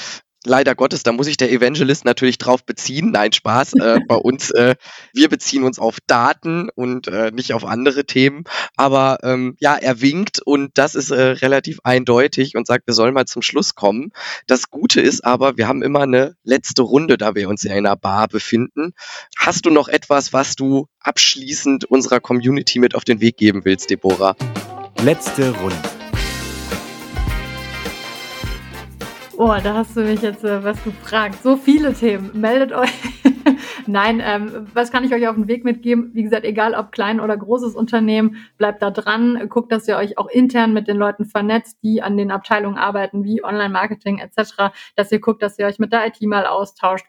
leider 0.45 0.75
Gottes, 0.75 1.03
da 1.03 1.11
muss 1.11 1.27
sich 1.27 1.37
der 1.37 1.51
Evangelist 1.51 2.05
natürlich 2.05 2.37
drauf 2.37 2.63
beziehen. 2.65 3.11
Nein, 3.11 3.31
Spaß. 3.31 3.73
Äh, 3.73 3.99
bei 4.07 4.15
uns, 4.15 4.51
äh, 4.51 4.75
wir 5.13 5.29
beziehen 5.29 5.63
uns 5.63 5.79
auf 5.79 5.97
Daten 6.07 6.69
und 6.69 7.07
äh, 7.07 7.31
nicht 7.31 7.53
auf 7.53 7.65
andere 7.65 8.05
Themen. 8.05 8.43
Aber 8.75 9.19
ähm, 9.23 9.55
ja, 9.59 9.75
er 9.75 10.01
winkt 10.01 10.41
und 10.41 10.77
das 10.77 10.95
ist 10.95 11.11
äh, 11.11 11.21
relativ 11.21 11.79
eindeutig 11.83 12.55
und 12.55 12.67
sagt, 12.67 12.87
wir 12.87 12.93
sollen 12.93 13.13
mal 13.13 13.25
zum 13.25 13.41
Schluss 13.41 13.75
kommen. 13.75 14.11
Das 14.47 14.69
Gute 14.69 15.01
ist 15.01 15.23
aber, 15.23 15.57
wir 15.57 15.67
haben 15.67 15.81
immer 15.81 16.01
eine 16.01 16.35
letzte 16.43 16.81
Runde, 16.81 17.17
da 17.17 17.35
wir 17.35 17.49
uns 17.49 17.63
ja 17.63 17.71
in 17.71 17.85
einer 17.85 17.95
Bar 17.95 18.27
befinden. 18.27 18.93
Hast 19.37 19.65
du 19.65 19.69
noch 19.69 19.87
etwas, 19.87 20.33
was 20.33 20.55
du 20.55 20.87
abschließend 20.99 21.85
unserer 21.85 22.19
Community 22.19 22.79
mit 22.79 22.95
auf 22.95 23.03
den 23.03 23.21
Weg 23.21 23.37
geben 23.37 23.65
willst, 23.65 23.89
Deborah? 23.89 24.35
Letzte 25.03 25.51
Runde. 25.51 25.90
Oh, 29.37 29.55
da 29.63 29.73
hast 29.75 29.95
du 29.95 30.01
mich 30.01 30.21
jetzt 30.21 30.43
äh, 30.43 30.63
was 30.63 30.83
gefragt. 30.83 31.41
So 31.41 31.55
viele 31.55 31.93
Themen. 31.93 32.31
Meldet 32.33 32.73
euch. 32.73 32.91
Nein, 33.87 34.21
ähm, 34.23 34.67
was 34.73 34.91
kann 34.91 35.03
ich 35.03 35.13
euch 35.13 35.27
auf 35.27 35.35
den 35.35 35.47
Weg 35.47 35.63
mitgeben? 35.63 36.11
Wie 36.13 36.23
gesagt, 36.23 36.43
egal 36.43 36.75
ob 36.75 36.91
klein 36.91 37.19
oder 37.19 37.37
großes 37.37 37.75
Unternehmen, 37.75 38.37
bleibt 38.57 38.81
da 38.81 38.91
dran. 38.91 39.47
Guckt, 39.49 39.71
dass 39.71 39.87
ihr 39.87 39.97
euch 39.97 40.17
auch 40.17 40.27
intern 40.27 40.73
mit 40.73 40.87
den 40.87 40.97
Leuten 40.97 41.25
vernetzt, 41.25 41.77
die 41.81 42.01
an 42.01 42.17
den 42.17 42.31
Abteilungen 42.31 42.77
arbeiten, 42.77 43.23
wie 43.23 43.43
Online-Marketing 43.43 44.19
etc. 44.19 44.73
Dass 44.95 45.11
ihr 45.11 45.19
guckt, 45.19 45.41
dass 45.41 45.57
ihr 45.57 45.65
euch 45.65 45.79
mit 45.79 45.93
der 45.93 46.05
IT 46.07 46.21
mal 46.23 46.45
austauscht. 46.45 47.05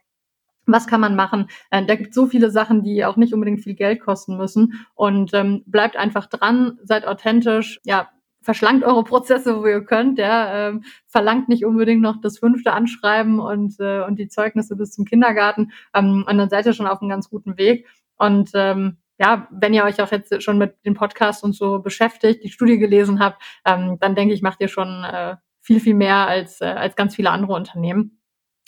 Was 0.64 0.86
kann 0.86 1.00
man 1.00 1.16
machen? 1.16 1.48
Äh, 1.70 1.84
da 1.86 1.96
gibt 1.96 2.14
so 2.14 2.26
viele 2.26 2.50
Sachen, 2.50 2.82
die 2.82 3.04
auch 3.04 3.16
nicht 3.16 3.34
unbedingt 3.34 3.62
viel 3.62 3.74
Geld 3.74 4.00
kosten 4.00 4.36
müssen. 4.36 4.86
Und 4.94 5.34
ähm, 5.34 5.64
bleibt 5.66 5.96
einfach 5.96 6.26
dran, 6.26 6.78
seid 6.84 7.04
authentisch. 7.06 7.80
Ja, 7.84 8.08
verschlankt 8.42 8.84
eure 8.84 9.04
Prozesse, 9.04 9.60
wo 9.60 9.66
ihr 9.66 9.84
könnt, 9.84 10.18
ja, 10.18 10.68
ähm, 10.68 10.84
verlangt 11.06 11.48
nicht 11.48 11.64
unbedingt 11.64 12.02
noch 12.02 12.20
das 12.20 12.38
fünfte 12.38 12.72
Anschreiben 12.72 13.40
und, 13.40 13.78
äh, 13.80 14.02
und 14.02 14.18
die 14.18 14.28
Zeugnisse 14.28 14.76
bis 14.76 14.92
zum 14.92 15.04
Kindergarten 15.04 15.72
ähm, 15.94 16.24
und 16.28 16.38
dann 16.38 16.50
seid 16.50 16.66
ihr 16.66 16.72
schon 16.72 16.86
auf 16.86 17.00
einem 17.00 17.10
ganz 17.10 17.30
guten 17.30 17.56
Weg. 17.56 17.86
Und 18.16 18.50
ähm, 18.54 18.98
ja, 19.18 19.46
wenn 19.50 19.74
ihr 19.74 19.84
euch 19.84 20.02
auch 20.02 20.10
jetzt 20.10 20.42
schon 20.42 20.58
mit 20.58 20.84
dem 20.84 20.94
Podcast 20.94 21.44
und 21.44 21.54
so 21.54 21.78
beschäftigt, 21.78 22.42
die 22.42 22.50
Studie 22.50 22.78
gelesen 22.78 23.20
habt, 23.20 23.42
ähm, 23.64 23.98
dann 24.00 24.14
denke 24.14 24.34
ich, 24.34 24.42
macht 24.42 24.60
ihr 24.60 24.68
schon 24.68 25.04
äh, 25.04 25.36
viel, 25.60 25.80
viel 25.80 25.94
mehr 25.94 26.26
als, 26.26 26.60
äh, 26.60 26.66
als 26.66 26.96
ganz 26.96 27.14
viele 27.14 27.30
andere 27.30 27.54
Unternehmen. 27.54 28.20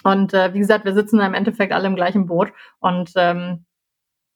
Und 0.05 0.35
äh, 0.35 0.55
wie 0.55 0.59
gesagt, 0.59 0.85
wir 0.85 0.95
sitzen 0.95 1.21
im 1.21 1.35
Endeffekt 1.35 1.73
alle 1.73 1.89
im 1.89 1.97
gleichen 1.97 2.27
Boot 2.27 2.53
und 2.79 3.13
ähm, 3.17 3.65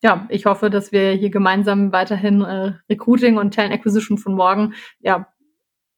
ja, 0.02 0.26
ich 0.28 0.46
hoffe, 0.46 0.70
dass 0.70 0.92
wir 0.92 1.12
hier 1.12 1.30
gemeinsam 1.30 1.92
weiterhin 1.92 2.42
äh, 2.42 2.72
Recruiting 2.88 3.36
und 3.36 3.54
Talent 3.54 3.74
Acquisition 3.74 4.18
von 4.18 4.34
morgen 4.34 4.74
ja, 5.00 5.32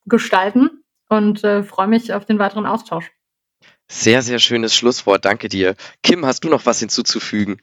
gestalten 0.06 0.82
und 1.08 1.44
äh, 1.44 1.62
freue 1.62 1.88
mich 1.88 2.12
auf 2.12 2.24
den 2.24 2.38
weiteren 2.38 2.66
Austausch. 2.66 3.10
Sehr, 3.90 4.22
sehr 4.22 4.38
schönes 4.38 4.74
Schlusswort. 4.74 5.24
Danke 5.24 5.48
dir. 5.48 5.74
Kim, 6.02 6.24
hast 6.24 6.44
du 6.44 6.48
noch 6.48 6.64
was 6.64 6.78
hinzuzufügen? 6.78 7.60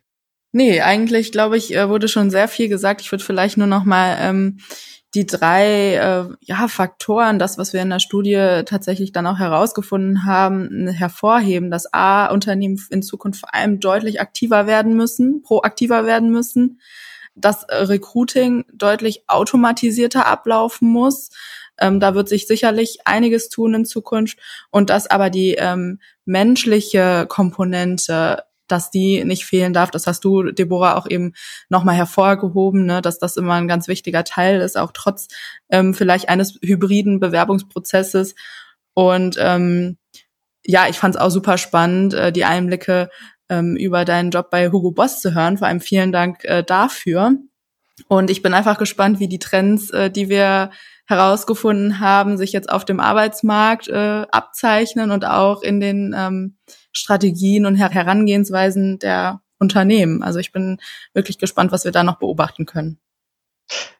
Nee, 0.52 0.82
eigentlich 0.82 1.32
glaube 1.32 1.58
ich, 1.58 1.74
äh, 1.74 1.90
wurde 1.90 2.08
schon 2.08 2.30
sehr 2.30 2.48
viel 2.48 2.70
gesagt. 2.70 3.02
Ich 3.02 3.12
würde 3.12 3.24
vielleicht 3.24 3.58
nur 3.58 3.68
noch 3.68 3.86
mal 3.86 4.18
ähm, 4.20 4.60
die 5.18 5.26
drei 5.26 5.96
äh, 5.96 6.26
ja, 6.42 6.68
Faktoren, 6.68 7.40
das, 7.40 7.58
was 7.58 7.74
wir 7.74 7.82
in 7.82 7.90
der 7.90 8.00
Studie 8.00 8.62
tatsächlich 8.66 9.12
dann 9.12 9.26
auch 9.26 9.40
herausgefunden 9.40 10.26
haben, 10.26 10.88
hervorheben, 10.90 11.72
dass 11.72 11.92
A, 11.92 12.28
Unternehmen 12.28 12.80
in 12.92 13.02
Zukunft 13.02 13.40
vor 13.40 13.54
allem 13.54 13.80
deutlich 13.80 14.22
aktiver 14.22 14.68
werden 14.68 14.96
müssen, 14.96 15.42
proaktiver 15.42 16.06
werden 16.06 16.30
müssen, 16.30 16.80
dass 17.34 17.66
Recruiting 17.68 18.66
deutlich 18.72 19.24
automatisierter 19.28 20.28
ablaufen 20.28 20.88
muss. 20.88 21.32
Ähm, 21.80 22.00
da 22.00 22.14
wird 22.14 22.30
sich 22.30 22.46
sicherlich 22.46 23.00
einiges 23.06 23.50
tun 23.50 23.74
in 23.74 23.86
Zukunft 23.86 24.38
und 24.70 24.92
dass 24.92 25.08
aber 25.08 25.32
die 25.32 25.56
ähm, 25.56 26.00
menschliche 26.26 27.26
Komponente 27.28 28.44
dass 28.68 28.92
die 28.92 29.24
nicht 29.24 29.46
fehlen 29.46 29.74
darf. 29.74 29.92
Das 29.92 30.08
hast 30.08 30.24
du, 30.24 30.52
Deborah, 30.52 30.98
auch 30.98 31.10
eben 31.10 31.34
nochmal 31.70 31.96
hervorgehoben, 31.96 32.86
ne, 32.86 33.02
dass 33.02 33.20
das 33.20 33.38
immer 33.38 33.54
ein 33.54 33.68
ganz 33.68 33.88
wichtiger 33.88 34.24
Teil 34.24 34.62
ist, 34.62 34.78
auch 34.78 34.92
trotz 34.94 35.28
ähm, 35.70 35.94
vielleicht 35.94 36.30
eines 36.30 36.60
hybriden 36.62 37.20
Bewerbungsprozesses. 37.20 38.36
Und 38.94 39.38
ähm, 39.40 39.98
ja, 40.66 40.88
ich 40.90 40.98
fand 40.98 41.16
es 41.16 41.22
auch 41.22 41.30
super 41.30 41.58
spannend, 41.58 42.14
äh, 42.14 42.32
die 42.32 42.46
Einblicke 42.46 43.10
ähm, 43.50 43.76
über 43.76 44.06
deinen 44.06 44.32
Job 44.32 44.50
bei 44.50 44.70
Hugo 44.70 44.92
Boss 44.92 45.22
zu 45.22 45.34
hören. 45.34 45.58
Vor 45.58 45.68
allem 45.68 45.82
vielen 45.82 46.12
Dank 46.12 46.44
äh, 46.44 46.64
dafür. 46.64 47.38
Und 48.08 48.30
ich 48.30 48.42
bin 48.42 48.54
einfach 48.54 48.78
gespannt, 48.78 49.20
wie 49.20 49.28
die 49.28 49.40
Trends, 49.40 49.90
äh, 49.92 50.12
die 50.12 50.30
wir 50.30 50.72
herausgefunden 51.08 52.00
haben, 52.00 52.38
sich 52.38 52.52
jetzt 52.52 52.70
auf 52.70 52.86
dem 52.86 53.00
Arbeitsmarkt 53.00 53.88
äh, 53.88 54.26
abzeichnen 54.32 55.12
und 55.12 55.26
auch 55.26 55.62
in 55.62 55.80
den 55.80 56.14
ähm, 56.18 56.58
Strategien 56.98 57.66
und 57.66 57.76
Her 57.76 57.90
Herangehensweisen 57.90 59.00
der 59.00 59.42
Unternehmen. 59.60 60.24
Also 60.24 60.40
ich 60.40 60.52
bin 60.52 60.80
wirklich 61.14 61.38
gespannt, 61.38 61.72
was 61.72 61.86
wir 61.86 61.92
da 61.92 62.04
noch 62.04 62.20
beobachten 62.20 62.66
können. 62.66 63.00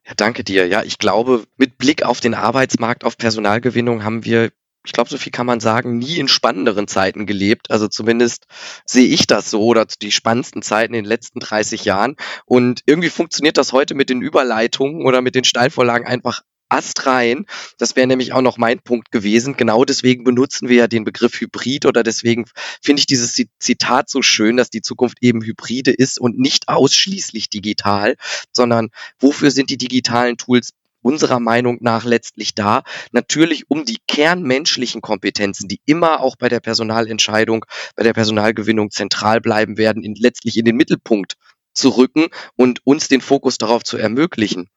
Ja, 0.06 0.14
danke 0.16 0.44
dir. 0.44 0.68
Ja, 0.68 0.84
ich 0.84 0.98
glaube, 0.98 1.46
mit 1.58 1.78
Blick 1.78 2.04
auf 2.04 2.20
den 2.20 2.34
Arbeitsmarkt, 2.34 3.04
auf 3.04 3.18
Personalgewinnung 3.18 4.04
haben 4.04 4.24
wir 4.24 4.52
ich 4.88 4.94
glaube, 4.94 5.10
so 5.10 5.18
viel 5.18 5.34
kann 5.34 5.46
man 5.46 5.60
sagen, 5.60 5.98
nie 5.98 6.18
in 6.18 6.30
spannenderen 6.30 6.88
Zeiten 6.88 7.26
gelebt. 7.26 7.72
Also 7.72 7.90
zumindest 7.90 8.46
sehe 8.86 9.08
ich 9.08 9.28
das 9.28 9.50
so 9.50 9.62
oder 9.66 9.86
die 9.86 10.14
spannendsten 10.14 10.62
Zeiten 10.62 10.94
in 10.94 11.04
den 11.04 11.10
letzten 11.10 11.40
30 11.40 11.84
Jahren. 11.84 12.16
Und 12.46 12.84
irgendwie 12.86 13.10
funktioniert 13.10 13.58
das 13.58 13.74
heute 13.74 13.96
mit 13.96 14.10
den 14.10 14.22
Überleitungen 14.22 15.06
oder 15.06 15.22
mit 15.22 15.36
den 15.36 15.44
Steilvorlagen 15.44 16.08
einfach 16.08 16.42
astrein. 16.70 17.46
Das 17.78 17.96
wäre 17.96 18.08
nämlich 18.08 18.34
auch 18.34 18.42
noch 18.42 18.58
mein 18.58 18.80
Punkt 18.80 19.12
gewesen. 19.12 19.58
Genau 19.58 19.86
deswegen 19.86 20.24
benutzen 20.24 20.70
wir 20.70 20.78
ja 20.78 20.88
den 20.88 21.04
Begriff 21.04 21.40
Hybrid 21.40 21.86
oder 21.86 22.04
deswegen 22.04 22.46
finde 22.82 23.00
ich 23.00 23.06
dieses 23.06 23.42
Zitat 23.60 24.10
so 24.10 24.22
schön, 24.22 24.58
dass 24.58 24.70
die 24.70 24.82
Zukunft 24.82 25.18
eben 25.22 25.42
Hybride 25.42 25.92
ist 25.92 26.20
und 26.20 26.38
nicht 26.38 26.68
ausschließlich 26.68 27.50
digital, 27.50 28.16
sondern 28.52 28.90
wofür 29.20 29.52
sind 29.52 29.70
die 29.70 29.78
digitalen 29.78 30.38
Tools 30.38 30.74
unserer 31.02 31.40
Meinung 31.40 31.78
nach 31.80 32.04
letztlich 32.04 32.54
da, 32.54 32.84
natürlich 33.12 33.70
um 33.70 33.86
die 33.86 33.98
kernmenschlichen 34.08 35.02
Kompetenzen, 35.02 35.70
die 35.70 35.80
immer 35.86 36.20
auch 36.20 36.36
bei 36.36 36.50
der 36.50 36.60
Personalentscheidung, 36.60 37.66
bei 37.96 38.04
der 38.04 38.14
Personalgewinnung 38.14 38.92
zentral 38.92 39.40
bleiben 39.40 39.78
werden, 39.78 40.04
in, 40.04 40.16
letztlich 40.16 40.58
in 40.58 40.66
den 40.66 40.76
Mittelpunkt 40.76 41.36
zu 41.74 41.90
rücken 41.90 42.28
und 42.56 42.86
uns 42.86 43.08
den 43.08 43.22
Fokus 43.22 43.58
darauf 43.58 43.84
zu 43.84 43.98
ermöglichen. 43.98 44.68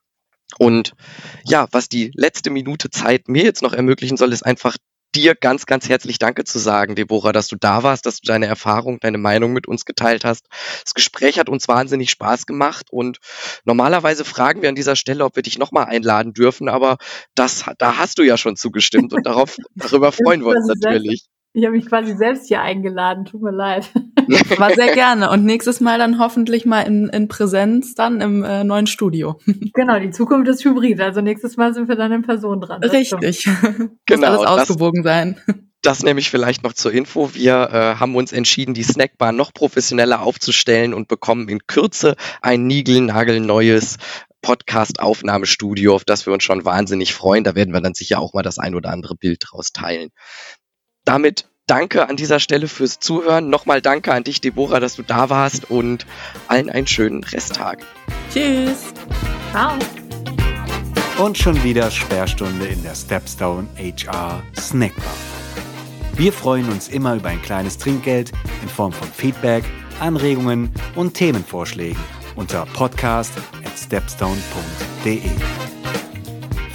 Und 0.59 0.93
ja, 1.45 1.69
was 1.73 1.89
die 1.89 2.11
letzte 2.15 2.51
Minute 2.51 2.91
Zeit 2.91 3.29
mir 3.29 3.45
jetzt 3.45 3.63
noch 3.63 3.73
ermöglichen 3.73 4.17
soll, 4.17 4.33
ist 4.33 4.45
einfach 4.45 4.77
dir 5.15 5.35
ganz, 5.35 5.67
ganz 5.67 5.89
herzlich 5.89 6.19
Danke 6.19 6.45
zu 6.45 6.59
sagen, 6.59 6.95
Deborah, 6.95 7.33
dass 7.33 7.49
du 7.49 7.57
da 7.57 7.83
warst, 7.83 8.07
dass 8.07 8.21
du 8.21 8.27
deine 8.27 8.47
Erfahrung, 8.47 9.01
deine 9.01 9.19
Meinung 9.19 9.53
mit 9.53 9.67
uns 9.67 9.85
geteilt 9.85 10.25
hast. 10.25 10.47
Das 10.85 10.95
Gespräch 10.95 11.39
hat 11.39 11.49
uns 11.49 11.69
wahnsinnig 11.69 12.11
Spaß 12.11 12.47
gemacht 12.47 12.87
und 12.91 13.19
normalerweise 13.65 14.25
fragen 14.25 14.63
wir 14.63 14.69
an 14.69 14.75
dieser 14.75 14.97
Stelle, 14.97 15.25
ob 15.25 15.37
wir 15.37 15.43
dich 15.43 15.59
nochmal 15.59 15.87
einladen 15.87 16.33
dürfen, 16.33 16.69
aber 16.69 16.97
das, 17.35 17.65
da 17.79 17.97
hast 17.97 18.19
du 18.19 18.23
ja 18.23 18.37
schon 18.37 18.57
zugestimmt 18.57 19.13
und 19.13 19.27
darauf, 19.27 19.57
darüber 19.75 20.13
freuen 20.13 20.43
wir 20.43 20.57
uns 20.57 20.67
natürlich. 20.67 21.27
Ich 21.53 21.65
habe 21.65 21.75
mich 21.75 21.87
quasi 21.87 22.17
selbst 22.17 22.47
hier 22.47 22.61
eingeladen, 22.61 23.25
tut 23.25 23.43
mir 23.43 23.51
leid. 23.51 23.91
War 24.59 24.73
sehr 24.73 24.95
gerne. 24.95 25.31
Und 25.31 25.45
nächstes 25.45 25.81
Mal 25.81 25.99
dann 25.99 26.21
hoffentlich 26.21 26.65
mal 26.65 26.83
in, 26.83 27.09
in 27.09 27.27
Präsenz 27.27 27.95
dann 27.95 28.21
im 28.21 28.45
äh, 28.45 28.63
neuen 28.63 28.87
Studio. 28.87 29.41
Genau, 29.73 29.99
die 29.99 30.11
Zukunft 30.11 30.49
ist 30.49 30.65
hybrid. 30.65 31.01
Also 31.01 31.21
nächstes 31.21 31.57
Mal 31.57 31.73
sind 31.73 31.89
wir 31.89 31.97
dann 31.97 32.13
in 32.13 32.23
Person 32.23 32.61
dran. 32.61 32.83
Richtig. 32.83 33.49
Genau. 34.07 34.33
Muss 34.33 34.47
alles 34.47 34.47
ausgewogen 34.47 35.03
das, 35.03 35.13
sein. 35.13 35.41
Das 35.83 36.03
nämlich 36.03 36.31
vielleicht 36.31 36.63
noch 36.65 36.73
zur 36.73 36.93
Info. 36.93 37.35
Wir 37.35 37.71
äh, 37.73 38.01
haben 38.01 38.17
uns 38.17 38.33
entschieden, 38.33 38.75
die 38.75 38.83
Snackbar 38.83 39.33
noch 39.33 39.55
professioneller 39.55 40.21
aufzustellen 40.21 40.93
und 40.93 41.09
bekommen 41.09 41.49
in 41.49 41.67
Kürze 41.67 42.17
ein 42.43 42.67
niegelnagelneues 42.67 43.99
Podcast-Aufnahmestudio, 44.43 45.95
auf 45.95 46.05
das 46.05 46.27
wir 46.27 46.33
uns 46.33 46.45
schon 46.45 46.65
wahnsinnig 46.65 47.15
freuen. 47.15 47.45
Da 47.45 47.55
werden 47.55 47.73
wir 47.73 47.81
dann 47.81 47.95
sicher 47.95 48.21
auch 48.21 48.35
mal 48.35 48.43
das 48.43 48.59
ein 48.59 48.75
oder 48.75 48.91
andere 48.91 49.15
Bild 49.15 49.45
draus 49.47 49.73
teilen. 49.73 50.11
Damit 51.05 51.49
danke 51.67 52.09
an 52.09 52.17
dieser 52.17 52.41
Stelle 52.41 52.69
fürs 52.69 52.99
Zuhören. 52.99 53.49
Nochmal 53.51 53.81
danke 53.81 54.13
an 54.13 54.25
dich, 54.25 54.41
Deborah, 54.41 54.81
dass 54.81 54.97
du 54.97 55.03
da 55.03 55.31
warst 55.31 55.71
und 55.71 56.07
allen 56.49 56.69
einen 56.71 56.87
schönen 56.87 57.25
Resttag. 57.25 57.79
Tschüss. 58.33 58.93
Ciao. 59.53 59.79
Und 61.19 61.37
schon 61.37 61.63
wieder 61.63 61.91
Sperrstunde 61.91 62.67
in 62.67 62.83
der 62.83 62.95
Stepstone 62.95 63.69
HR 63.77 64.43
Snackbar. 64.59 65.15
Wir 66.15 66.33
freuen 66.33 66.69
uns 66.69 66.89
immer 66.89 67.15
über 67.15 67.29
ein 67.29 67.43
kleines 67.43 67.79
Trinkgeld 67.79 68.33
in 68.63 68.69
Form 68.69 68.93
von 68.93 69.09
Feedback, 69.09 69.65
Anregungen 70.01 70.73
und 70.97 71.15
Themenvorschlägen 71.15 72.01
unter 72.37 72.67
podcast 72.67 73.33
at 73.65 73.79
stepstone.de. 73.79 75.21